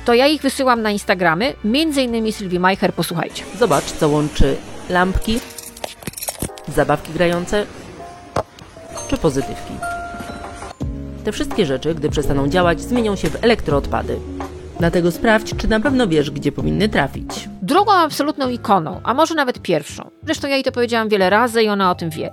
to 0.05 0.15
ja 0.15 0.27
ich 0.27 0.43
wysyłam 0.43 0.83
na 0.83 0.91
Instagramy, 0.91 1.55
między 1.65 2.03
innymi 2.03 2.33
Sylwii 2.33 2.61
Majcher, 2.61 2.95
posłuchajcie. 2.95 3.45
Zobacz, 3.59 3.85
co 3.85 4.09
łączy 4.09 4.57
lampki, 4.91 5.41
zabawki 6.69 7.13
grające 7.13 7.67
czy 9.09 9.17
pozytywki. 9.17 9.75
Te 11.25 11.33
wszystkie 11.33 11.67
rzeczy, 11.67 11.95
gdy 11.95 12.11
przestaną 12.11 12.49
działać, 12.49 12.81
zmienią 12.81 13.17
się 13.17 13.31
w 13.31 13.45
elektroodpady. 13.45 14.19
Dlatego 14.79 15.11
sprawdź, 15.11 15.57
czy 15.57 15.69
na 15.69 15.81
pewno 15.81 16.09
wiesz, 16.09 16.31
gdzie 16.31 16.53
powinny 16.53 16.89
trafić. 16.89 17.49
Drugą 17.63 17.93
absolutną 17.93 18.49
ikoną, 18.49 19.01
a 19.05 19.15
może 19.15 19.35
nawet 19.35 19.63
pierwszą, 19.63 20.11
zresztą 20.25 20.49
ja 20.49 20.55
jej 20.55 20.65
to 20.65 20.73
powiedziałam 20.73 21.09
wiele 21.09 21.31
razy 21.31 21.63
i 21.63 21.69
ona 21.69 21.91
o 21.91 21.95
tym 21.95 22.11
wie, 22.11 22.33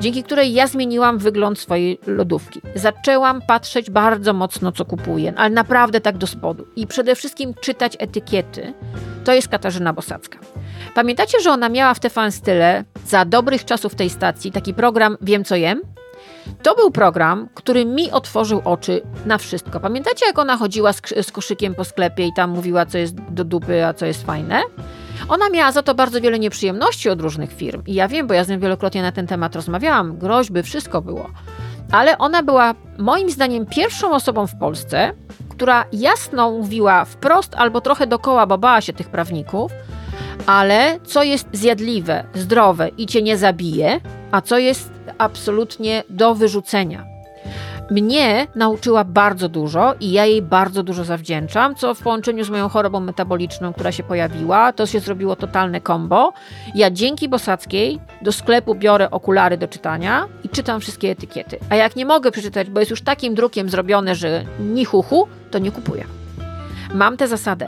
dzięki 0.00 0.22
której 0.22 0.52
ja 0.52 0.66
zmieniłam 0.66 1.18
wygląd 1.18 1.58
swojej 1.58 1.98
lodówki. 2.06 2.60
Zaczęłam 2.74 3.42
patrzeć 3.42 3.90
bardzo 3.90 4.32
mocno, 4.32 4.72
co 4.72 4.84
kupuję, 4.84 5.32
ale 5.36 5.50
naprawdę 5.50 6.00
tak 6.00 6.18
do 6.18 6.26
spodu. 6.26 6.66
I 6.76 6.86
przede 6.86 7.14
wszystkim 7.14 7.54
czytać 7.60 7.96
etykiety. 7.98 8.74
To 9.24 9.32
jest 9.32 9.48
Katarzyna 9.48 9.92
Bosacka. 9.92 10.38
Pamiętacie, 10.94 11.40
że 11.40 11.50
ona 11.50 11.68
miała 11.68 11.94
w 11.94 12.00
TV 12.00 12.30
Style 12.32 12.84
za 13.06 13.24
dobrych 13.24 13.64
czasów 13.64 13.94
tej 13.94 14.10
stacji 14.10 14.52
taki 14.52 14.74
program 14.74 15.16
Wiem 15.20 15.44
co 15.44 15.56
jem? 15.56 15.80
To 16.62 16.74
był 16.74 16.90
program, 16.90 17.48
który 17.54 17.84
mi 17.84 18.10
otworzył 18.10 18.62
oczy 18.64 19.02
na 19.26 19.38
wszystko. 19.38 19.80
Pamiętacie, 19.80 20.26
jak 20.26 20.38
ona 20.38 20.56
chodziła 20.56 20.92
z, 20.92 21.02
z 21.22 21.32
koszykiem 21.32 21.74
po 21.74 21.84
sklepie 21.84 22.26
i 22.26 22.32
tam 22.32 22.50
mówiła, 22.50 22.86
co 22.86 22.98
jest 22.98 23.14
do 23.14 23.44
dupy, 23.44 23.86
a 23.86 23.94
co 23.94 24.06
jest 24.06 24.26
fajne? 24.26 24.62
Ona 25.28 25.50
miała 25.50 25.72
za 25.72 25.82
to 25.82 25.94
bardzo 25.94 26.20
wiele 26.20 26.38
nieprzyjemności 26.38 27.10
od 27.10 27.20
różnych 27.20 27.52
firm. 27.52 27.82
I 27.86 27.94
ja 27.94 28.08
wiem, 28.08 28.26
bo 28.26 28.34
ja 28.34 28.44
z 28.44 28.48
nią 28.48 28.58
wielokrotnie 28.58 29.02
na 29.02 29.12
ten 29.12 29.26
temat 29.26 29.56
rozmawiałam. 29.56 30.18
Groźby, 30.18 30.62
wszystko 30.62 31.02
było. 31.02 31.30
Ale 31.92 32.18
ona 32.18 32.42
była 32.42 32.74
moim 32.98 33.30
zdaniem 33.30 33.66
pierwszą 33.66 34.14
osobą 34.14 34.46
w 34.46 34.58
Polsce, 34.58 35.12
która 35.48 35.84
jasno 35.92 36.50
mówiła 36.50 37.04
wprost 37.04 37.54
albo 37.54 37.80
trochę 37.80 38.06
dokoła, 38.06 38.46
bo 38.46 38.58
bała 38.58 38.80
się 38.80 38.92
tych 38.92 39.08
prawników, 39.08 39.72
ale 40.46 41.00
co 41.04 41.22
jest 41.22 41.48
zjadliwe, 41.52 42.24
zdrowe 42.34 42.88
i 42.88 43.06
cię 43.06 43.22
nie 43.22 43.36
zabije, 43.36 44.00
a 44.30 44.40
co 44.40 44.58
jest 44.58 44.90
absolutnie 45.18 46.02
do 46.10 46.34
wyrzucenia. 46.34 47.18
Mnie 47.90 48.46
nauczyła 48.54 49.04
bardzo 49.04 49.48
dużo 49.48 49.94
i 50.00 50.12
ja 50.12 50.26
jej 50.26 50.42
bardzo 50.42 50.82
dużo 50.82 51.04
zawdzięczam, 51.04 51.74
co 51.74 51.94
w 51.94 52.02
połączeniu 52.02 52.44
z 52.44 52.50
moją 52.50 52.68
chorobą 52.68 53.00
metaboliczną, 53.00 53.72
która 53.72 53.92
się 53.92 54.02
pojawiła, 54.02 54.72
to 54.72 54.86
się 54.86 55.00
zrobiło 55.00 55.36
totalne 55.36 55.80
kombo. 55.80 56.32
Ja 56.74 56.90
dzięki 56.90 57.28
Bosackiej 57.28 58.00
do 58.22 58.32
sklepu 58.32 58.74
biorę 58.74 59.10
okulary 59.10 59.56
do 59.56 59.68
czytania 59.68 60.28
i 60.44 60.48
czytam 60.48 60.80
wszystkie 60.80 61.10
etykiety. 61.10 61.58
A 61.70 61.76
jak 61.76 61.96
nie 61.96 62.06
mogę 62.06 62.30
przeczytać, 62.30 62.70
bo 62.70 62.80
jest 62.80 62.90
już 62.90 63.02
takim 63.02 63.34
drukiem 63.34 63.68
zrobione, 63.68 64.14
że 64.14 64.44
ni 64.60 64.84
chuchu, 64.84 65.28
to 65.50 65.58
nie 65.58 65.70
kupuję. 65.70 66.17
Mam 66.94 67.16
tę 67.16 67.28
zasadę. 67.28 67.66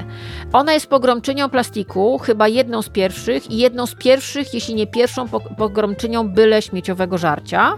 Ona 0.52 0.72
jest 0.72 0.86
pogromczynią 0.86 1.50
plastiku, 1.50 2.18
chyba 2.18 2.48
jedną 2.48 2.82
z 2.82 2.88
pierwszych 2.88 3.50
i 3.50 3.56
jedną 3.56 3.86
z 3.86 3.94
pierwszych, 3.94 4.54
jeśli 4.54 4.74
nie 4.74 4.86
pierwszą 4.86 5.26
pog- 5.26 5.56
pogromczynią 5.56 6.28
byle 6.28 6.62
śmieciowego 6.62 7.18
żarcia. 7.18 7.72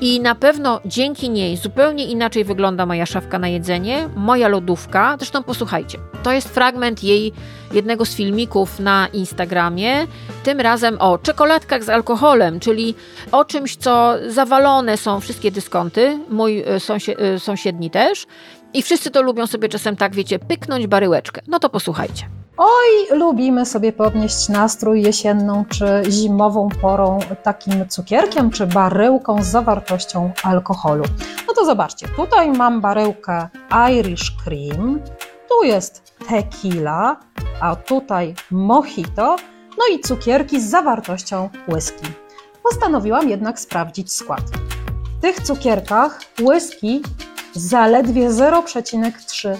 I 0.00 0.20
na 0.20 0.34
pewno 0.34 0.80
dzięki 0.84 1.30
niej 1.30 1.56
zupełnie 1.56 2.04
inaczej 2.04 2.44
wygląda 2.44 2.86
moja 2.86 3.06
szafka 3.06 3.38
na 3.38 3.48
jedzenie, 3.48 4.08
moja 4.16 4.48
lodówka. 4.48 5.16
Zresztą 5.18 5.42
posłuchajcie, 5.42 5.98
to 6.22 6.32
jest 6.32 6.48
fragment 6.48 7.04
jej 7.04 7.32
jednego 7.72 8.04
z 8.04 8.14
filmików 8.14 8.80
na 8.80 9.08
Instagramie, 9.12 10.06
tym 10.44 10.60
razem 10.60 10.96
o 11.00 11.18
czekoladkach 11.18 11.84
z 11.84 11.88
alkoholem, 11.88 12.60
czyli 12.60 12.94
o 13.32 13.44
czymś, 13.44 13.76
co 13.76 14.14
zawalone 14.28 14.96
są 14.96 15.20
wszystkie 15.20 15.50
dyskonty, 15.50 16.18
mój 16.28 16.64
y, 16.76 16.80
sąsie, 16.80 17.14
y, 17.34 17.38
sąsiedni 17.38 17.90
też. 17.90 18.26
I 18.74 18.82
wszyscy 18.82 19.10
to 19.10 19.22
lubią 19.22 19.46
sobie 19.46 19.68
czasem 19.68 19.96
tak, 19.96 20.14
wiecie, 20.14 20.38
pyknąć 20.38 20.86
baryłeczkę. 20.86 21.40
No 21.46 21.58
to 21.58 21.68
posłuchajcie. 21.68 22.28
Oj, 22.56 23.18
lubimy 23.18 23.66
sobie 23.66 23.92
podnieść 23.92 24.48
nastrój 24.48 25.02
jesienną 25.02 25.64
czy 25.68 26.02
zimową 26.10 26.68
porą 26.82 27.18
takim 27.42 27.88
cukierkiem 27.88 28.50
czy 28.50 28.66
baryłką 28.66 29.42
z 29.42 29.46
zawartością 29.46 30.32
alkoholu. 30.42 31.04
No 31.48 31.54
to 31.54 31.64
zobaczcie, 31.64 32.08
tutaj 32.08 32.52
mam 32.52 32.80
baryłkę 32.80 33.48
Irish 33.90 34.30
Cream, 34.44 35.00
tu 35.48 35.66
jest 35.66 36.16
tequila, 36.28 37.16
a 37.60 37.76
tutaj 37.76 38.34
mojito, 38.50 39.36
no 39.78 39.84
i 39.94 40.00
cukierki 40.00 40.60
z 40.60 40.70
zawartością 40.70 41.48
whisky. 41.68 42.06
postanowiłam 42.62 43.28
jednak 43.28 43.60
sprawdzić 43.60 44.12
skład. 44.12 44.42
W 45.18 45.20
tych 45.22 45.40
cukierkach 45.40 46.20
whisky 46.40 47.02
zaledwie 47.54 48.30
0,3%, 48.30 49.56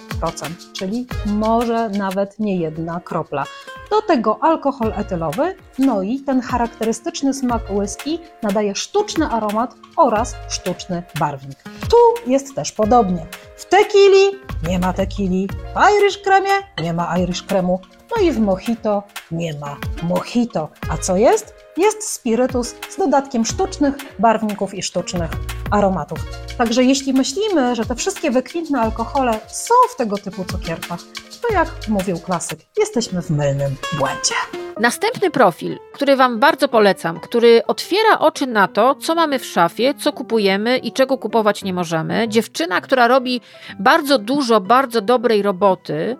czyli 0.72 1.06
może 1.26 1.88
nawet 1.88 2.38
nie 2.38 2.56
jedna 2.56 3.00
kropla. 3.00 3.44
Do 3.90 4.02
tego 4.02 4.38
alkohol 4.40 4.92
etylowy, 4.96 5.54
no 5.78 6.02
i 6.02 6.20
ten 6.20 6.40
charakterystyczny 6.40 7.34
smak 7.34 7.62
whisky 7.70 8.18
nadaje 8.42 8.74
sztuczny 8.74 9.26
aromat 9.26 9.74
oraz 9.96 10.34
sztuczny 10.48 11.02
barwnik. 11.18 11.62
Tu 11.62 12.30
jest 12.30 12.54
też 12.54 12.72
podobnie. 12.72 13.26
W 13.56 13.64
tequili 13.64 14.38
nie 14.68 14.78
ma 14.78 14.92
tequili, 14.92 15.48
w 15.48 15.98
Irish 15.98 16.18
kremie 16.18 16.50
nie 16.82 16.92
ma 16.92 17.18
Irish 17.18 17.42
kremu, 17.42 17.80
no 18.16 18.22
i 18.22 18.32
w 18.32 18.38
mojito 18.38 19.02
nie 19.30 19.58
ma 19.58 19.76
mojito. 20.02 20.68
A 20.90 20.98
co 20.98 21.16
jest? 21.16 21.54
Jest 21.76 22.08
spirytus 22.08 22.74
z 22.90 22.96
dodatkiem 22.96 23.44
sztucznych 23.44 23.94
barwników 24.18 24.74
i 24.74 24.82
sztucznych 24.82 25.30
aromatów. 25.70 26.18
Także 26.58 26.84
jeśli 26.84 27.12
myślimy, 27.12 27.76
że 27.76 27.84
te 27.84 27.94
wszystkie 27.94 28.30
wykwintne 28.30 28.80
alkohole 28.80 29.40
są 29.48 29.74
w 29.94 29.96
tego 29.96 30.18
typu 30.18 30.44
cukierkach, 30.44 31.00
to 31.42 31.54
jak 31.54 31.68
mówił 31.88 32.18
klasyk, 32.18 32.58
jesteśmy 32.78 33.22
w 33.22 33.30
mylnym 33.30 33.76
błędzie. 33.98 34.34
Następny 34.80 35.30
profil, 35.30 35.78
który 35.92 36.16
Wam 36.16 36.38
bardzo 36.38 36.68
polecam, 36.68 37.20
który 37.20 37.66
otwiera 37.66 38.18
oczy 38.18 38.46
na 38.46 38.68
to, 38.68 38.94
co 38.94 39.14
mamy 39.14 39.38
w 39.38 39.46
szafie, 39.46 39.94
co 39.94 40.12
kupujemy 40.12 40.78
i 40.78 40.92
czego 40.92 41.18
kupować 41.18 41.64
nie 41.64 41.72
możemy. 41.72 42.28
Dziewczyna, 42.28 42.80
która 42.80 43.08
robi 43.08 43.40
bardzo 43.78 44.18
dużo, 44.18 44.60
bardzo 44.60 45.00
dobrej 45.00 45.42
roboty, 45.42 46.16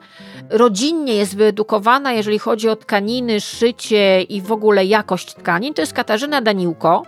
rodzinnie 0.50 1.14
jest 1.14 1.36
wyedukowana, 1.36 2.12
jeżeli 2.12 2.38
chodzi 2.38 2.68
o 2.68 2.76
tkaniny, 2.76 3.40
szycie 3.40 4.22
i 4.22 4.42
w 4.42 4.52
ogóle 4.52 4.84
jakość 4.84 5.34
tkanin, 5.34 5.74
to 5.74 5.82
jest 5.82 5.92
Katarzyna 5.92 6.40
Daniłko. 6.40 7.02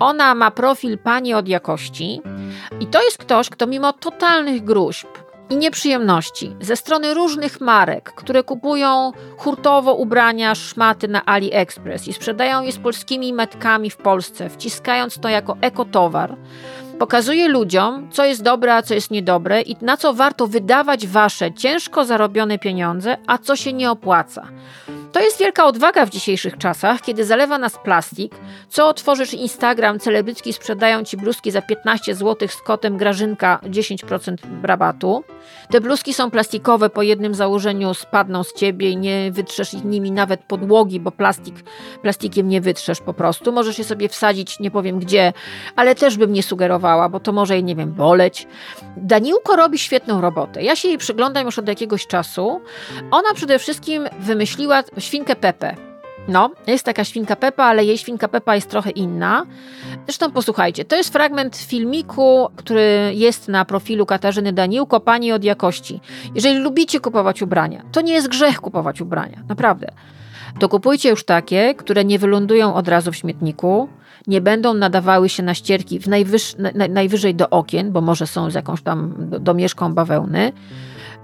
Ona 0.00 0.34
ma 0.34 0.50
profil 0.50 0.98
pani 0.98 1.34
od 1.34 1.48
jakości 1.48 2.20
i 2.80 2.86
to 2.86 3.02
jest 3.02 3.18
ktoś, 3.18 3.50
kto 3.50 3.66
mimo 3.66 3.92
totalnych 3.92 4.64
gruźb, 4.64 5.06
i 5.50 5.56
nieprzyjemności 5.56 6.56
ze 6.60 6.76
strony 6.76 7.14
różnych 7.14 7.60
marek, 7.60 8.12
które 8.16 8.42
kupują 8.42 9.12
hurtowo 9.36 9.94
ubrania, 9.94 10.54
szmaty 10.54 11.08
na 11.08 11.24
AliExpress 11.24 12.08
i 12.08 12.12
sprzedają 12.12 12.62
je 12.62 12.72
z 12.72 12.78
polskimi 12.78 13.32
metkami 13.32 13.90
w 13.90 13.96
Polsce, 13.96 14.50
wciskając 14.50 15.18
to 15.18 15.28
jako 15.28 15.56
ekotowar, 15.60 16.36
pokazuje 16.98 17.48
ludziom, 17.48 18.08
co 18.10 18.24
jest 18.24 18.42
dobre, 18.42 18.74
a 18.74 18.82
co 18.82 18.94
jest 18.94 19.10
niedobre 19.10 19.62
i 19.62 19.76
na 19.80 19.96
co 19.96 20.14
warto 20.14 20.46
wydawać 20.46 21.06
wasze 21.06 21.52
ciężko 21.52 22.04
zarobione 22.04 22.58
pieniądze, 22.58 23.16
a 23.26 23.38
co 23.38 23.56
się 23.56 23.72
nie 23.72 23.90
opłaca. 23.90 24.48
To 25.12 25.20
jest 25.20 25.38
wielka 25.38 25.66
odwaga 25.66 26.06
w 26.06 26.10
dzisiejszych 26.10 26.58
czasach, 26.58 27.00
kiedy 27.00 27.24
zalewa 27.24 27.58
nas 27.58 27.78
plastik. 27.84 28.34
Co 28.68 28.88
otworzysz 28.88 29.34
Instagram, 29.34 29.98
celebrytki 29.98 30.52
sprzedają 30.52 31.04
ci 31.04 31.16
bluzki 31.16 31.50
za 31.50 31.62
15 31.62 32.14
zł 32.14 32.48
z 32.48 32.62
kotem 32.62 32.96
Grażynka 32.96 33.60
10% 33.62 34.36
rabatu. 34.62 35.24
Te 35.70 35.80
bluzki 35.80 36.14
są 36.14 36.30
plastikowe, 36.30 36.90
po 36.90 37.02
jednym 37.02 37.34
założeniu 37.34 37.94
spadną 37.94 38.44
z 38.44 38.54
ciebie 38.54 38.90
i 38.90 38.96
nie 38.96 39.32
wytrzesz 39.32 39.72
nimi 39.72 40.12
nawet 40.12 40.40
podłogi, 40.40 41.00
bo 41.00 41.10
plastik, 41.10 41.54
plastikiem 42.02 42.48
nie 42.48 42.60
wytrzesz 42.60 43.00
po 43.00 43.14
prostu. 43.14 43.52
Możesz 43.52 43.78
je 43.78 43.84
sobie 43.84 44.08
wsadzić, 44.08 44.60
nie 44.60 44.70
powiem 44.70 44.98
gdzie, 44.98 45.32
ale 45.76 45.94
też 45.94 46.16
bym 46.16 46.32
nie 46.32 46.42
sugerowała, 46.42 47.08
bo 47.08 47.20
to 47.20 47.32
może, 47.32 47.62
nie 47.62 47.76
wiem, 47.76 47.92
boleć. 47.92 48.46
Daniłko 48.96 49.56
robi 49.56 49.78
świetną 49.78 50.20
robotę. 50.20 50.62
Ja 50.62 50.76
się 50.76 50.88
jej 50.88 50.98
przyglądam 50.98 51.46
już 51.46 51.58
od 51.58 51.68
jakiegoś 51.68 52.06
czasu. 52.06 52.60
Ona 53.10 53.34
przede 53.34 53.58
wszystkim 53.58 54.08
wymyśliła 54.20 54.82
świnkę 54.98 55.36
Pepe. 55.36 55.88
No, 56.28 56.50
jest 56.66 56.84
taka 56.84 57.04
świnka 57.04 57.36
Pepa, 57.36 57.64
ale 57.64 57.84
jej 57.84 57.98
świnka 57.98 58.28
Pepa 58.28 58.54
jest 58.54 58.70
trochę 58.70 58.90
inna. 58.90 59.46
Zresztą 60.06 60.30
posłuchajcie, 60.30 60.84
to 60.84 60.96
jest 60.96 61.12
fragment 61.12 61.56
filmiku, 61.56 62.48
który 62.56 63.12
jest 63.14 63.48
na 63.48 63.64
profilu 63.64 64.06
Katarzyny 64.06 64.52
Daniłko, 64.52 65.00
pani 65.00 65.32
od 65.32 65.44
jakości. 65.44 66.00
Jeżeli 66.34 66.58
lubicie 66.58 67.00
kupować 67.00 67.42
ubrania, 67.42 67.82
to 67.92 68.00
nie 68.00 68.12
jest 68.12 68.28
grzech 68.28 68.60
kupować 68.60 69.00
ubrania, 69.00 69.42
naprawdę. 69.48 69.86
To 70.60 70.68
kupujcie 70.68 71.08
już 71.08 71.24
takie, 71.24 71.74
które 71.74 72.04
nie 72.04 72.18
wylądują 72.18 72.74
od 72.74 72.88
razu 72.88 73.12
w 73.12 73.16
śmietniku, 73.16 73.88
nie 74.26 74.40
będą 74.40 74.74
nadawały 74.74 75.28
się 75.28 75.42
na 75.42 75.54
ścierki 75.54 76.00
najwyż, 76.06 76.56
na, 76.58 76.88
najwyżej 76.88 77.34
do 77.34 77.50
okien, 77.50 77.92
bo 77.92 78.00
może 78.00 78.26
są 78.26 78.50
z 78.50 78.54
jakąś 78.54 78.82
tam 78.82 79.14
domieszką 79.40 79.94
bawełny 79.94 80.52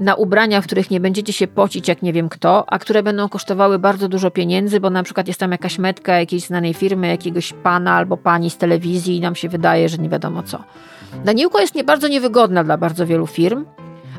na 0.01 0.15
ubrania, 0.15 0.61
w 0.61 0.65
których 0.65 0.91
nie 0.91 1.01
będziecie 1.01 1.33
się 1.33 1.47
pocić 1.47 1.89
jak 1.89 2.03
nie 2.03 2.13
wiem 2.13 2.29
kto, 2.29 2.65
a 2.73 2.79
które 2.79 3.03
będą 3.03 3.29
kosztowały 3.29 3.79
bardzo 3.79 4.09
dużo 4.09 4.31
pieniędzy, 4.31 4.81
bo 4.81 4.91
na 4.91 5.03
przykład 5.03 5.29
jest 5.29 5.41
tam 5.41 5.53
jakaś 5.53 5.79
metka 5.79 6.19
jakiejś 6.19 6.45
znanej 6.45 6.75
firmy, 6.75 7.09
jakiegoś 7.09 7.53
pana 7.53 7.95
albo 7.95 8.17
pani 8.17 8.51
z 8.51 8.57
telewizji 8.57 9.17
i 9.17 9.21
nam 9.21 9.35
się 9.35 9.49
wydaje, 9.49 9.89
że 9.89 9.99
nie 9.99 10.09
wiadomo 10.09 10.43
co. 10.43 10.59
Daniłko 11.25 11.61
jest 11.61 11.75
nie 11.75 11.85
bardzo 11.85 12.09
niewygodna 12.09 12.65
dla 12.65 12.77
bardzo 12.77 13.07
wielu 13.07 13.27
firm, 13.27 13.65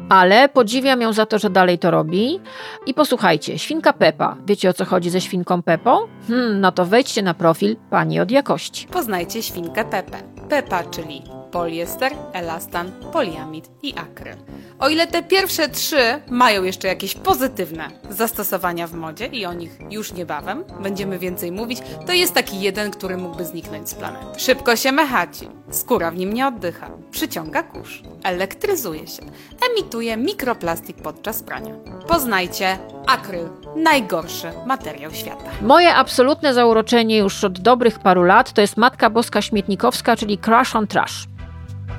ale 0.10 0.50
podziwiam 0.50 1.02
ją 1.02 1.14
za 1.14 1.26
to, 1.26 1.40
że 1.40 1.50
dalej 1.50 1.80
to 1.80 1.92
robi. 1.92 2.40
I 2.86 2.94
posłuchajcie, 2.94 3.60
świnka 3.60 3.94
Pepa. 3.94 4.38
Wiecie 4.48 4.70
o 4.70 4.74
co 4.74 4.86
chodzi 4.86 5.10
ze 5.10 5.22
świnką 5.22 5.62
Pepą? 5.62 5.98
Hmm, 6.28 6.62
no 6.62 6.72
to 6.72 6.86
wejdźcie 6.86 7.22
na 7.22 7.34
profil 7.34 7.76
pani 7.90 8.20
od 8.20 8.32
jakości. 8.32 8.88
Poznajcie 8.88 9.44
świnkę 9.44 9.86
Pepę. 9.86 10.18
Pepa, 10.50 10.84
czyli 10.84 11.22
poliester, 11.56 12.12
elastan, 12.34 12.91
poliamid 13.13 13.70
i 13.84 13.94
akryl. 13.98 14.36
O 14.80 14.89
ile 14.89 15.08
te 15.08 15.24
pierwsze 15.24 15.70
trzy 15.70 16.22
mają 16.30 16.63
jeszcze 16.63 16.88
jakieś 16.88 17.15
pozytywne 17.15 17.89
zastosowania 18.10 18.88
w 18.88 18.94
modzie 18.94 19.26
i 19.26 19.46
o 19.46 19.54
nich 19.54 19.80
już 19.89 20.13
niebawem 20.13 20.63
będziemy 20.84 21.20
więcej 21.20 21.52
mówić, 21.52 21.80
to 22.08 22.13
jest 22.13 22.34
taki 22.34 22.62
jeden, 22.62 22.91
który 22.91 23.18
mógłby 23.18 23.46
zniknąć 23.46 23.89
z 23.89 23.96
planety. 23.96 24.39
Szybko 24.39 24.76
się 24.76 24.91
mechaci, 24.91 25.48
skóra 25.72 26.12
w 26.12 26.15
nim 26.15 26.34
nie 26.34 26.48
oddycha, 26.48 26.89
przyciąga 27.12 27.63
kurz, 27.63 28.04
elektryzuje 28.24 29.08
się, 29.08 29.24
emituje 29.72 30.18
mikroplastik 30.18 30.98
podczas 30.98 31.44
prania. 31.44 31.76
Poznajcie 32.08 32.78
akryl, 33.08 33.50
najgorszy 33.76 34.48
materiał 34.65 35.12
świata. 35.12 35.50
Moje 35.62 35.96
absolutne 35.96 36.54
zauroczenie 36.54 37.18
już 37.18 37.44
od 37.44 37.60
dobrych 37.60 38.00
paru 38.00 38.24
lat 38.24 38.54
to 38.54 38.62
jest 38.62 38.78
Matka 38.78 39.10
Boska 39.10 39.41
Śmietnikowska, 39.41 40.15
czyli 40.15 40.38
Crash 40.38 40.76
on 40.76 40.88
Trash. 40.88 41.28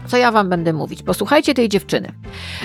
Co 0.07 0.17
ja 0.17 0.33
wam 0.33 0.49
będę 0.49 0.73
mówić? 0.73 1.03
Posłuchajcie 1.03 1.55
tej 1.55 1.69
dziewczyny. 1.69 2.13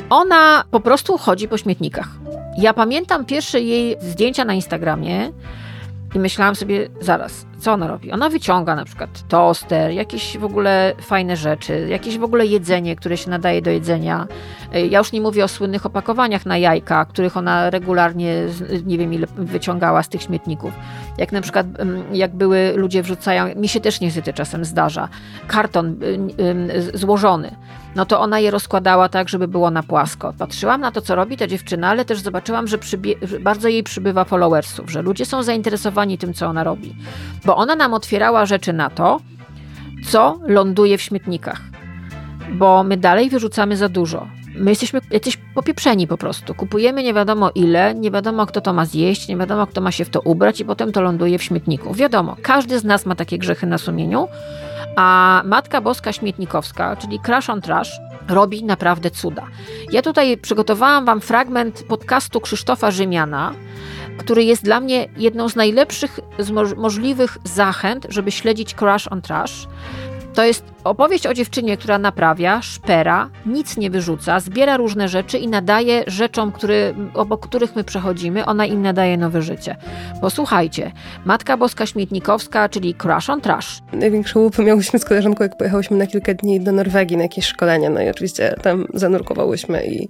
Ona 0.10 0.64
po 0.72 0.80
prostu 0.80 1.18
chodzi 1.18 1.48
po 1.48 1.58
śmietnikach. 1.58 2.10
Ja 2.58 2.74
pamiętam 2.74 3.26
pierwsze 3.26 3.62
jej 3.62 3.96
zdjęcia 4.00 4.46
na 4.46 4.54
Instagramie 4.54 5.32
i 6.16 6.20
myślałam 6.20 6.56
sobie, 6.56 6.88
zaraz, 7.02 7.46
co 7.62 7.74
ona 7.74 7.88
robi? 7.88 8.12
Ona 8.12 8.30
wyciąga 8.30 8.76
na 8.76 8.86
przykład 8.86 9.28
toster, 9.28 9.92
jakieś 9.92 10.38
w 10.38 10.44
ogóle 10.44 10.94
fajne 11.02 11.38
rzeczy, 11.38 11.88
jakieś 11.90 12.18
w 12.18 12.24
ogóle 12.24 12.46
jedzenie, 12.46 12.96
które 12.96 13.18
się 13.18 13.30
nadaje 13.30 13.62
do 13.62 13.72
jedzenia. 13.72 14.28
Ja 14.90 15.00
już 15.00 15.12
nie 15.12 15.22
mówię 15.22 15.44
o 15.44 15.48
słynnych 15.48 15.86
opakowaniach 15.86 16.46
na 16.46 16.58
jajka, 16.58 17.06
których 17.06 17.38
ona 17.38 17.70
regularnie, 17.70 18.36
nie 18.86 18.98
wiem 18.98 19.14
ile, 19.14 19.28
wyciągała 19.38 20.04
z 20.04 20.10
tych 20.10 20.22
śmietników. 20.22 20.74
Jak 21.18 21.32
na 21.32 21.42
przykład, 21.42 21.68
jak 22.12 22.36
były, 22.36 22.74
ludzie 22.76 23.04
wrzucają, 23.04 23.56
mi 23.56 23.68
się 23.68 23.80
też 23.80 24.02
niestety 24.02 24.34
czasem 24.34 24.66
zdarza, 24.66 25.10
karton 25.48 25.96
złożony, 26.94 27.56
no 27.96 28.06
to 28.06 28.20
ona 28.20 28.40
je 28.40 28.52
rozkładała 28.52 29.10
tak, 29.10 29.30
żeby 29.30 29.48
było 29.48 29.72
na 29.72 29.84
płasko. 29.84 30.34
Patrzyłam 30.38 30.82
na 30.82 30.92
to, 30.92 31.02
co 31.02 31.16
robi 31.16 31.38
ta 31.38 31.48
dziewczyna, 31.48 31.90
ale 31.90 32.06
też 32.06 32.20
zobaczyłam, 32.20 32.68
że, 32.68 32.78
że 33.22 33.40
bardzo 33.40 33.68
jej 33.68 33.84
przybywa 33.84 34.24
followersów, 34.24 34.92
że 34.92 35.02
ludzie 35.02 35.26
są 35.26 35.44
zainteresowani 35.44 36.18
tym, 36.18 36.34
co 36.34 36.48
ona 36.48 36.64
robi. 36.64 36.96
Bo 37.46 37.51
ona 37.58 37.76
nam 37.76 37.94
otwierała 37.94 38.46
rzeczy 38.46 38.74
na 38.74 38.90
to, 38.90 39.20
co 40.08 40.40
ląduje 40.48 40.98
w 40.98 41.02
śmietnikach. 41.02 41.62
Bo 42.52 42.84
my 42.84 42.98
dalej 42.98 43.30
wyrzucamy 43.30 43.78
za 43.78 43.90
dużo. 43.90 44.28
My 44.56 44.72
jesteśmy 44.72 45.02
jacyś 45.12 45.38
popieprzeni 45.56 46.08
po 46.08 46.18
prostu. 46.18 46.56
Kupujemy 46.56 47.04
nie 47.04 47.14
wiadomo 47.14 47.52
ile, 47.56 47.96
nie 47.96 48.12
wiadomo 48.12 48.46
kto 48.46 48.62
to 48.62 48.74
ma 48.74 48.86
zjeść, 48.86 49.28
nie 49.28 49.38
wiadomo 49.38 49.68
kto 49.68 49.82
ma 49.82 49.92
się 49.92 50.06
w 50.06 50.10
to 50.10 50.22
ubrać 50.22 50.60
i 50.60 50.66
potem 50.66 50.92
to 50.92 51.02
ląduje 51.02 51.38
w 51.38 51.44
śmietniku. 51.44 51.94
Wiadomo, 51.94 52.36
każdy 52.42 52.80
z 52.80 52.84
nas 52.84 53.06
ma 53.06 53.16
takie 53.16 53.38
grzechy 53.38 53.68
na 53.68 53.78
sumieniu, 53.78 54.28
a 54.96 55.42
Matka 55.46 55.82
Boska 55.82 56.14
Śmietnikowska, 56.14 56.96
czyli 56.96 57.20
Crash 57.20 57.50
on 57.50 57.62
Trash, 57.62 58.00
robi 58.28 58.64
naprawdę 58.64 59.12
cuda. 59.12 59.44
Ja 59.92 60.02
tutaj 60.02 60.38
przygotowałam 60.38 61.06
Wam 61.06 61.22
fragment 61.22 61.84
podcastu 61.88 62.42
Krzysztofa 62.42 62.92
Rzymiana, 62.92 63.54
który 64.18 64.44
jest 64.44 64.64
dla 64.64 64.80
mnie 64.80 65.08
jedną 65.18 65.50
z 65.50 65.56
najlepszych 65.56 66.20
z 66.40 66.52
możliwych 66.78 67.38
zachęt, 67.44 68.08
żeby 68.10 68.32
śledzić 68.32 68.74
Crash 68.74 69.08
on 69.12 69.22
Trash. 69.22 69.68
To 70.34 70.44
jest 70.44 70.64
Opowieść 70.84 71.28
o 71.28 71.34
dziewczynie, 71.34 71.78
która 71.78 72.00
naprawia, 72.00 72.62
szpera, 72.62 73.30
nic 73.46 73.78
nie 73.78 73.90
wyrzuca, 73.90 74.40
zbiera 74.40 74.78
różne 74.78 75.10
rzeczy 75.10 75.38
i 75.38 75.48
nadaje 75.48 76.04
rzeczom, 76.08 76.52
który, 76.52 76.96
obok 77.14 77.48
których 77.48 77.76
my 77.76 77.84
przechodzimy, 77.84 78.46
ona 78.46 78.66
im 78.66 78.82
nadaje 78.82 79.18
nowe 79.18 79.42
życie. 79.42 79.76
Posłuchajcie, 80.22 80.92
Matka 81.26 81.58
Boska 81.58 81.86
Śmietnikowska, 81.86 82.70
czyli 82.70 82.94
Crash 82.94 83.30
on 83.30 83.42
Trash. 83.42 83.80
Największą 83.94 84.40
łupę 84.40 84.64
miałyśmy 84.64 85.00
z 85.00 85.06
koleżanką, 85.06 85.44
jak 85.44 85.58
pojechałyśmy 85.58 85.98
na 85.98 86.08
kilka 86.08 86.34
dni 86.34 86.62
do 86.62 86.72
Norwegii 86.72 87.18
na 87.18 87.24
jakieś 87.24 87.46
szkolenie. 87.46 87.90
No 87.90 88.02
i 88.02 88.10
oczywiście 88.10 88.56
tam 88.62 88.88
zanurkowałyśmy 88.94 89.86
i 89.86 90.08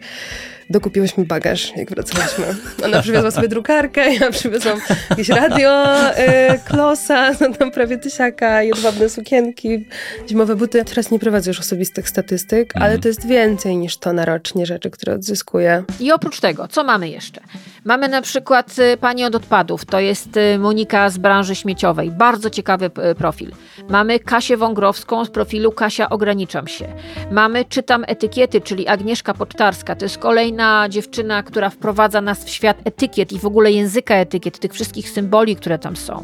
dokupiłyśmy 0.69 1.25
bagaż, 1.25 1.73
jak 1.77 1.89
wracałyśmy. 1.89 2.45
Ona 2.86 3.01
przywiozła 3.01 3.31
sobie 3.31 3.47
drukarkę, 3.47 4.13
ja 4.13 4.31
przywiozłam 4.31 4.79
jakieś 5.10 5.29
radio, 5.29 5.86
y, 6.12 6.60
klosa, 6.65 7.31
no 7.41 7.53
tam 7.53 7.71
prawie 7.71 7.97
tysiaka, 7.97 8.63
jedwabne 8.63 9.10
sukienki, 9.10 9.88
zimowe 10.29 10.55
buty. 10.62 10.86
Teraz 10.86 11.12
nie 11.12 11.19
prowadzę 11.19 11.50
już 11.50 11.60
osobistych 11.60 12.10
statystyk, 12.10 12.74
ale 12.76 13.00
to 13.00 13.08
jest 13.08 13.28
więcej 13.28 13.78
niż 13.78 13.97
to 13.97 14.14
na 14.14 14.26
rocznie 14.26 14.66
rzeczy, 14.66 14.89
które 14.89 15.14
odzyskuję. 15.16 15.84
I 15.99 16.12
oprócz 16.12 16.39
tego, 16.39 16.68
co 16.68 16.84
mamy 16.84 17.09
jeszcze? 17.09 17.41
Mamy 17.86 18.07
na 18.07 18.22
przykład 18.22 18.80
y, 18.80 18.97
pani 18.97 19.26
od 19.26 19.36
odpadów, 19.36 19.86
to 19.86 19.99
jest 19.99 20.38
y, 20.38 20.59
Monika 20.59 21.09
z 21.09 21.18
branży 21.18 21.55
śmieciowej, 21.55 22.12
bardzo 22.12 22.49
ciekawy 22.49 22.86
y, 23.12 23.16
profil. 23.16 23.51
Mamy 23.89 24.20
Kasię 24.20 24.57
Wągrowską 24.57 25.26
z 25.26 25.30
profilu 25.30 25.72
Kasia 25.72 26.09
Ograniczam 26.09 26.68
się. 26.68 26.88
Mamy 27.32 27.66
Czytam 27.66 28.03
etykiety, 28.07 28.62
czyli 28.62 28.88
Agnieszka 28.88 29.34
Pocztarska, 29.34 29.95
to 29.95 30.05
jest 30.05 30.18
kolejna 30.18 30.89
dziewczyna, 30.89 31.43
która 31.43 31.70
wprowadza 31.70 32.22
nas 32.22 32.45
w 32.45 32.49
świat 32.49 32.78
etykiet 32.86 33.32
i 33.32 33.39
w 33.39 33.45
ogóle 33.45 33.72
języka 33.72 34.16
etykiet, 34.16 34.59
tych 34.59 34.74
wszystkich 34.74 35.09
symboli, 35.09 35.55
które 35.55 35.80
tam 35.80 35.95
są. 35.95 36.24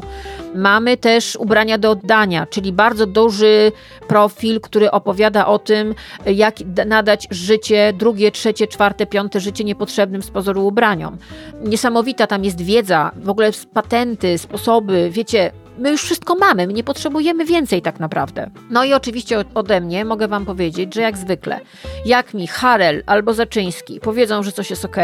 Mamy 0.54 0.96
też 0.96 1.36
ubrania 1.36 1.78
do 1.78 1.90
oddania, 1.90 2.46
czyli 2.46 2.72
bardzo 2.72 3.06
duży 3.06 3.72
profil, 4.08 4.60
który 4.60 4.90
opowiada 4.90 5.46
o 5.46 5.58
tym, 5.58 5.94
jak 6.26 6.54
nadać 6.86 7.26
życie, 7.30 7.92
drugie, 7.98 8.30
trzecie, 8.30 8.66
czwarte, 8.66 9.06
piąte 9.06 9.40
życie 9.40 9.64
niepotrzebnym 9.64 10.22
z 10.22 10.30
pozoru 10.30 10.66
ubraniom. 10.66 11.16
Niesamowita 11.64 12.26
tam 12.26 12.44
jest 12.44 12.60
wiedza, 12.60 13.10
w 13.16 13.28
ogóle 13.28 13.50
patenty, 13.74 14.38
sposoby, 14.38 15.10
wiecie, 15.12 15.52
my 15.78 15.90
już 15.90 16.02
wszystko 16.02 16.34
mamy, 16.34 16.66
my 16.66 16.72
nie 16.72 16.84
potrzebujemy 16.84 17.44
więcej 17.44 17.82
tak 17.82 18.00
naprawdę. 18.00 18.50
No 18.70 18.84
i 18.84 18.92
oczywiście 18.92 19.44
ode 19.54 19.80
mnie 19.80 20.04
mogę 20.04 20.28
Wam 20.28 20.46
powiedzieć, 20.46 20.94
że 20.94 21.00
jak 21.00 21.16
zwykle, 21.16 21.60
jak 22.04 22.34
mi 22.34 22.46
Harel 22.46 23.02
albo 23.06 23.34
Zaczyński 23.34 24.00
powiedzą, 24.00 24.42
że 24.42 24.52
coś 24.52 24.70
jest 24.70 24.84
ok, 24.84 24.96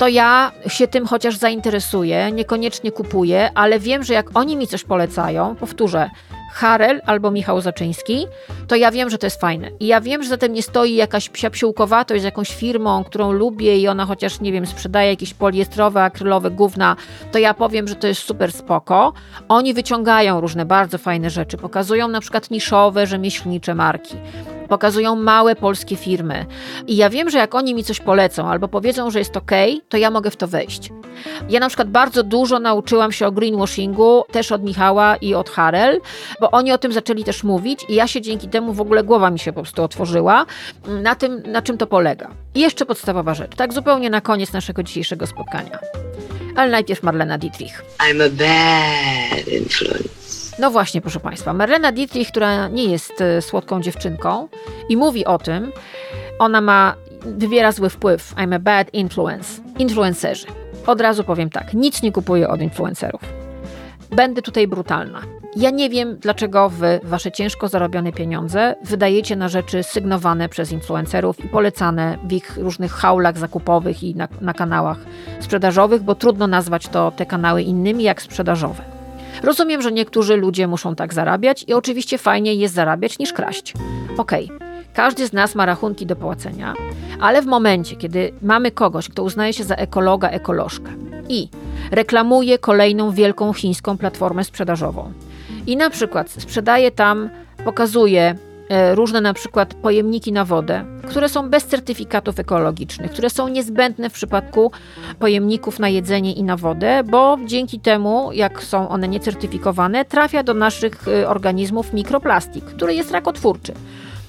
to 0.00 0.08
ja 0.08 0.52
się 0.68 0.88
tym 0.88 1.06
chociaż 1.06 1.36
zainteresuję, 1.36 2.32
niekoniecznie 2.32 2.92
kupuję, 2.92 3.50
ale 3.54 3.78
wiem, 3.78 4.04
że 4.04 4.14
jak 4.14 4.30
oni 4.34 4.56
mi 4.56 4.66
coś 4.66 4.84
polecają, 4.84 5.56
powtórzę, 5.56 6.10
Harel 6.52 7.00
albo 7.06 7.30
Michał 7.30 7.60
Zaczyński, 7.60 8.26
to 8.68 8.76
ja 8.76 8.90
wiem, 8.90 9.10
że 9.10 9.18
to 9.18 9.26
jest 9.26 9.40
fajne. 9.40 9.70
I 9.80 9.86
ja 9.86 10.00
wiem, 10.00 10.22
że 10.22 10.28
za 10.28 10.36
tym 10.36 10.52
nie 10.52 10.62
stoi 10.62 10.94
jakaś 10.94 11.28
psia 11.28 11.50
psiłkowatość 11.50 12.22
z 12.22 12.24
jakąś 12.24 12.54
firmą, 12.54 13.04
którą 13.04 13.32
lubię 13.32 13.78
i 13.78 13.88
ona 13.88 14.06
chociaż, 14.06 14.40
nie 14.40 14.52
wiem, 14.52 14.66
sprzedaje 14.66 15.10
jakieś 15.10 15.34
poliestrowe, 15.34 16.02
akrylowe 16.02 16.50
gówna, 16.50 16.96
to 17.32 17.38
ja 17.38 17.54
powiem, 17.54 17.88
że 17.88 17.94
to 17.94 18.06
jest 18.06 18.22
super 18.22 18.52
spoko. 18.52 19.12
Oni 19.48 19.74
wyciągają 19.74 20.40
różne 20.40 20.64
bardzo 20.64 20.98
fajne 20.98 21.30
rzeczy, 21.30 21.56
pokazują 21.56 22.08
na 22.08 22.20
przykład 22.20 22.50
niszowe, 22.50 23.06
rzemieślnicze 23.06 23.74
marki 23.74 24.16
pokazują 24.70 25.16
małe 25.16 25.56
polskie 25.56 25.96
firmy. 25.96 26.46
I 26.86 26.96
ja 26.96 27.10
wiem, 27.10 27.30
że 27.30 27.38
jak 27.38 27.54
oni 27.54 27.74
mi 27.74 27.84
coś 27.84 28.00
polecą 28.00 28.48
albo 28.48 28.68
powiedzą, 28.68 29.10
że 29.10 29.18
jest 29.18 29.36
ok, 29.36 29.50
to 29.88 29.96
ja 29.96 30.10
mogę 30.10 30.30
w 30.30 30.36
to 30.36 30.48
wejść. 30.48 30.90
Ja 31.48 31.60
na 31.60 31.68
przykład 31.68 31.90
bardzo 31.90 32.22
dużo 32.22 32.58
nauczyłam 32.58 33.12
się 33.12 33.26
o 33.26 33.32
greenwashingu, 33.32 34.24
też 34.32 34.52
od 34.52 34.62
Michała 34.62 35.16
i 35.16 35.34
od 35.34 35.50
Harel, 35.50 36.00
bo 36.40 36.50
oni 36.50 36.72
o 36.72 36.78
tym 36.78 36.92
zaczęli 36.92 37.24
też 37.24 37.44
mówić 37.44 37.80
i 37.88 37.94
ja 37.94 38.06
się 38.06 38.20
dzięki 38.20 38.48
temu 38.48 38.72
w 38.72 38.80
ogóle 38.80 39.04
głowa 39.04 39.30
mi 39.30 39.38
się 39.38 39.52
po 39.52 39.62
prostu 39.62 39.82
otworzyła 39.82 40.46
na 41.02 41.14
tym, 41.14 41.42
na 41.46 41.62
czym 41.62 41.78
to 41.78 41.86
polega. 41.86 42.30
I 42.54 42.60
jeszcze 42.60 42.86
podstawowa 42.86 43.34
rzecz, 43.34 43.56
tak 43.56 43.72
zupełnie 43.72 44.10
na 44.10 44.20
koniec 44.20 44.52
naszego 44.52 44.82
dzisiejszego 44.82 45.26
spotkania. 45.26 45.78
Ale 46.56 46.70
najpierw 46.70 47.02
Marlena 47.02 47.38
Dietrich. 47.38 47.82
I'm 47.98 48.22
a 48.22 48.30
bad 48.30 49.48
influence. 49.48 50.19
No 50.60 50.70
właśnie, 50.70 51.00
proszę 51.00 51.20
Państwa, 51.20 51.52
Marlena 51.52 51.92
Dietrich, 51.92 52.28
która 52.28 52.68
nie 52.68 52.84
jest 52.84 53.20
e, 53.20 53.42
słodką 53.42 53.80
dziewczynką 53.80 54.48
i 54.88 54.96
mówi 54.96 55.24
o 55.24 55.38
tym, 55.38 55.72
ona 56.38 56.60
ma, 56.60 56.94
wywiera 57.20 57.72
zły 57.72 57.90
wpływ. 57.90 58.34
I'm 58.34 58.54
a 58.54 58.58
bad 58.58 58.94
influence. 58.94 59.62
Influencerzy. 59.78 60.46
Od 60.86 61.00
razu 61.00 61.24
powiem 61.24 61.50
tak, 61.50 61.74
nic 61.74 62.02
nie 62.02 62.12
kupuję 62.12 62.48
od 62.48 62.60
influencerów. 62.60 63.20
Będę 64.10 64.42
tutaj 64.42 64.68
brutalna. 64.68 65.20
Ja 65.56 65.70
nie 65.70 65.90
wiem, 65.90 66.16
dlaczego 66.16 66.68
wy 66.68 67.00
wasze 67.02 67.32
ciężko 67.32 67.68
zarobione 67.68 68.12
pieniądze 68.12 68.74
wydajecie 68.84 69.36
na 69.36 69.48
rzeczy 69.48 69.82
sygnowane 69.82 70.48
przez 70.48 70.72
influencerów 70.72 71.44
i 71.44 71.48
polecane 71.48 72.18
w 72.24 72.32
ich 72.32 72.56
różnych 72.56 72.92
haulach 72.92 73.38
zakupowych 73.38 74.02
i 74.02 74.14
na, 74.14 74.28
na 74.40 74.54
kanałach 74.54 74.98
sprzedażowych, 75.40 76.02
bo 76.02 76.14
trudno 76.14 76.46
nazwać 76.46 76.88
to 76.88 77.10
te 77.10 77.26
kanały 77.26 77.62
innymi 77.62 78.04
jak 78.04 78.22
sprzedażowe. 78.22 78.99
Rozumiem, 79.42 79.82
że 79.82 79.92
niektórzy 79.92 80.36
ludzie 80.36 80.66
muszą 80.66 80.94
tak 80.94 81.14
zarabiać 81.14 81.64
i 81.68 81.74
oczywiście 81.74 82.18
fajniej 82.18 82.58
jest 82.58 82.74
zarabiać 82.74 83.18
niż 83.18 83.32
kraść. 83.32 83.74
Okej, 84.18 84.50
każdy 84.94 85.26
z 85.26 85.32
nas 85.32 85.54
ma 85.54 85.66
rachunki 85.66 86.06
do 86.06 86.16
płacenia, 86.16 86.74
ale 87.20 87.42
w 87.42 87.46
momencie, 87.46 87.96
kiedy 87.96 88.32
mamy 88.42 88.70
kogoś, 88.70 89.08
kto 89.08 89.22
uznaje 89.22 89.52
się 89.52 89.64
za 89.64 89.74
ekologa, 89.74 90.28
ekolożkę 90.28 90.90
i 91.28 91.48
reklamuje 91.90 92.58
kolejną 92.58 93.10
wielką 93.10 93.52
chińską 93.52 93.98
platformę 93.98 94.44
sprzedażową 94.44 95.12
i 95.66 95.76
na 95.76 95.90
przykład 95.90 96.30
sprzedaje 96.30 96.90
tam, 96.90 97.30
pokazuje 97.64 98.34
różne 98.94 99.20
na 99.20 99.34
przykład 99.34 99.74
pojemniki 99.74 100.32
na 100.32 100.44
wodę, 100.44 100.84
które 101.08 101.28
są 101.28 101.50
bez 101.50 101.66
certyfikatów 101.66 102.38
ekologicznych, 102.38 103.10
które 103.10 103.30
są 103.30 103.48
niezbędne 103.48 104.10
w 104.10 104.12
przypadku 104.12 104.72
pojemników 105.18 105.78
na 105.78 105.88
jedzenie 105.88 106.32
i 106.32 106.42
na 106.42 106.56
wodę, 106.56 107.02
bo 107.04 107.38
dzięki 107.46 107.80
temu, 107.80 108.32
jak 108.32 108.62
są 108.62 108.88
one 108.88 109.08
niecertyfikowane, 109.08 110.04
trafia 110.04 110.42
do 110.42 110.54
naszych 110.54 111.08
y, 111.08 111.28
organizmów 111.28 111.92
mikroplastik, 111.92 112.64
który 112.64 112.94
jest 112.94 113.10
rakotwórczy. 113.10 113.72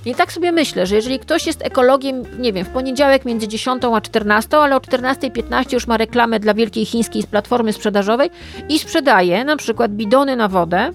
I 0.05 0.15
tak 0.15 0.33
sobie 0.33 0.51
myślę, 0.51 0.85
że 0.85 0.95
jeżeli 0.95 1.19
ktoś 1.19 1.47
jest 1.47 1.65
ekologiem, 1.65 2.23
nie 2.39 2.53
wiem, 2.53 2.65
w 2.65 2.69
poniedziałek 2.69 3.25
między 3.25 3.47
10 3.47 3.83
a 3.93 4.01
14, 4.01 4.57
ale 4.57 4.75
o 4.75 4.79
14.15 4.79 5.73
już 5.73 5.87
ma 5.87 5.97
reklamę 5.97 6.39
dla 6.39 6.53
wielkiej 6.53 6.85
chińskiej 6.85 7.23
platformy 7.23 7.73
sprzedażowej 7.73 8.29
i 8.69 8.79
sprzedaje 8.79 9.43
na 9.43 9.57
przykład 9.57 9.91
bidony 9.91 10.35
na 10.35 10.47
wodę, 10.47 10.91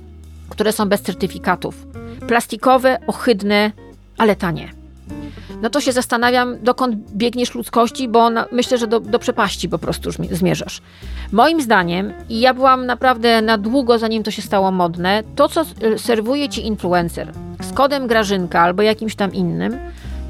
które 0.51 0.72
są 0.72 0.88
bez 0.88 1.03
certyfikatów. 1.03 1.86
Plastikowe, 2.26 2.98
ohydne, 3.06 3.72
ale 4.18 4.36
tanie 4.36 4.76
no 5.62 5.70
to 5.70 5.80
się 5.80 5.92
zastanawiam, 5.92 6.56
dokąd 6.62 6.96
biegniesz 7.12 7.54
ludzkości, 7.54 8.08
bo 8.08 8.30
na, 8.30 8.46
myślę, 8.52 8.78
że 8.78 8.86
do, 8.86 9.00
do 9.00 9.18
przepaści 9.18 9.68
po 9.68 9.78
prostu 9.78 10.10
zmierzasz. 10.30 10.80
Moim 11.32 11.60
zdaniem, 11.60 12.12
i 12.28 12.40
ja 12.40 12.54
byłam 12.54 12.86
naprawdę 12.86 13.42
na 13.42 13.58
długo, 13.58 13.98
zanim 13.98 14.22
to 14.22 14.30
się 14.30 14.42
stało 14.42 14.70
modne, 14.70 15.22
to 15.36 15.48
co 15.48 15.64
serwuje 15.96 16.48
ci 16.48 16.66
influencer 16.66 17.32
z 17.62 17.72
kodem 17.72 18.06
Grażynka 18.06 18.60
albo 18.60 18.82
jakimś 18.82 19.14
tam 19.14 19.34
innym, 19.34 19.78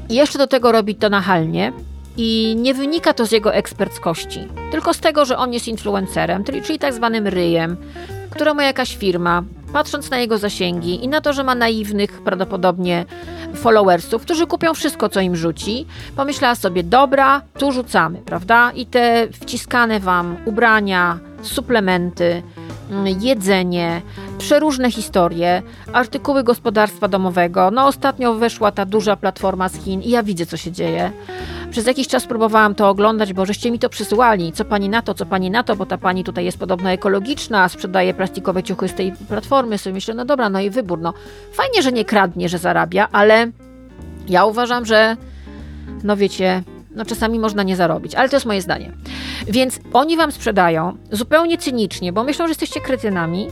i 0.09 0.15
jeszcze 0.15 0.37
do 0.37 0.47
tego 0.47 0.71
robi 0.71 0.95
to 0.95 1.09
nachalnie, 1.09 1.73
i 2.17 2.55
nie 2.57 2.73
wynika 2.73 3.13
to 3.13 3.25
z 3.25 3.31
jego 3.31 3.53
eksperckości, 3.53 4.47
tylko 4.71 4.93
z 4.93 4.99
tego, 4.99 5.25
że 5.25 5.37
on 5.37 5.53
jest 5.53 5.67
influencerem, 5.67 6.43
czyli, 6.43 6.61
czyli 6.61 6.79
tak 6.79 6.93
zwanym 6.93 7.27
ryjem, 7.27 7.77
któremu 8.37 8.61
jakaś 8.61 8.97
firma, 8.97 9.43
patrząc 9.73 10.09
na 10.09 10.17
jego 10.17 10.37
zasięgi 10.37 11.03
i 11.05 11.07
na 11.07 11.21
to, 11.21 11.33
że 11.33 11.43
ma 11.43 11.55
naiwnych 11.55 12.21
prawdopodobnie 12.21 13.05
followersów, 13.55 14.21
którzy 14.21 14.47
kupią 14.47 14.73
wszystko, 14.73 15.09
co 15.09 15.21
im 15.21 15.35
rzuci, 15.35 15.85
pomyślała 16.15 16.55
sobie, 16.55 16.83
dobra, 16.83 17.41
tu 17.57 17.71
rzucamy, 17.71 18.21
prawda? 18.25 18.71
I 18.71 18.85
te 18.85 19.27
wciskane 19.31 19.99
wam 19.99 20.37
ubrania, 20.45 21.19
suplementy, 21.41 22.43
mm, 22.91 23.21
jedzenie, 23.21 24.01
przeróżne 24.37 24.91
historie, 24.91 25.61
artykuły 25.93 26.43
gospodarstwa 26.43 27.07
domowego. 27.07 27.71
No 27.71 27.87
ostatnio 27.87 28.33
weszła 28.33 28.71
ta 28.71 28.85
duża 28.85 29.15
platforma 29.15 29.69
z 29.69 29.83
Chin 29.83 30.01
i 30.01 30.09
ja 30.09 30.23
widzę, 30.23 30.45
co 30.45 30.57
się 30.57 30.71
dzieje. 30.71 31.11
Przez 31.71 31.87
jakiś 31.87 32.07
czas 32.07 32.25
próbowałam 32.25 32.75
to 32.75 32.89
oglądać, 32.89 33.33
bo 33.33 33.45
żeście 33.45 33.71
mi 33.71 33.79
to 33.79 33.89
przysyłali. 33.89 34.51
Co 34.51 34.65
pani 34.65 34.89
na 34.89 35.01
to, 35.01 35.13
co 35.13 35.25
pani 35.25 35.51
na 35.51 35.63
to, 35.63 35.75
bo 35.75 35.85
ta 35.85 35.97
pani 35.97 36.23
tutaj 36.23 36.45
jest 36.45 36.59
podobno 36.59 36.89
ekologiczna, 36.89 37.69
sprzedaje 37.69 38.13
plastikowe 38.13 38.63
ciuchy 38.63 38.87
z 38.87 38.93
tej 38.93 39.13
platformy. 39.27 39.77
Sobie 39.77 39.93
myślę, 39.93 40.13
no 40.13 40.25
dobra, 40.25 40.49
no 40.49 40.59
i 40.59 40.69
wybór. 40.69 40.99
No 41.01 41.13
fajnie, 41.53 41.81
że 41.81 41.91
nie 41.91 42.05
kradnie, 42.05 42.49
że 42.49 42.57
zarabia, 42.57 43.07
ale 43.11 43.51
ja 44.29 44.45
uważam, 44.45 44.85
że 44.85 45.17
no 46.03 46.17
wiecie, 46.17 46.63
no 46.91 47.05
czasami 47.05 47.39
można 47.39 47.63
nie 47.63 47.75
zarobić, 47.75 48.15
ale 48.15 48.29
to 48.29 48.35
jest 48.35 48.45
moje 48.45 48.61
zdanie. 48.61 48.91
Więc 49.47 49.79
oni 49.93 50.17
wam 50.17 50.31
sprzedają 50.31 50.97
zupełnie 51.11 51.57
cynicznie, 51.57 52.13
bo 52.13 52.23
myślą, 52.23 52.45
że 52.45 52.51
jesteście 52.51 52.81
kretynami, 52.81 53.47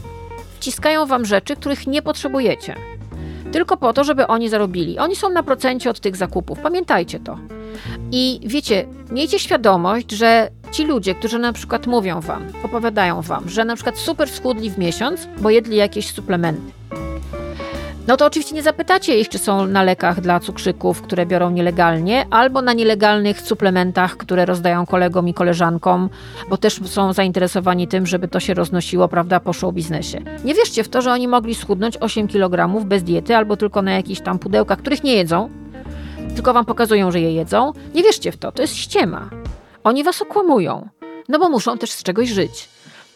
wciskają 0.56 1.06
wam 1.06 1.24
rzeczy, 1.24 1.56
których 1.56 1.86
nie 1.86 2.02
potrzebujecie. 2.02 2.74
Tylko 3.52 3.76
po 3.76 3.92
to, 3.92 4.04
żeby 4.04 4.26
oni 4.26 4.48
zarobili. 4.48 4.98
Oni 4.98 5.16
są 5.16 5.30
na 5.30 5.42
procencie 5.42 5.90
od 5.90 6.00
tych 6.00 6.16
zakupów. 6.16 6.60
Pamiętajcie 6.60 7.20
to. 7.20 7.38
I 8.12 8.40
wiecie, 8.42 8.86
miejcie 9.10 9.38
świadomość, 9.38 10.10
że 10.10 10.50
ci 10.72 10.84
ludzie, 10.84 11.14
którzy 11.14 11.38
na 11.38 11.52
przykład 11.52 11.86
mówią 11.86 12.20
wam, 12.20 12.42
opowiadają 12.62 13.22
wam, 13.22 13.48
że 13.48 13.64
na 13.64 13.74
przykład 13.74 13.98
super 13.98 14.28
schudli 14.28 14.70
w 14.70 14.78
miesiąc, 14.78 15.28
bo 15.40 15.50
jedli 15.50 15.76
jakieś 15.76 16.10
suplementy. 16.10 16.72
No 18.08 18.16
to 18.16 18.26
oczywiście 18.26 18.54
nie 18.54 18.62
zapytacie 18.62 19.20
ich, 19.20 19.28
czy 19.28 19.38
są 19.38 19.66
na 19.66 19.82
lekach 19.82 20.20
dla 20.20 20.40
cukrzyków, 20.40 21.02
które 21.02 21.26
biorą 21.26 21.50
nielegalnie, 21.50 22.26
albo 22.30 22.62
na 22.62 22.72
nielegalnych 22.72 23.40
suplementach, 23.40 24.16
które 24.16 24.46
rozdają 24.46 24.86
kolegom 24.86 25.28
i 25.28 25.34
koleżankom, 25.34 26.08
bo 26.50 26.56
też 26.56 26.80
są 26.84 27.12
zainteresowani 27.12 27.88
tym, 27.88 28.06
żeby 28.06 28.28
to 28.28 28.40
się 28.40 28.54
roznosiło, 28.54 29.08
prawda, 29.08 29.40
po 29.40 29.52
show 29.52 29.74
biznesie. 29.74 30.20
Nie 30.44 30.54
wierzcie 30.54 30.84
w 30.84 30.88
to, 30.88 31.02
że 31.02 31.12
oni 31.12 31.28
mogli 31.28 31.54
schudnąć 31.54 31.96
8 32.00 32.28
kg 32.28 32.84
bez 32.84 33.02
diety, 33.02 33.36
albo 33.36 33.56
tylko 33.56 33.82
na 33.82 33.92
jakichś 33.92 34.20
tam 34.20 34.38
pudełkach, 34.38 34.78
których 34.78 35.04
nie 35.04 35.14
jedzą, 35.14 35.50
tylko 36.34 36.52
wam 36.52 36.64
pokazują, 36.64 37.10
że 37.10 37.20
je 37.20 37.32
jedzą. 37.32 37.72
Nie 37.94 38.02
wierzcie 38.02 38.32
w 38.32 38.36
to, 38.36 38.52
to 38.52 38.62
jest 38.62 38.76
ściema. 38.76 39.30
Oni 39.84 40.04
was 40.04 40.22
okłamują, 40.22 40.88
no 41.28 41.38
bo 41.38 41.48
muszą 41.48 41.78
też 41.78 41.90
z 41.90 42.02
czegoś 42.02 42.28
żyć. 42.28 42.68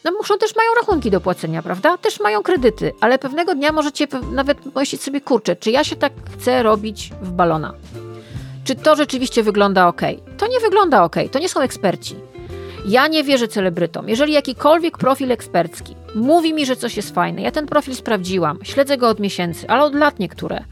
No 0.05 0.13
muszą 0.13 0.39
też 0.39 0.57
mają 0.57 0.69
rachunki 0.81 1.11
do 1.11 1.21
płacenia, 1.21 1.63
prawda? 1.63 1.99
Też 1.99 2.21
mają 2.21 2.43
kredyty, 2.43 2.93
ale 3.01 3.19
pewnego 3.19 3.55
dnia 3.55 3.73
możecie 3.73 4.07
nawet 4.33 4.59
pomyśleć 4.59 5.03
sobie, 5.03 5.21
kurczę, 5.21 5.57
czy 5.57 5.71
ja 5.71 5.85
się 5.85 5.97
tak 5.97 6.13
chcę 6.35 6.63
robić 6.63 7.13
w 7.23 7.33
balona? 7.33 7.75
Czy 8.65 8.75
to 8.75 8.97
rzeczywiście 8.97 9.43
wygląda 9.43 9.89
ok? 9.89 10.01
To 10.39 10.47
nie 10.47 10.61
wygląda 10.61 11.05
ok, 11.05 11.17
to 11.33 11.39
nie 11.39 11.49
są 11.49 11.61
eksperci. 11.61 12.17
Ja 12.87 13.07
nie 13.07 13.25
wierzę 13.25 13.49
celebrytom. 13.49 14.09
Jeżeli 14.09 14.33
jakikolwiek 14.33 14.99
profil 14.99 15.33
ekspercki 15.33 15.95
mówi 16.15 16.55
mi, 16.55 16.67
że 16.67 16.77
coś 16.77 16.97
jest 16.97 17.15
fajne, 17.15 17.43
ja 17.43 17.51
ten 17.51 17.67
profil 17.67 17.95
sprawdziłam, 17.95 18.59
śledzę 18.63 18.99
go 18.99 19.09
od 19.09 19.21
miesięcy, 19.21 19.69
ale 19.69 19.83
od 19.83 19.95
lat 19.95 20.19
niektóre 20.19 20.65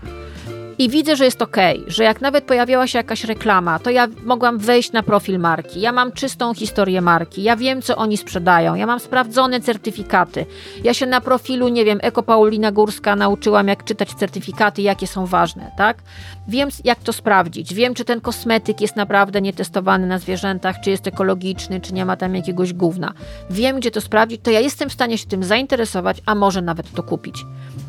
i 0.78 0.88
widzę, 0.88 1.16
że 1.16 1.24
jest 1.24 1.42
ok, 1.42 1.56
że 1.86 2.04
jak 2.04 2.20
nawet 2.20 2.44
pojawiała 2.44 2.86
się 2.86 2.98
jakaś 2.98 3.24
reklama, 3.24 3.78
to 3.78 3.90
ja 3.90 4.08
mogłam 4.24 4.58
wejść 4.58 4.92
na 4.92 5.02
profil 5.02 5.38
marki. 5.38 5.80
Ja 5.80 5.92
mam 5.92 6.12
czystą 6.12 6.54
historię 6.54 7.00
marki, 7.00 7.42
ja 7.42 7.56
wiem, 7.56 7.82
co 7.82 7.96
oni 7.96 8.16
sprzedają, 8.16 8.74
ja 8.74 8.86
mam 8.86 9.00
sprawdzone 9.00 9.60
certyfikaty. 9.60 10.46
Ja 10.84 10.94
się 10.94 11.06
na 11.06 11.20
profilu, 11.20 11.68
nie 11.68 11.84
wiem, 11.84 11.98
Eko 12.02 12.22
Paulina 12.22 12.72
Górska 12.72 13.16
nauczyłam, 13.16 13.68
jak 13.68 13.84
czytać 13.84 14.14
certyfikaty, 14.14 14.82
jakie 14.82 15.06
są 15.06 15.26
ważne, 15.26 15.70
tak? 15.76 16.02
Wiem, 16.48 16.68
jak 16.84 16.98
to 16.98 17.12
sprawdzić. 17.12 17.74
Wiem, 17.74 17.94
czy 17.94 18.04
ten 18.04 18.20
kosmetyk 18.20 18.80
jest 18.80 18.96
naprawdę 18.96 19.40
nietestowany 19.40 20.06
na 20.06 20.18
zwierzętach, 20.18 20.80
czy 20.80 20.90
jest 20.90 21.06
ekologiczny, 21.06 21.80
czy 21.80 21.94
nie 21.94 22.04
ma 22.04 22.16
tam 22.16 22.34
jakiegoś 22.34 22.72
gówna. 22.72 23.12
Wiem, 23.50 23.76
gdzie 23.76 23.90
to 23.90 24.00
sprawdzić, 24.00 24.40
to 24.42 24.50
ja 24.50 24.60
jestem 24.60 24.90
w 24.90 24.92
stanie 24.92 25.18
się 25.18 25.26
tym 25.26 25.44
zainteresować, 25.44 26.22
a 26.26 26.34
może 26.34 26.62
nawet 26.62 26.92
to 26.92 27.02
kupić. 27.02 27.44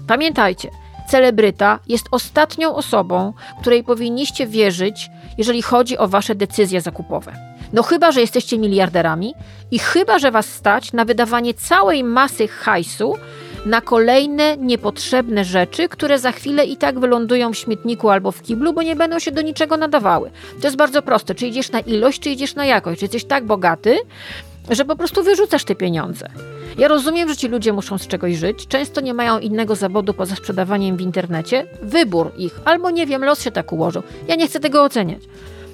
Pamiętajcie, 0.08 0.70
celebryta 1.10 1.80
jest 1.88 2.06
ostatnią 2.12 2.76
osobą, 2.76 3.34
której 3.62 3.84
powinniście 3.84 4.48
wierzyć, 4.48 5.10
jeżeli 5.38 5.62
chodzi 5.62 5.98
o 5.98 6.08
wasze 6.08 6.36
decyzje 6.36 6.82
zakupowe. 6.82 7.34
No 7.74 7.84
chyba, 7.84 8.12
że 8.12 8.22
jesteście 8.22 8.58
miliarderami 8.58 9.34
i 9.72 9.80
chyba, 9.80 10.20
że 10.20 10.32
was 10.32 10.46
stać 10.46 10.94
na 10.94 11.06
wydawanie 11.06 11.54
całej 11.54 12.04
masy 12.04 12.48
hajsu 12.48 13.16
na 13.66 13.82
kolejne 13.82 14.58
niepotrzebne 14.58 15.46
rzeczy, 15.46 15.90
które 15.90 16.20
za 16.20 16.32
chwilę 16.32 16.66
i 16.66 16.78
tak 16.78 17.00
wylądują 17.00 17.54
w 17.54 17.58
śmietniku 17.58 18.10
albo 18.10 18.32
w 18.32 18.42
kiblu, 18.42 18.74
bo 18.74 18.82
nie 18.82 18.96
będą 18.96 19.20
się 19.20 19.32
do 19.32 19.42
niczego 19.42 19.78
nadawały. 19.78 20.32
To 20.62 20.68
jest 20.68 20.78
bardzo 20.78 21.02
proste. 21.02 21.36
Czy 21.36 21.48
idziesz 21.48 21.72
na 21.72 21.80
ilość, 21.80 22.20
czy 22.20 22.30
idziesz 22.30 22.56
na 22.56 22.66
jakość. 22.66 23.00
Czy 23.00 23.06
jesteś 23.06 23.26
tak 23.26 23.46
bogaty, 23.46 23.98
że 24.70 24.86
po 24.86 24.96
prostu 24.96 25.24
wyrzucasz 25.24 25.64
te 25.64 25.76
pieniądze. 25.76 26.30
Ja 26.80 26.88
rozumiem, 26.88 27.30
że 27.30 27.38
ci 27.38 27.48
ludzie 27.48 27.74
muszą 27.74 27.98
z 27.98 28.08
czegoś 28.08 28.36
żyć, 28.36 28.68
często 28.68 29.02
nie 29.02 29.14
mają 29.14 29.40
innego 29.40 29.76
zawodu 29.76 30.14
poza 30.14 30.36
sprzedawaniem 30.36 30.98
w 30.98 31.02
internecie. 31.02 31.68
Wybór 31.82 32.32
ich, 32.38 32.60
albo 32.66 32.92
nie 32.92 33.06
wiem, 33.06 33.24
los 33.24 33.42
się 33.42 33.52
tak 33.52 33.74
ułożył. 33.74 34.04
Ja 34.28 34.36
nie 34.36 34.48
chcę 34.48 34.60
tego 34.60 34.84
oceniać. 34.84 35.22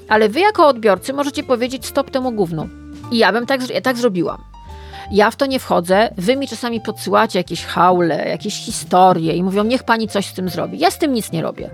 Ale 0.09 0.29
wy 0.29 0.39
jako 0.39 0.67
odbiorcy 0.67 1.13
możecie 1.13 1.43
powiedzieć 1.43 1.85
stop 1.85 2.11
temu 2.11 2.31
gównu. 2.31 2.69
I 3.11 3.17
ja 3.17 3.31
bym 3.31 3.45
tak, 3.45 3.69
ja 3.69 3.81
tak 3.81 3.97
zrobiłam. 3.97 4.37
Ja 5.11 5.31
w 5.31 5.35
to 5.35 5.45
nie 5.45 5.59
wchodzę, 5.59 6.09
wy 6.17 6.35
mi 6.35 6.47
czasami 6.47 6.81
podsyłacie 6.81 7.39
jakieś 7.39 7.65
haule, 7.65 8.29
jakieś 8.29 8.53
historie 8.53 9.33
i 9.33 9.43
mówią, 9.43 9.63
niech 9.63 9.83
pani 9.83 10.07
coś 10.07 10.25
z 10.25 10.33
tym 10.33 10.49
zrobi. 10.49 10.79
Ja 10.79 10.91
z 10.91 10.99
tym 10.99 11.13
nic 11.13 11.31
nie 11.31 11.41
robię. 11.41 11.69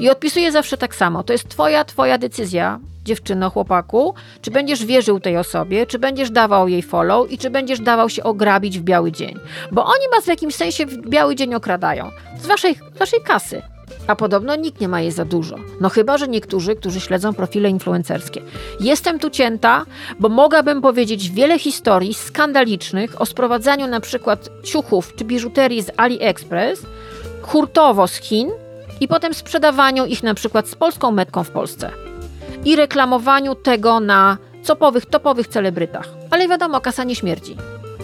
I 0.00 0.10
odpisuję 0.10 0.52
zawsze 0.52 0.76
tak 0.76 0.94
samo. 0.94 1.22
To 1.22 1.32
jest 1.32 1.48
twoja, 1.48 1.84
twoja 1.84 2.18
decyzja, 2.18 2.80
dziewczyno, 3.04 3.50
chłopaku, 3.50 4.14
czy 4.42 4.50
będziesz 4.50 4.84
wierzył 4.84 5.20
tej 5.20 5.36
osobie, 5.36 5.86
czy 5.86 5.98
będziesz 5.98 6.30
dawał 6.30 6.68
jej 6.68 6.82
follow 6.82 7.32
i 7.32 7.38
czy 7.38 7.50
będziesz 7.50 7.80
dawał 7.80 8.08
się 8.08 8.22
ograbić 8.22 8.78
w 8.78 8.82
biały 8.82 9.12
dzień. 9.12 9.38
Bo 9.72 9.84
oni 9.84 10.04
was 10.14 10.24
w 10.24 10.28
jakimś 10.28 10.54
sensie 10.54 10.86
w 10.86 11.08
biały 11.08 11.36
dzień 11.36 11.54
okradają. 11.54 12.10
Z 12.40 12.46
waszej, 12.46 12.78
waszej 12.98 13.20
kasy. 13.20 13.62
A 14.06 14.16
podobno 14.16 14.56
nikt 14.56 14.80
nie 14.80 14.88
ma 14.88 15.00
jej 15.00 15.10
za 15.10 15.24
dużo. 15.24 15.56
No 15.80 15.88
chyba, 15.88 16.18
że 16.18 16.28
niektórzy, 16.28 16.76
którzy 16.76 17.00
śledzą 17.00 17.34
profile 17.34 17.70
influencerskie. 17.70 18.42
Jestem 18.80 19.18
tu 19.18 19.30
cięta, 19.30 19.84
bo 20.20 20.28
mogłabym 20.28 20.82
powiedzieć 20.82 21.30
wiele 21.30 21.58
historii 21.58 22.14
skandalicznych 22.14 23.20
o 23.20 23.26
sprowadzaniu 23.26 23.86
na 23.86 24.00
przykład 24.00 24.48
ciuchów 24.64 25.14
czy 25.16 25.24
biżuterii 25.24 25.82
z 25.82 25.90
AliExpress 25.96 26.82
hurtowo 27.42 28.08
z 28.08 28.14
Chin 28.14 28.50
i 29.00 29.08
potem 29.08 29.34
sprzedawaniu 29.34 30.06
ich 30.06 30.22
na 30.22 30.34
przykład 30.34 30.68
z 30.68 30.74
polską 30.74 31.10
metką 31.10 31.44
w 31.44 31.50
Polsce. 31.50 31.90
I 32.64 32.76
reklamowaniu 32.76 33.54
tego 33.54 34.00
na 34.00 34.38
topowych, 34.66 35.06
topowych 35.06 35.48
celebrytach. 35.48 36.08
Ale 36.30 36.48
wiadomo, 36.48 36.80
kasa 36.80 37.04
nie 37.04 37.14
śmierdzi. 37.14 37.56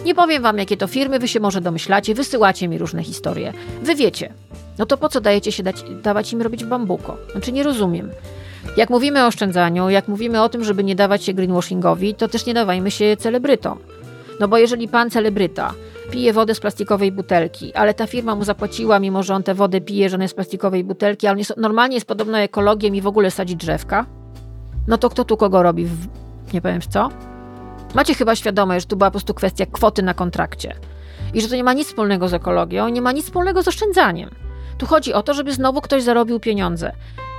Nie 0.04 0.14
powiem 0.14 0.42
wam, 0.42 0.58
jakie 0.58 0.76
to 0.76 0.86
firmy, 0.86 1.18
wy 1.18 1.28
się 1.28 1.40
może 1.40 1.60
domyślacie, 1.60 2.14
wysyłacie 2.14 2.68
mi 2.68 2.78
różne 2.78 3.02
historie. 3.02 3.52
Wy 3.82 3.94
wiecie. 3.94 4.32
No 4.78 4.86
to 4.86 4.96
po 4.96 5.08
co 5.08 5.20
dajecie 5.20 5.52
się 5.52 5.62
dać, 5.62 5.84
dawać 6.02 6.32
im 6.32 6.42
robić 6.42 6.64
bambuko? 6.64 7.16
Znaczy 7.32 7.52
nie 7.52 7.62
rozumiem. 7.62 8.10
Jak 8.76 8.90
mówimy 8.90 9.24
o 9.24 9.26
oszczędzaniu, 9.26 9.90
jak 9.90 10.08
mówimy 10.08 10.42
o 10.42 10.48
tym, 10.48 10.64
żeby 10.64 10.84
nie 10.84 10.94
dawać 10.94 11.24
się 11.24 11.32
greenwashingowi, 11.32 12.14
to 12.14 12.28
też 12.28 12.46
nie 12.46 12.54
dawajmy 12.54 12.90
się 12.90 13.16
celebrytom. 13.16 13.78
No 14.40 14.48
bo 14.48 14.58
jeżeli 14.58 14.88
pan 14.88 15.10
celebryta 15.10 15.74
pije 16.10 16.32
wodę 16.32 16.54
z 16.54 16.60
plastikowej 16.60 17.12
butelki, 17.12 17.74
ale 17.74 17.94
ta 17.94 18.06
firma 18.06 18.34
mu 18.34 18.44
zapłaciła, 18.44 18.98
mimo 18.98 19.22
że 19.22 19.34
on 19.34 19.42
tę 19.42 19.54
wodę 19.54 19.80
pije, 19.80 20.08
że 20.08 20.16
ona 20.16 20.24
jest 20.24 20.32
z 20.32 20.34
plastikowej 20.34 20.84
butelki, 20.84 21.26
ale 21.26 21.32
on 21.32 21.38
jest, 21.38 21.56
normalnie 21.56 21.96
jest 21.96 22.06
podobno 22.06 22.38
ekologiem 22.38 22.94
i 22.94 23.00
w 23.00 23.06
ogóle 23.06 23.30
sadzi 23.30 23.56
drzewka, 23.56 24.06
no 24.90 24.98
to 24.98 25.10
kto 25.10 25.24
tu 25.24 25.36
kogo 25.36 25.62
robi? 25.62 25.84
W, 25.84 26.08
nie 26.52 26.60
powiem 26.60 26.80
w 26.80 26.86
co? 26.86 27.08
Macie 27.94 28.14
chyba 28.14 28.36
świadomość, 28.36 28.84
że 28.84 28.88
tu 28.88 28.96
była 28.96 29.10
po 29.10 29.12
prostu 29.12 29.34
kwestia 29.34 29.66
kwoty 29.66 30.02
na 30.02 30.14
kontrakcie. 30.14 30.74
I 31.34 31.40
że 31.40 31.48
to 31.48 31.56
nie 31.56 31.64
ma 31.64 31.72
nic 31.72 31.88
wspólnego 31.88 32.28
z 32.28 32.34
ekologią, 32.34 32.88
nie 32.88 33.02
ma 33.02 33.12
nic 33.12 33.24
wspólnego 33.24 33.62
z 33.62 33.68
oszczędzaniem. 33.68 34.30
Tu 34.78 34.86
chodzi 34.86 35.12
o 35.14 35.22
to, 35.22 35.34
żeby 35.34 35.52
znowu 35.52 35.80
ktoś 35.80 36.02
zarobił 36.02 36.40
pieniądze. 36.40 36.92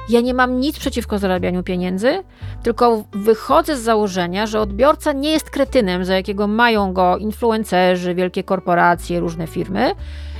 Ja 0.09 0.21
nie 0.21 0.33
mam 0.33 0.59
nic 0.59 0.79
przeciwko 0.79 1.19
zarabianiu 1.19 1.63
pieniędzy, 1.63 2.23
tylko 2.63 3.03
wychodzę 3.11 3.77
z 3.77 3.81
założenia, 3.81 4.47
że 4.47 4.59
odbiorca 4.59 5.13
nie 5.13 5.31
jest 5.31 5.49
kretynem, 5.49 6.05
za 6.05 6.15
jakiego 6.15 6.47
mają 6.47 6.93
go 6.93 7.17
influencerzy, 7.17 8.15
wielkie 8.15 8.43
korporacje, 8.43 9.19
różne 9.19 9.47
firmy. 9.47 9.91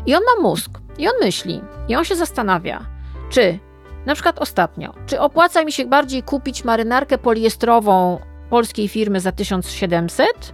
I 0.06 0.16
on 0.16 0.22
ma 0.22 0.50
mózg, 0.50 0.72
i 0.98 1.08
on 1.08 1.14
myśli, 1.22 1.62
i 1.88 1.96
on 1.96 2.04
się 2.04 2.16
zastanawia, 2.16 2.86
czy 3.30 3.60
na 4.06 4.14
przykład 4.14 4.40
ostatnio, 4.40 4.94
czy 5.06 5.20
opłaca 5.20 5.64
mi 5.64 5.72
się 5.72 5.86
bardziej 5.86 6.24
kupić 6.24 6.64
marynarkę 6.64 7.18
poliestrową 7.18 8.20
polskiej 8.50 8.88
firmy 8.88 9.20
za 9.20 9.32
1700, 9.32 10.54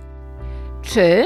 czy 0.82 1.26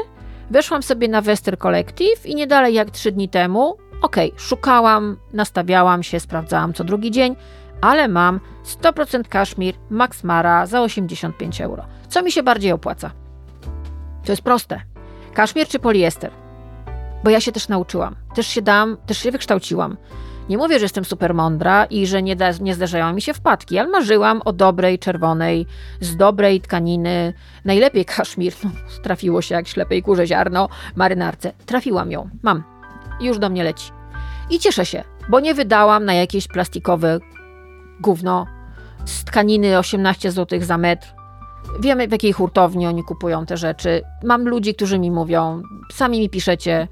weszłam 0.50 0.84
sobie 0.84 1.08
na 1.08 1.22
Wester 1.22 1.58
Collective 1.58 2.26
i 2.26 2.36
nie 2.36 2.48
dalej 2.48 2.74
jak 2.74 2.92
trzy 2.92 3.12
dni 3.12 3.30
temu, 3.30 3.78
okay, 4.02 4.32
szukałam, 4.38 5.18
nastawiałam 5.34 6.04
się, 6.04 6.20
sprawdzałam 6.20 6.74
co 6.74 6.84
drugi 6.84 7.12
dzień, 7.12 7.36
ale 7.82 8.08
mam 8.08 8.40
100% 8.82 9.24
kaszmir 9.24 9.76
Max 9.90 10.24
Mara 10.24 10.66
za 10.66 10.82
85 10.82 11.62
euro. 11.62 11.86
Co 12.10 12.24
mi 12.24 12.32
się 12.32 12.44
bardziej 12.44 12.72
opłaca? 12.72 13.12
To 14.26 14.32
jest 14.32 14.42
proste. 14.42 14.82
Kaszmir 15.34 15.68
czy 15.68 15.80
poliester? 15.80 16.32
Bo 17.24 17.30
ja 17.30 17.40
się 17.40 17.52
też 17.52 17.68
nauczyłam, 17.68 18.16
też 18.36 18.48
się 18.48 18.62
dam, 18.62 18.98
też 19.06 19.18
się 19.18 19.32
wykształciłam. 19.32 19.98
Nie 20.52 20.58
mówię, 20.58 20.80
że 20.80 20.86
jestem 20.86 21.06
super 21.06 21.34
mądra 21.34 21.86
i 21.86 22.08
że 22.08 22.24
nie, 22.24 22.36
da, 22.36 22.52
nie 22.62 22.76
zdarzają 22.76 23.14
mi 23.14 23.22
się 23.22 23.34
wpadki, 23.34 23.80
ale 23.80 23.90
marzyłam 23.90 24.42
o 24.46 24.54
dobrej, 24.54 25.00
czerwonej, 25.00 25.66
z 26.02 26.16
dobrej 26.16 26.62
tkaniny, 26.62 27.34
najlepiej 27.66 28.06
kaszmir, 28.06 28.54
no, 28.64 28.70
trafiło 29.04 29.42
się 29.42 29.56
jak 29.56 29.68
ślepej 29.68 30.04
kurze 30.04 30.28
ziarno, 30.28 30.70
marynarce. 30.96 31.54
Trafiłam 31.66 32.12
ją, 32.12 32.30
mam. 32.44 32.64
Już 33.22 33.40
do 33.40 33.50
mnie 33.50 33.64
leci. 33.64 33.92
I 34.50 34.60
cieszę 34.60 34.86
się, 34.86 35.04
bo 35.30 35.40
nie 35.40 35.54
wydałam 35.54 36.06
na 36.06 36.14
jakieś 36.14 36.48
plastikowe 36.48 37.20
gówno 38.00 38.46
z 39.06 39.24
tkaniny 39.24 39.78
18 39.78 40.32
zł 40.32 40.60
za 40.62 40.78
metr. 40.78 41.14
Wiemy, 41.80 42.08
w 42.08 42.12
jakiej 42.12 42.34
hurtowni 42.34 42.88
oni 42.88 43.04
kupują 43.04 43.46
te 43.46 43.58
rzeczy. 43.58 44.02
Mam 44.24 44.48
ludzi, 44.48 44.76
którzy 44.76 45.00
mi 45.00 45.12
mówią, 45.12 45.62
sami 45.92 46.20
mi 46.20 46.30
piszecie, 46.30 46.88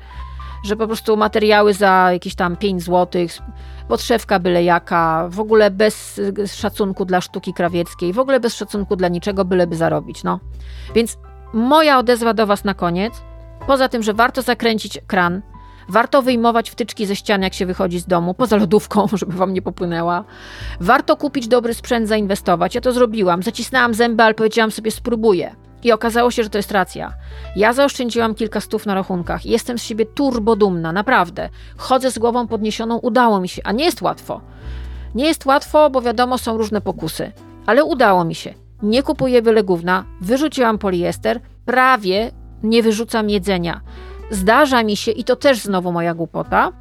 że 0.64 0.76
po 0.76 0.88
prostu 0.88 1.18
materiały 1.18 1.74
za 1.74 2.10
jakieś 2.12 2.36
tam 2.36 2.57
5 2.57 2.84
zł, 2.84 3.28
podszewka 3.88 4.39
byle 4.39 4.64
jaka, 4.64 5.28
w 5.30 5.39
ogóle 5.39 5.72
bez 5.72 6.22
szacunku 6.45 7.05
dla 7.05 7.22
sztuki 7.22 7.53
krawieckiej, 7.53 8.14
w 8.14 8.20
ogóle 8.20 8.39
bez 8.39 8.55
szacunku 8.55 8.95
dla 8.95 9.07
niczego, 9.07 9.45
byleby 9.45 9.76
zarobić, 9.76 10.24
no. 10.24 10.39
Więc 10.95 11.18
moja 11.53 11.99
odezwa 11.99 12.34
do 12.34 12.47
Was 12.47 12.64
na 12.64 12.74
koniec, 12.74 13.14
poza 13.68 13.89
tym, 13.89 14.03
że 14.03 14.14
warto 14.14 14.41
zakręcić 14.41 14.99
kran, 15.07 15.41
Warto 15.89 16.22
wyjmować 16.22 16.70
wtyczki 16.70 17.05
ze 17.05 17.16
ścian, 17.16 17.41
jak 17.41 17.53
się 17.53 17.66
wychodzi 17.66 17.99
z 17.99 18.05
domu, 18.05 18.34
poza 18.34 18.55
lodówką, 18.55 19.07
żeby 19.14 19.34
wam 19.34 19.53
nie 19.53 19.62
popłynęła. 19.62 20.24
Warto 20.80 21.18
kupić 21.18 21.47
dobry 21.47 21.74
sprzęt, 21.74 22.07
zainwestować. 22.07 22.76
Ja 22.76 22.82
to 22.82 22.91
zrobiłam. 22.91 23.43
Zacisnęłam 23.43 23.93
zęby, 23.93 24.24
ale 24.24 24.34
powiedziałam 24.34 24.72
sobie, 24.72 24.91
spróbuję. 24.91 25.55
I 25.84 25.92
okazało 25.92 26.32
się, 26.32 26.44
że 26.44 26.50
to 26.50 26.58
jest 26.58 26.72
racja. 26.72 27.14
Ja 27.56 27.74
zaoszczędziłam 27.74 28.36
kilka 28.36 28.62
stów 28.62 28.86
na 28.86 28.96
rachunkach. 28.96 29.46
Jestem 29.46 29.78
z 29.78 29.84
siebie 29.84 30.06
turbodumna, 30.06 30.92
naprawdę. 30.92 31.50
Chodzę 31.78 32.12
z 32.12 32.20
głową 32.20 32.48
podniesioną, 32.48 32.98
udało 32.98 33.40
mi 33.42 33.50
się, 33.50 33.62
a 33.66 33.72
nie 33.72 33.86
jest 33.86 34.02
łatwo. 34.02 34.42
Nie 35.16 35.26
jest 35.26 35.46
łatwo, 35.46 35.90
bo 35.90 36.02
wiadomo, 36.02 36.38
są 36.38 36.58
różne 36.58 36.82
pokusy. 36.82 37.32
Ale 37.66 37.84
udało 37.84 38.26
mi 38.26 38.36
się. 38.36 38.54
Nie 38.82 39.04
kupuję 39.04 39.42
byle 39.42 39.64
gówna, 39.64 40.06
wyrzuciłam 40.22 40.78
poliester, 40.78 41.40
prawie 41.66 42.32
nie 42.64 42.84
wyrzucam 42.84 43.30
jedzenia. 43.30 43.82
Zdarza 44.32 44.84
mi 44.84 44.98
się, 44.98 45.12
i 45.12 45.24
to 45.24 45.36
też 45.36 45.60
znowu 45.60 45.92
moja 45.92 46.14
głupota, 46.14 46.72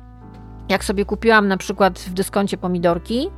jak 0.69 0.85
sobie 0.85 1.05
kupiłam 1.05 1.49
na 1.49 1.57
przykład 1.57 1.99
w 1.99 2.13
dyskoncie 2.13 2.57
pomidorki 2.57 3.31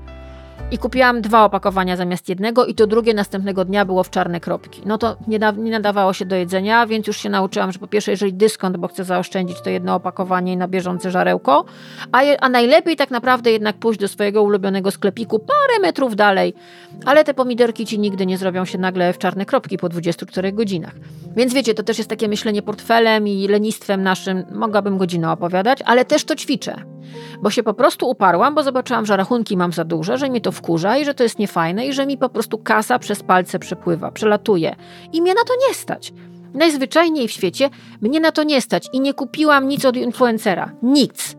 i 0.71 0.79
kupiłam 0.79 1.21
dwa 1.21 1.45
opakowania 1.45 1.97
zamiast 1.97 2.29
jednego 2.29 2.67
i 2.67 2.75
to 2.75 2.87
drugie 2.87 3.15
następnego 3.15 3.65
dnia 3.65 3.85
było 3.85 4.05
w 4.05 4.11
czarne 4.11 4.41
kropki. 4.41 4.83
No 4.87 4.99
to 4.99 5.17
nie, 5.29 5.39
da, 5.39 5.51
nie 5.51 5.71
nadawało 5.71 6.13
się 6.13 6.25
do 6.25 6.37
jedzenia, 6.37 6.87
więc 6.87 7.07
już 7.07 7.17
się 7.17 7.31
nauczyłam, 7.31 7.73
że 7.73 7.79
po 7.79 7.87
pierwsze, 7.87 8.11
jeżeli 8.11 8.33
dyskont, 8.33 8.77
bo 8.77 8.89
chcę 8.89 9.05
zaoszczędzić 9.05 9.61
to 9.61 9.71
jedno 9.71 9.95
opakowanie 9.95 10.53
i 10.53 10.57
na 10.57 10.69
bieżące 10.69 11.11
żarełko, 11.11 11.65
a, 12.13 12.23
je, 12.23 12.41
a 12.41 12.49
najlepiej 12.49 12.97
tak 12.97 13.11
naprawdę 13.11 13.51
jednak 13.51 13.77
pójść 13.77 14.01
do 14.01 14.09
swojego 14.09 14.43
ulubionego 14.43 14.91
sklepiku 14.91 15.39
parę 15.39 15.81
metrów 15.83 16.17
dalej, 16.17 16.55
ale 17.05 17.25
te 17.25 17.35
pomidorki 17.35 17.87
ci 17.87 17.99
nigdy 17.99 18.27
nie 18.27 18.39
zrobią 18.39 18.65
się 18.65 18.79
nagle 18.79 19.13
w 19.13 19.19
czarne 19.19 19.47
kropki 19.47 19.79
po 19.79 19.89
24 19.89 20.53
godzinach. 20.53 20.95
Więc 21.37 21.55
wiecie, 21.55 21.75
to 21.75 21.83
też 21.83 21.99
jest 21.99 22.11
takie 22.11 22.29
myślenie 22.29 22.63
portfelem 22.63 23.29
i 23.29 23.49
lenistwem 23.49 24.03
naszym. 24.03 24.45
Mogłabym 24.53 24.99
godzinę 24.99 25.33
opowiadać, 25.33 25.79
ale 25.85 26.05
też 26.05 26.25
to 26.25 26.37
ćwiczę. 26.37 26.99
Bo 27.42 27.51
się 27.51 27.62
po 27.62 27.74
prostu 27.74 28.11
uparłam, 28.11 28.55
bo 28.55 28.62
zobaczyłam, 28.62 29.07
że 29.07 29.16
rachunki 29.16 29.57
mam 29.57 29.72
za 29.72 29.84
duże, 29.84 30.18
że 30.18 30.28
mnie 30.28 30.40
to 30.40 30.53
wkurza 30.53 30.96
i 30.96 31.05
że 31.05 31.14
to 31.14 31.22
jest 31.22 31.38
niefajne 31.38 31.86
i 31.86 31.92
że 31.92 32.07
mi 32.07 32.18
po 32.18 32.28
prostu 32.28 32.59
kasa 32.59 32.98
przez 32.98 33.22
palce 33.22 33.59
przepływa, 33.59 34.11
przelatuje. 34.11 34.76
I 35.12 35.22
mnie 35.22 35.34
na 35.34 35.44
to 35.44 35.55
nie 35.68 35.74
stać. 35.74 36.12
Najzwyczajniej 36.55 37.28
w 37.28 37.32
świecie 37.32 37.70
mnie 38.01 38.20
na 38.20 38.32
to 38.32 38.42
nie 38.42 38.61
stać 38.61 38.88
i 38.92 39.01
nie 39.01 39.14
kupiłam 39.14 39.68
nic 39.68 39.84
od 39.84 39.96
influencera. 39.96 40.72
Nic. 40.82 41.36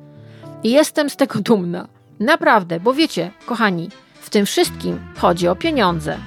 I 0.64 0.72
jestem 0.72 1.10
z 1.10 1.16
tego 1.16 1.40
dumna. 1.40 1.88
Naprawdę, 2.20 2.80
bo 2.80 2.94
wiecie, 2.94 3.32
kochani, 3.46 3.90
w 4.22 4.30
tym 4.30 4.46
wszystkim 4.46 5.00
chodzi 5.18 5.48
o 5.48 5.56
pieniądze. 5.56 6.18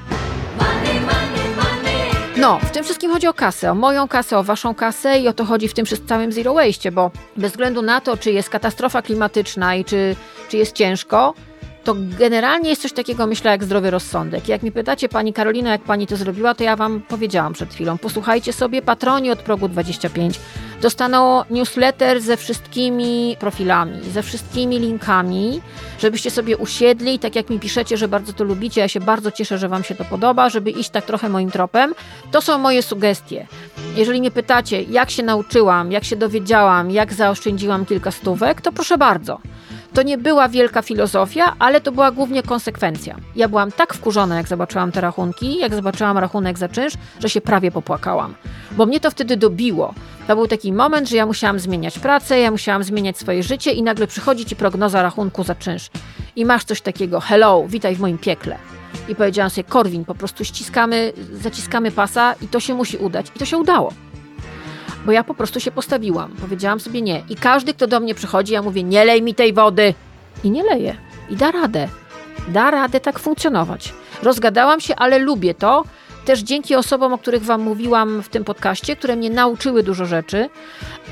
No, 2.37 2.59
w 2.59 2.70
tym 2.70 2.85
wszystkim 2.85 3.11
chodzi 3.11 3.26
o 3.26 3.35
kasę, 3.35 3.70
o 3.70 3.74
moją 3.74 4.09
kasę, 4.09 4.39
o 4.39 4.43
waszą 4.43 4.74
kasę 4.74 5.18
i 5.18 5.28
o 5.28 5.32
to 5.32 5.45
chodzi 5.45 5.68
w 5.68 5.74
tym 5.74 5.87
całym 6.09 6.32
zero 6.32 6.55
waste, 6.55 6.93
bo 6.93 7.11
bez 7.37 7.51
względu 7.51 7.82
na 7.82 8.01
to, 8.01 8.16
czy 8.16 8.32
jest 8.32 8.49
katastrofa 8.49 9.03
klimatyczna 9.03 9.74
i 9.74 9.85
czy, 9.85 10.16
czy 10.49 10.57
jest 10.57 10.72
ciężko, 10.72 11.35
to 11.85 11.95
generalnie 12.18 12.70
jest 12.70 12.82
coś 12.82 12.93
takiego, 12.93 13.26
myślę, 13.26 13.51
jak 13.51 13.64
zdrowy 13.64 13.91
rozsądek. 13.91 14.49
Jak 14.49 14.62
mi 14.62 14.72
pytacie, 14.72 15.09
pani 15.09 15.32
Karolina, 15.32 15.70
jak 15.70 15.82
pani 15.82 16.07
to 16.07 16.16
zrobiła, 16.16 16.55
to 16.55 16.64
ja 16.64 16.76
wam 16.76 17.01
powiedziałam 17.01 17.53
przed 17.53 17.74
chwilą. 17.74 17.99
Posłuchajcie 17.99 18.53
sobie, 18.53 18.82
patroni 18.82 19.30
od 19.30 19.39
progu 19.39 19.68
25 19.68 20.41
dostaną 20.80 21.45
newsletter 21.51 22.20
ze 22.20 22.37
wszystkimi 22.37 23.37
profilami, 23.41 24.03
ze 24.03 24.22
wszystkimi 24.22 24.78
linkami, 24.78 25.61
żebyście 25.99 26.30
sobie 26.30 26.57
usiedli, 26.57 27.18
tak 27.18 27.37
jak 27.37 27.51
mi 27.51 27.61
piszecie, 27.61 27.97
że 27.97 28.09
bardzo 28.09 28.32
to 28.32 28.45
lubicie, 28.45 28.80
ja 28.80 28.89
się 28.89 29.01
bardzo 29.01 29.30
cieszę, 29.30 29.59
że 29.59 29.68
wam 29.68 29.85
się 29.85 29.95
to 29.95 30.05
podoba, 30.05 30.51
żeby 30.51 30.70
iść 30.70 30.91
tak 30.91 31.05
trochę 31.05 31.28
moim 31.28 31.51
tropem. 31.51 31.95
To 32.30 32.43
są 32.43 32.59
moje 32.59 32.82
sugestie. 32.82 33.47
Jeżeli 33.97 34.20
mnie 34.20 34.30
pytacie, 34.30 34.82
jak 34.82 35.11
się 35.11 35.22
nauczyłam, 35.22 35.93
jak 35.93 36.05
się 36.05 36.16
dowiedziałam, 36.16 36.91
jak 36.91 37.12
zaoszczędziłam 37.12 37.87
kilka 37.87 38.11
stówek, 38.11 38.61
to 38.61 38.72
proszę 38.72 38.99
bardzo. 38.99 39.39
To 39.95 40.03
nie 40.03 40.19
była 40.19 40.49
wielka 40.49 40.83
filozofia, 40.83 41.57
ale 41.59 41.81
to 41.81 41.93
była 41.93 42.11
głównie 42.11 42.43
konsekwencja. 42.43 43.17
Ja 43.37 43.49
byłam 43.49 43.73
tak 43.73 43.95
wkurzona, 43.95 44.37
jak 44.37 44.49
zobaczyłam 44.49 44.93
te 44.93 45.01
rachunki, 45.01 45.59
jak 45.59 45.75
zobaczyłam 45.75 46.19
rachunek 46.19 46.59
za 46.59 46.69
czynsz, 46.69 46.95
że 47.21 47.29
się 47.29 47.41
prawie 47.41 47.71
popłakałam. 47.71 48.35
Bo 48.73 48.87
mnie 48.87 49.01
to 49.01 49.11
wtedy 49.11 49.37
dobiło. 49.37 49.95
To 50.27 50.37
był 50.37 50.47
taki 50.47 50.73
moment, 50.73 51.09
że 51.09 51.17
ja 51.17 51.27
musiałam 51.27 51.59
zmieniać 51.59 51.99
pracę, 51.99 52.41
ja 52.41 52.51
musiałam 52.51 52.85
zmieniać 52.85 53.19
swoje 53.19 53.43
życie 53.43 53.73
i 53.73 53.83
nagle 53.83 54.07
przychodzi 54.07 54.45
ci 54.45 54.57
prognoza 54.57 55.03
rachunku 55.03 55.45
za 55.45 55.55
czynsz. 55.55 55.91
I 56.37 56.45
masz 56.45 56.65
coś 56.65 56.81
takiego, 56.81 57.21
hello, 57.21 57.65
witaj 57.69 57.97
w 57.97 58.01
moim 58.01 58.19
piekle. 58.19 58.59
I 59.09 59.15
powiedziałam 59.15 59.51
sobie, 59.51 59.65
Korwin, 59.65 60.05
po 60.05 60.15
prostu 60.15 60.45
ściskamy, 60.45 61.13
zaciskamy 61.33 61.91
pasa 61.91 62.35
i 62.43 62.49
to 62.49 62.61
się 62.61 62.75
musi 62.75 62.97
udać. 62.97 63.27
I 63.37 63.39
to 63.39 63.45
się 63.45 63.59
udało 63.59 63.93
bo 65.05 65.13
ja 65.13 65.25
po 65.25 65.35
prostu 65.35 65.61
się 65.61 65.71
postawiłam. 65.71 66.33
Powiedziałam 66.41 66.81
sobie 66.81 67.03
nie. 67.03 67.23
I 67.29 67.37
każdy, 67.37 67.75
kto 67.75 67.87
do 67.87 68.01
mnie 68.01 68.15
przychodzi, 68.15 68.53
ja 68.53 68.63
mówię, 68.63 68.83
nie 68.83 69.05
lej 69.05 69.23
mi 69.23 69.35
tej 69.35 69.53
wody. 69.53 69.95
I 70.45 70.51
nie 70.51 70.63
leję. 70.63 70.97
I 71.31 71.37
da 71.37 71.51
radę. 71.51 71.89
Da 72.49 72.71
radę 72.71 73.01
tak 73.01 73.19
funkcjonować. 73.19 73.93
Rozgadałam 74.23 74.81
się, 74.81 74.97
ale 74.97 75.19
lubię 75.19 75.55
to. 75.55 75.85
Też 76.25 76.41
dzięki 76.41 76.75
osobom, 76.75 77.13
o 77.13 77.19
których 77.19 77.45
Wam 77.45 77.61
mówiłam 77.61 78.23
w 78.23 78.29
tym 78.29 78.45
podcaście, 78.45 78.97
które 78.97 79.17
mnie 79.17 79.31
nauczyły 79.31 79.83
dużo 79.83 80.05
rzeczy. 80.05 80.49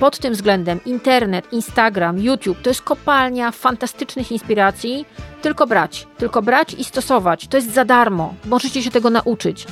Pod 0.01 0.19
tym 0.19 0.33
względem 0.33 0.81
internet, 0.85 1.53
Instagram, 1.53 2.19
YouTube 2.19 2.63
to 2.63 2.71
jest 2.71 2.83
kopalnia 2.83 3.51
fantastycznych 3.51 4.33
inspiracji. 4.33 5.07
Tylko 5.43 5.67
brać, 5.67 6.07
tylko 6.19 6.43
brać 6.43 6.75
i 6.75 6.85
stosować. 6.85 7.49
To 7.49 7.57
jest 7.57 7.75
za 7.75 7.85
darmo. 7.85 8.35
Możecie 8.45 8.83
się 8.83 8.91
tego 8.91 9.11
nauczyć. 9.11 9.67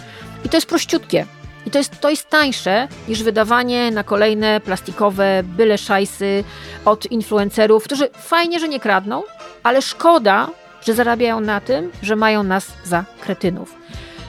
I 0.45 0.49
to 0.49 0.57
jest 0.57 0.67
prościutkie. 0.67 1.27
I 1.67 1.71
to 1.71 1.79
jest, 1.79 2.01
to 2.01 2.11
jest 2.11 2.29
tańsze 2.31 2.89
niż 3.09 3.23
wydawanie 3.23 3.91
na 3.91 4.05
kolejne 4.05 4.61
plastikowe 4.61 5.43
byle 5.45 5.79
szajsy 5.79 6.45
od 6.85 7.07
influencerów, 7.07 7.85
którzy 7.85 8.09
fajnie, 8.15 8.61
że 8.61 8.69
nie 8.69 8.81
kradną, 8.81 9.23
ale 9.63 9.83
szkoda, 9.83 10.49
że 10.83 10.95
zarabiają 10.95 11.41
na 11.41 11.61
tym, 11.61 11.91
że 12.03 12.17
mają 12.17 12.43
nas 12.43 12.67
za 12.85 13.05
kretynów. 13.21 13.81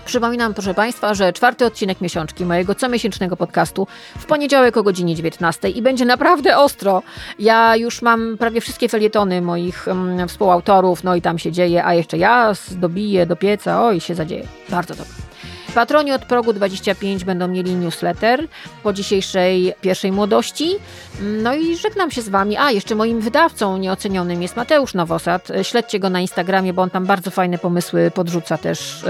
Przypominam, 0.05 0.53
proszę 0.53 0.73
Państwa, 0.73 1.13
że 1.13 1.33
czwarty 1.33 1.65
odcinek 1.65 2.01
miesiączki 2.01 2.45
mojego 2.45 2.75
comiesięcznego 2.75 3.37
podcastu 3.37 3.87
w 4.17 4.25
poniedziałek 4.25 4.77
o 4.77 4.83
godzinie 4.83 5.15
19 5.15 5.69
i 5.69 5.81
będzie 5.81 6.05
naprawdę 6.05 6.57
ostro. 6.57 7.03
Ja 7.39 7.75
już 7.75 8.01
mam 8.01 8.37
prawie 8.37 8.61
wszystkie 8.61 8.89
felietony 8.89 9.41
moich 9.41 9.87
um, 9.87 10.27
współautorów, 10.27 11.03
no 11.03 11.15
i 11.15 11.21
tam 11.21 11.39
się 11.39 11.51
dzieje, 11.51 11.85
a 11.85 11.93
jeszcze 11.93 12.17
ja 12.17 12.53
dobiję 12.71 13.25
do 13.25 13.35
pieca, 13.35 13.85
oj, 13.85 13.99
się 13.99 14.15
zadzieje. 14.15 14.47
Bardzo 14.69 14.95
dobrze. 14.95 15.30
Patroni 15.75 16.11
od 16.11 16.25
progu 16.25 16.53
25 16.53 17.23
będą 17.23 17.47
mieli 17.47 17.75
newsletter 17.75 18.47
po 18.83 18.93
dzisiejszej 18.93 19.73
pierwszej 19.81 20.11
młodości. 20.11 20.75
No 21.21 21.55
i 21.55 21.75
żegnam 21.75 22.11
się 22.11 22.21
z 22.21 22.29
Wami. 22.29 22.57
A, 22.57 22.71
jeszcze 22.71 22.95
moim 22.95 23.21
wydawcą 23.21 23.77
nieocenionym 23.77 24.41
jest 24.41 24.55
Mateusz 24.55 24.93
Nowosad. 24.93 25.47
Śledźcie 25.61 25.99
go 25.99 26.09
na 26.09 26.19
Instagramie, 26.19 26.73
bo 26.73 26.81
on 26.81 26.89
tam 26.89 27.05
bardzo 27.05 27.31
fajne 27.31 27.57
pomysły 27.57 28.11
podrzuca 28.11 28.57
też, 28.57 29.05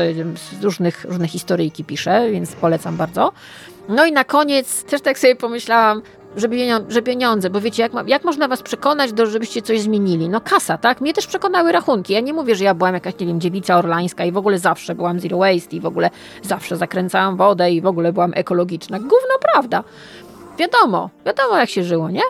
z 0.60 0.64
różnych, 0.64 1.06
różne 1.10 1.28
historyjki 1.28 1.84
pisze, 1.84 2.32
więc 2.32 2.52
polecam 2.52 2.98
bardzo. 2.98 3.32
No 3.90 4.06
i 4.06 4.12
na 4.12 4.24
koniec 4.24 4.84
też 4.84 5.02
tak 5.02 5.20
sobie 5.20 5.36
pomyślałam, 5.36 6.02
że, 6.90 7.02
pieniądze, 7.02 7.50
bo 7.50 7.62
wiecie, 7.62 7.84
jak, 7.84 7.92
jak 8.08 8.24
można 8.24 8.48
was 8.48 8.62
przekonać, 8.62 9.14
do, 9.14 9.26
żebyście 9.26 9.62
coś 9.62 9.82
zmienili? 9.82 10.30
No 10.30 10.42
kasa, 10.42 10.78
tak? 10.78 11.02
Mnie 11.02 11.14
też 11.14 11.28
przekonały 11.28 11.72
rachunki. 11.72 12.14
Ja 12.14 12.20
nie 12.20 12.34
mówię, 12.34 12.56
że 12.56 12.64
ja 12.64 12.74
byłam 12.74 12.94
jakaś, 12.94 13.14
nie 13.20 13.28
wiem, 13.28 13.42
dziewica 13.42 13.78
orlańska 13.78 14.26
i 14.26 14.32
w 14.32 14.38
ogóle 14.38 14.60
zawsze 14.60 14.96
byłam 14.96 15.20
zero 15.20 15.38
waste 15.38 15.76
i 15.76 15.80
w 15.80 15.86
ogóle 15.86 16.10
zawsze 16.42 16.78
zakręcałam 16.78 17.38
wodę 17.38 17.72
i 17.72 17.82
w 17.82 17.86
ogóle 17.86 18.14
byłam 18.14 18.32
ekologiczna. 18.36 19.00
Gówno 19.00 19.36
prawda. 19.54 19.84
Wiadomo, 20.58 21.10
wiadomo 21.26 21.58
jak 21.58 21.70
się 21.70 21.84
żyło, 21.84 22.10
nie? 22.10 22.22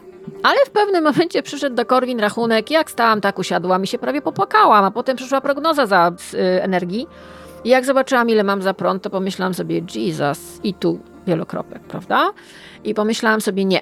Ale 0.44 0.66
w 0.66 0.70
pewnym 0.70 1.04
momencie 1.04 1.44
przyszedł 1.44 1.76
do 1.76 1.86
Korwin 1.86 2.20
rachunek, 2.20 2.72
jak 2.72 2.92
stałam, 2.92 3.22
tak 3.22 3.40
usiadłam 3.40 3.84
i 3.84 3.88
się 3.88 3.98
prawie 3.98 4.22
popłakałam, 4.22 4.86
a 4.86 4.92
potem 4.92 5.18
przyszła 5.18 5.42
prognoza 5.42 5.86
za 5.86 6.12
y, 6.34 6.38
energii. 6.64 7.08
I 7.64 7.70
jak 7.70 7.86
zobaczyłam, 7.86 8.30
ile 8.30 8.44
mam 8.44 8.62
za 8.62 8.74
prąd, 8.74 9.04
to 9.04 9.10
pomyślałam 9.10 9.54
sobie, 9.54 9.82
Jesus, 9.96 10.60
i 10.64 10.74
tu 10.74 11.00
wielokropek, 11.28 11.82
prawda? 11.82 12.32
I 12.84 12.94
pomyślałam 12.94 13.42
sobie, 13.42 13.66
nie. 13.66 13.82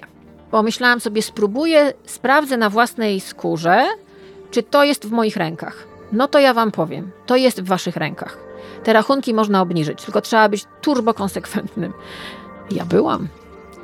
Pomyślałam 0.52 1.00
sobie, 1.00 1.22
spróbuję, 1.22 1.94
sprawdzę 2.06 2.58
na 2.58 2.70
własnej 2.70 3.20
skórze, 3.20 3.86
czy 4.52 4.64
to 4.64 4.84
jest 4.84 5.06
w 5.06 5.12
moich 5.12 5.38
rękach. 5.38 5.88
No 6.12 6.28
to 6.28 6.40
ja 6.40 6.54
wam 6.54 6.72
powiem, 6.72 7.12
to 7.26 7.36
jest 7.36 7.62
w 7.62 7.68
waszych 7.68 7.96
rękach. 7.96 8.38
Te 8.84 8.94
rachunki 8.94 9.34
można 9.34 9.62
obniżyć, 9.62 10.04
tylko 10.04 10.22
trzeba 10.22 10.50
być 10.50 10.66
turbo 10.82 11.14
konsekwentnym. 11.14 11.94
Ja 12.72 12.86
byłam. 12.86 13.28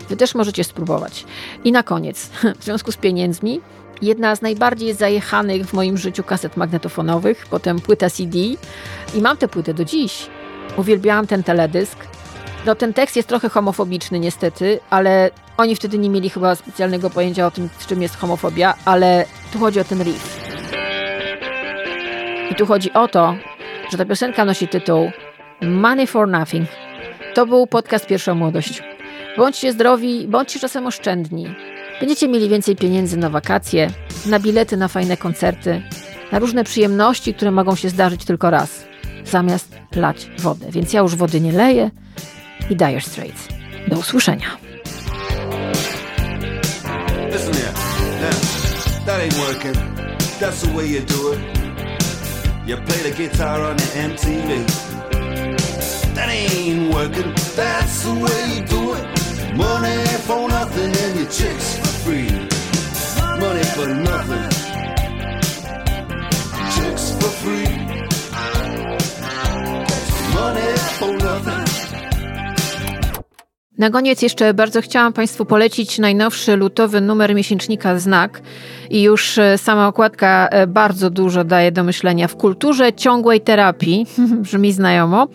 Wy 0.09 0.17
też 0.17 0.35
możecie 0.35 0.63
spróbować. 0.63 1.25
I 1.63 1.71
na 1.71 1.83
koniec, 1.83 2.29
w 2.59 2.63
związku 2.63 2.91
z 2.91 2.97
pieniędzmi, 2.97 3.61
jedna 4.01 4.35
z 4.35 4.41
najbardziej 4.41 4.93
zajechanych 4.93 5.65
w 5.65 5.73
moim 5.73 5.97
życiu 5.97 6.23
kaset 6.23 6.57
magnetofonowych, 6.57 7.45
potem 7.49 7.79
płyta 7.79 8.09
CD 8.09 8.37
i 9.13 9.21
mam 9.21 9.37
tę 9.37 9.47
płytę 9.47 9.73
do 9.73 9.85
dziś. 9.85 10.29
Uwielbiałam 10.77 11.27
ten 11.27 11.43
teledysk. 11.43 11.97
No 12.65 12.75
ten 12.75 12.93
tekst 12.93 13.15
jest 13.15 13.29
trochę 13.29 13.49
homofobiczny 13.49 14.19
niestety, 14.19 14.79
ale 14.89 15.29
oni 15.57 15.75
wtedy 15.75 15.97
nie 15.97 16.09
mieli 16.09 16.29
chyba 16.29 16.55
specjalnego 16.55 17.09
pojęcia 17.09 17.47
o 17.47 17.51
tym, 17.51 17.69
czym 17.87 18.01
jest 18.01 18.17
homofobia, 18.17 18.73
ale 18.85 19.25
tu 19.53 19.59
chodzi 19.59 19.79
o 19.79 19.83
ten 19.83 20.03
riff. 20.03 20.39
I 22.51 22.55
tu 22.55 22.65
chodzi 22.65 22.93
o 22.93 23.07
to, 23.07 23.35
że 23.91 23.97
ta 23.97 24.05
piosenka 24.05 24.45
nosi 24.45 24.67
tytuł 24.67 25.11
Money 25.61 26.07
for 26.07 26.27
Nothing. 26.27 26.69
To 27.33 27.45
był 27.45 27.67
podcast 27.67 28.05
Pierwsza 28.05 28.35
Młodość. 28.35 28.83
Bądźcie 29.37 29.73
zdrowi, 29.73 30.27
bądźcie 30.27 30.59
czasem 30.59 30.87
oszczędni. 30.87 31.55
Będziecie 31.99 32.27
mieli 32.27 32.49
więcej 32.49 32.75
pieniędzy 32.75 33.17
na 33.17 33.29
wakacje, 33.29 33.89
na 34.25 34.39
bilety 34.39 34.77
na 34.77 34.87
fajne 34.87 35.17
koncerty, 35.17 35.81
na 36.31 36.39
różne 36.39 36.63
przyjemności, 36.63 37.33
które 37.33 37.51
mogą 37.51 37.75
się 37.75 37.89
zdarzyć 37.89 38.25
tylko 38.25 38.49
raz, 38.49 38.85
zamiast 39.25 39.75
lać 39.95 40.29
wodę. 40.39 40.65
Więc 40.69 40.93
ja 40.93 41.01
już 41.01 41.15
wody 41.15 41.41
nie 41.41 41.51
leję 41.51 41.91
i 42.69 42.75
Dire 42.75 43.01
Straits. 43.01 43.47
Do 43.87 43.97
usłyszenia. 43.97 44.57
You 52.67 52.77
play 52.77 52.97
the 53.03 53.11
guitar 53.11 53.61
on 53.61 53.77
the 53.77 53.83
MTV. 53.83 54.65
That 56.15 56.29
ain't 56.29 56.91
working. 56.91 57.31
That's 57.55 58.01
the 58.03 58.13
way 58.13 58.55
you 58.55 58.65
do 58.65 58.93
it. 58.95 59.55
Money 59.55 60.03
for 60.25 60.49
nothing 60.49 60.95
and 61.03 61.15
your 61.15 61.29
chicks 61.29 61.77
for 61.77 61.93
free. 62.03 62.29
Money 63.39 63.63
for 63.75 63.87
nothing. 63.87 64.49
Chicks 66.75 67.11
for 67.19 67.29
free. 67.43 67.69
Money 70.33 70.77
for 70.97 71.13
nothing. 71.23 71.64
Na 73.77 73.89
koniec 73.89 74.21
jeszcze 74.21 74.53
bardzo 74.53 74.81
chciałam 74.81 75.13
Państwu 75.13 75.45
polecić 75.45 75.99
najnowszy 75.99 76.55
lutowy 76.55 77.01
numer 77.01 77.35
miesięcznika 77.35 77.99
Znak. 77.99 78.41
I 78.89 79.01
już 79.01 79.37
e, 79.37 79.57
sama 79.57 79.87
okładka 79.87 80.47
e, 80.51 80.67
bardzo 80.67 81.09
dużo 81.09 81.43
daje 81.43 81.71
do 81.71 81.83
myślenia 81.83 82.27
w 82.27 82.35
kulturze 82.35 82.93
ciągłej 82.93 83.41
terapii, 83.41 84.05
brzmi 84.43 84.73
znajomo. 84.73 85.27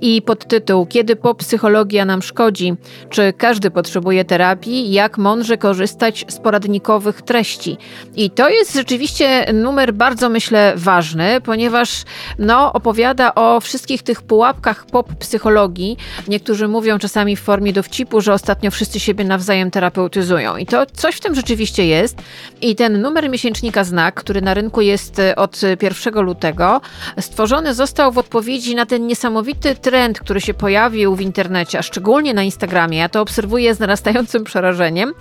I 0.00 0.22
podtytuł 0.22 0.86
Kiedy 0.86 1.16
popsychologia 1.16 2.04
nam 2.04 2.22
szkodzi? 2.22 2.74
Czy 3.10 3.32
każdy 3.32 3.70
potrzebuje 3.70 4.24
terapii? 4.24 4.92
Jak 4.92 5.18
mądrze 5.18 5.58
korzystać 5.58 6.24
z 6.28 6.38
poradnikowych 6.38 7.22
treści? 7.22 7.76
I 8.16 8.30
to 8.30 8.48
jest 8.48 8.74
rzeczywiście 8.74 9.52
numer 9.52 9.94
bardzo, 9.94 10.28
myślę, 10.28 10.72
ważny, 10.76 11.40
ponieważ 11.40 12.02
no, 12.38 12.72
opowiada 12.72 13.34
o 13.34 13.60
wszystkich 13.60 14.02
tych 14.02 14.22
pułapkach 14.22 14.86
pop 14.86 15.14
psychologii. 15.14 15.96
Niektórzy 16.28 16.68
mówią 16.68 16.98
czasami 16.98 17.36
w 17.36 17.40
formie 17.40 17.72
dowcipu, 17.88 18.20
że 18.20 18.32
ostatnio 18.32 18.70
wszyscy 18.70 19.00
siebie 19.00 19.24
nawzajem 19.24 19.70
terapeutyzują. 19.70 20.56
I 20.56 20.66
to 20.66 20.86
coś 20.86 21.16
w 21.16 21.20
tym 21.20 21.34
rzeczywiście 21.34 21.86
jest. 21.86 22.22
I 22.60 22.76
ten 22.76 23.00
numer 23.00 23.30
miesięcznika 23.30 23.84
Znak, 23.84 24.14
który 24.14 24.42
na 24.42 24.54
rynku 24.54 24.80
jest 24.80 25.18
e, 25.18 25.36
od 25.36 25.60
1 25.82 26.24
lutego, 26.24 26.80
stworzony 27.20 27.74
został 27.74 28.12
w 28.12 28.18
odpowiedzi 28.18 28.74
na 28.74 28.86
ten 28.86 29.06
niesamowity 29.06 29.74
trend, 29.74 30.20
który 30.20 30.40
się 30.40 30.54
pojawił 30.54 31.16
w 31.16 31.20
internecie, 31.20 31.78
a 31.78 31.82
szczególnie 31.82 32.34
na 32.34 32.42
Instagramie. 32.42 32.98
Ja 32.98 33.08
to 33.08 33.20
obserwuję 33.20 33.74
z 33.74 33.78
narastającym 33.78 34.44
przerażeniem. 34.44 35.14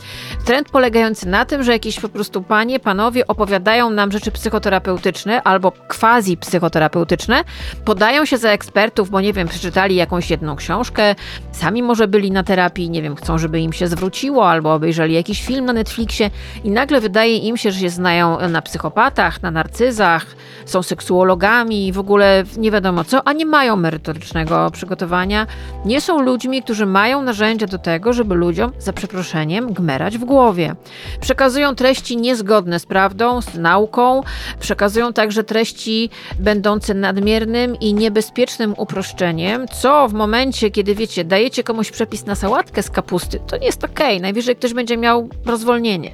Trend 0.46 0.70
polegający 0.70 1.28
na 1.28 1.46
tym, 1.46 1.64
że 1.64 1.72
jakieś 1.72 2.00
po 2.00 2.10
prostu 2.10 2.42
panie, 2.42 2.80
panowie 2.80 3.28
opowiadają 3.28 3.90
nam 3.90 4.12
rzeczy 4.12 4.32
psychoterapeutyczne 4.32 5.44
albo 5.44 5.72
quasi 5.72 6.38
psychoterapeutyczne, 6.38 7.44
podają 7.86 8.26
się 8.26 8.38
za 8.38 8.50
ekspertów, 8.50 9.10
bo 9.10 9.22
nie 9.22 9.34
wiem, 9.34 9.48
przeczytali 9.48 9.96
jakąś 9.96 10.30
jedną 10.30 10.56
książkę, 10.56 11.16
sami 11.52 11.84
może 11.84 12.08
byli 12.08 12.32
na 12.32 12.44
terapii, 12.44 12.57
nie 12.90 13.02
wiem, 13.02 13.16
chcą, 13.16 13.38
żeby 13.38 13.60
im 13.60 13.74
się 13.74 13.88
zwróciło, 13.88 14.50
albo 14.50 14.74
obejrzeli 14.74 15.14
jakiś 15.14 15.46
film 15.46 15.66
na 15.66 15.74
Netflixie 15.74 16.30
i 16.64 16.72
nagle 16.72 17.02
wydaje 17.02 17.38
im 17.38 17.58
się, 17.58 17.72
że 17.72 17.80
się 17.80 17.90
znają 17.90 18.50
na 18.50 18.62
psychopatach, 18.62 19.42
na 19.42 19.52
narcyzach, 19.52 20.26
są 20.66 20.84
seksuologami, 20.84 21.92
w 21.92 22.00
ogóle 22.00 22.44
nie 22.58 22.72
wiadomo 22.72 23.04
co, 23.04 23.28
a 23.28 23.34
nie 23.34 23.46
mają 23.46 23.76
merytorycznego 23.76 24.72
przygotowania, 24.72 25.48
nie 25.86 26.02
są 26.02 26.22
ludźmi, 26.22 26.64
którzy 26.64 26.86
mają 26.86 27.22
narzędzia 27.22 27.68
do 27.68 27.78
tego, 27.78 28.14
żeby 28.14 28.36
ludziom, 28.36 28.72
za 28.80 28.94
przeproszeniem, 28.94 29.74
gmerać 29.74 30.18
w 30.18 30.26
głowie. 30.26 30.76
Przekazują 31.22 31.76
treści 31.76 32.18
niezgodne 32.18 32.80
z 32.80 32.86
prawdą, 32.86 33.42
z 33.42 33.56
nauką, 33.56 34.24
przekazują 34.60 35.14
także 35.14 35.44
treści 35.44 36.10
będące 36.40 36.94
nadmiernym 36.94 37.76
i 37.76 37.94
niebezpiecznym 37.94 38.74
uproszczeniem, 38.78 39.68
co 39.68 40.08
w 40.08 40.14
momencie, 40.14 40.72
kiedy 40.72 40.96
wiecie, 40.96 41.24
dajecie 41.24 41.64
komuś 41.64 41.92
przepis 41.92 42.26
na 42.26 42.36
sałatkę 42.48 42.84
z 42.84 42.90
kapusty, 42.90 43.40
to 43.48 43.58
nie 43.58 43.66
jest 43.66 43.84
okej, 43.84 44.08
okay. 44.08 44.20
najwyżej 44.20 44.56
ktoś 44.56 44.74
będzie 44.74 44.98
miał 44.98 45.30
rozwolnienie. 45.46 46.12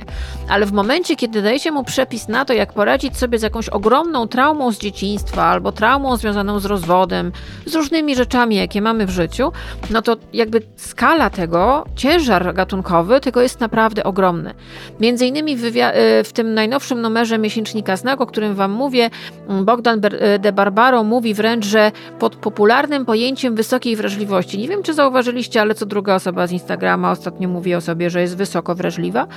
Ale 0.49 0.65
w 0.65 0.71
momencie, 0.71 1.15
kiedy 1.15 1.41
dajecie 1.41 1.71
mu 1.71 1.83
przepis 1.83 2.27
na 2.27 2.45
to, 2.45 2.53
jak 2.53 2.73
poradzić 2.73 3.17
sobie 3.17 3.39
z 3.39 3.41
jakąś 3.41 3.69
ogromną 3.69 4.27
traumą 4.27 4.71
z 4.71 4.77
dzieciństwa 4.77 5.43
albo 5.43 5.71
traumą 5.71 6.17
związaną 6.17 6.59
z 6.59 6.65
rozwodem, 6.65 7.31
z 7.65 7.75
różnymi 7.75 8.15
rzeczami, 8.15 8.55
jakie 8.55 8.81
mamy 8.81 9.05
w 9.05 9.09
życiu, 9.09 9.51
no 9.89 10.01
to 10.01 10.17
jakby 10.33 10.61
skala 10.75 11.29
tego, 11.29 11.85
ciężar 11.95 12.53
gatunkowy 12.53 13.19
tego 13.19 13.41
jest 13.41 13.59
naprawdę 13.59 14.03
ogromny. 14.03 14.53
Między 14.99 15.25
innymi 15.25 15.57
w, 15.57 15.63
y, 15.65 15.71
w 16.23 16.33
tym 16.33 16.53
najnowszym 16.53 17.01
numerze 17.01 17.37
miesięcznika 17.37 17.97
Znak, 17.97 18.21
o 18.21 18.25
którym 18.25 18.55
Wam 18.55 18.71
mówię, 18.71 19.09
Bogdan 19.63 20.01
y, 20.05 20.39
de 20.39 20.51
Barbaro 20.51 21.03
mówi 21.03 21.33
wręcz, 21.33 21.65
że 21.65 21.91
pod 22.19 22.35
popularnym 22.35 23.05
pojęciem 23.05 23.55
wysokiej 23.55 23.95
wrażliwości, 23.95 24.57
nie 24.57 24.67
wiem 24.67 24.83
czy 24.83 24.93
zauważyliście, 24.93 25.61
ale 25.61 25.75
co 25.75 25.85
druga 25.85 26.15
osoba 26.15 26.22
z 26.45 26.51
Instagrama 26.51 27.11
ostatnio 27.11 27.49
mówi 27.49 27.75
o 27.75 27.81
sobie, 27.81 28.09
że 28.09 28.21
jest 28.21 28.37
wysoko 28.37 28.75
wrażliwa. 28.75 29.27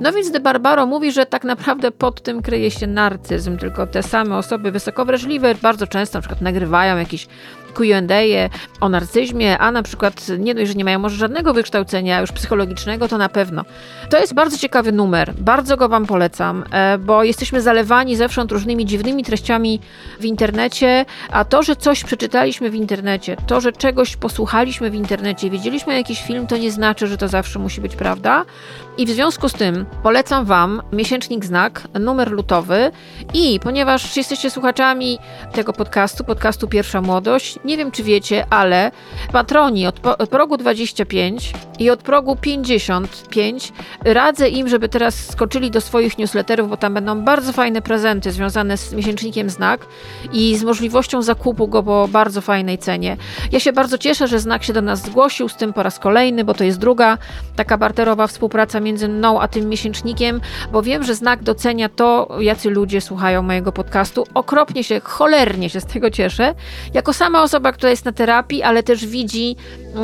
No 0.00 0.12
więc 0.12 0.30
de 0.30 0.40
Barbaro 0.40 0.86
mówi, 0.86 1.12
że 1.12 1.26
tak 1.26 1.44
naprawdę 1.44 1.90
pod 1.90 2.22
tym 2.22 2.42
kryje 2.42 2.70
się 2.70 2.86
narcyzm, 2.86 3.56
tylko 3.56 3.86
te 3.86 4.02
same 4.02 4.36
osoby 4.36 4.70
wysoko 4.70 5.04
wrażliwe 5.04 5.54
bardzo 5.54 5.86
często 5.86 6.18
na 6.18 6.20
przykład 6.20 6.40
nagrywają 6.40 6.96
jakieś 6.96 7.26
Q&A 7.74 8.48
o 8.80 8.88
narcyzmie, 8.88 9.58
a 9.58 9.70
na 9.72 9.82
przykład 9.82 10.28
nie 10.38 10.54
dość, 10.54 10.68
że 10.68 10.74
nie 10.74 10.84
mają 10.84 10.98
może 10.98 11.16
żadnego 11.16 11.54
wykształcenia 11.54 12.20
już 12.20 12.32
psychologicznego, 12.32 13.08
to 13.08 13.18
na 13.18 13.28
pewno. 13.28 13.64
To 14.10 14.18
jest 14.18 14.34
bardzo 14.34 14.58
ciekawy 14.58 14.92
numer, 14.92 15.34
bardzo 15.38 15.76
go 15.76 15.88
Wam 15.88 16.06
polecam, 16.06 16.64
e, 16.70 16.98
bo 16.98 17.24
jesteśmy 17.24 17.60
zalewani 17.60 18.16
zewsząd 18.16 18.52
różnymi 18.52 18.86
dziwnymi 18.86 19.24
treściami 19.24 19.80
w 20.20 20.24
internecie, 20.24 21.04
a 21.30 21.44
to, 21.44 21.62
że 21.62 21.76
coś 21.76 22.04
przeczytaliśmy 22.04 22.70
w 22.70 22.74
internecie, 22.74 23.36
to, 23.46 23.60
że 23.60 23.72
czegoś 23.72 24.16
posłuchaliśmy 24.16 24.90
w 24.90 24.94
internecie, 24.94 25.50
wiedzieliśmy 25.50 25.94
jakiś 25.94 26.22
film, 26.22 26.46
to 26.46 26.56
nie 26.56 26.70
znaczy, 26.70 27.06
że 27.06 27.16
to 27.16 27.28
zawsze 27.28 27.58
musi 27.58 27.80
być 27.80 27.96
prawda. 27.96 28.44
I 28.98 29.06
w 29.06 29.10
związku 29.10 29.48
z 29.48 29.52
tym 29.52 29.86
polecam 30.02 30.44
Wam 30.44 30.82
miesięcznik 30.92 31.44
Znak, 31.44 31.82
numer 32.00 32.32
lutowy 32.32 32.90
i 33.34 33.60
ponieważ 33.60 34.16
jesteście 34.16 34.50
słuchaczami 34.50 35.18
tego 35.52 35.72
podcastu, 35.72 36.24
podcastu 36.24 36.68
Pierwsza 36.68 37.00
Młodość, 37.00 37.58
nie 37.64 37.76
wiem 37.76 37.90
czy 37.90 38.02
wiecie, 38.02 38.46
ale 38.50 38.90
patroni 39.32 39.86
od, 39.86 40.06
od 40.06 40.30
progu 40.30 40.56
25 40.56 41.52
i 41.78 41.90
od 41.90 42.02
progu 42.02 42.36
55 42.36 43.72
radzę 44.04 44.48
im, 44.48 44.68
żeby 44.68 44.88
teraz 44.88 45.26
skoczyli 45.26 45.70
do 45.70 45.80
swoich 45.80 46.18
newsletterów, 46.18 46.70
bo 46.70 46.76
tam 46.76 46.94
będą 46.94 47.20
bardzo 47.20 47.52
fajne 47.52 47.82
prezenty 47.82 48.32
związane 48.32 48.76
z 48.76 48.92
miesięcznikiem 48.92 49.50
Znak 49.50 49.86
i 50.32 50.56
z 50.56 50.64
możliwością 50.64 51.22
zakupu 51.22 51.68
go 51.68 51.82
po 51.82 52.08
bardzo 52.08 52.40
fajnej 52.40 52.78
cenie. 52.78 53.16
Ja 53.52 53.60
się 53.60 53.72
bardzo 53.72 53.98
cieszę, 53.98 54.28
że 54.28 54.40
Znak 54.40 54.64
się 54.64 54.72
do 54.72 54.82
nas 54.82 55.02
zgłosił 55.02 55.48
z 55.48 55.56
tym 55.56 55.72
po 55.72 55.82
raz 55.82 55.98
kolejny, 55.98 56.44
bo 56.44 56.54
to 56.54 56.64
jest 56.64 56.78
druga 56.78 57.18
taka 57.56 57.78
barterowa 57.78 58.26
współpraca 58.26 58.80
między 58.84 59.08
mną 59.08 59.40
a 59.40 59.48
tym 59.48 59.68
miesięcznikiem, 59.68 60.40
bo 60.72 60.82
wiem, 60.82 61.04
że 61.04 61.14
Znak 61.14 61.42
docenia 61.42 61.88
to, 61.88 62.28
jacy 62.40 62.70
ludzie 62.70 63.00
słuchają 63.00 63.42
mojego 63.42 63.72
podcastu. 63.72 64.26
Okropnie 64.34 64.84
się, 64.84 65.00
cholernie 65.00 65.70
się 65.70 65.80
z 65.80 65.86
tego 65.86 66.10
cieszę. 66.10 66.54
Jako 66.94 67.12
sama 67.12 67.42
osoba, 67.42 67.72
która 67.72 67.90
jest 67.90 68.04
na 68.04 68.12
terapii, 68.12 68.62
ale 68.62 68.82
też 68.82 69.06
widzi, 69.06 69.56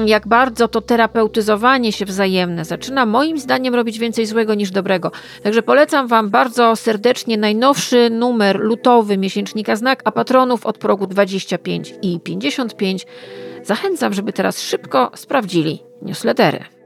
jak 0.06 0.28
bardzo 0.28 0.68
to 0.68 0.80
terapeutyzowanie 0.80 1.92
się 1.92 2.04
wzajemne 2.04 2.64
zaczyna 2.64 3.06
moim 3.06 3.38
zdaniem 3.38 3.74
robić 3.74 3.98
więcej 3.98 4.26
złego 4.26 4.54
niż 4.54 4.70
dobrego. 4.70 5.10
Także 5.42 5.62
polecam 5.62 6.06
Wam 6.06 6.30
bardzo 6.30 6.76
serdecznie 6.76 7.38
najnowszy 7.38 8.10
numer 8.10 8.60
lutowy 8.60 9.18
miesięcznika 9.18 9.76
Znak, 9.76 10.02
a 10.04 10.12
patronów 10.12 10.66
od 10.66 10.78
progu 10.78 11.06
25 11.06 11.94
i 12.02 12.20
55 12.20 13.06
zachęcam, 13.62 14.14
żeby 14.14 14.32
teraz 14.32 14.62
szybko 14.62 15.10
sprawdzili 15.14 15.82
newslettery. 16.02 16.79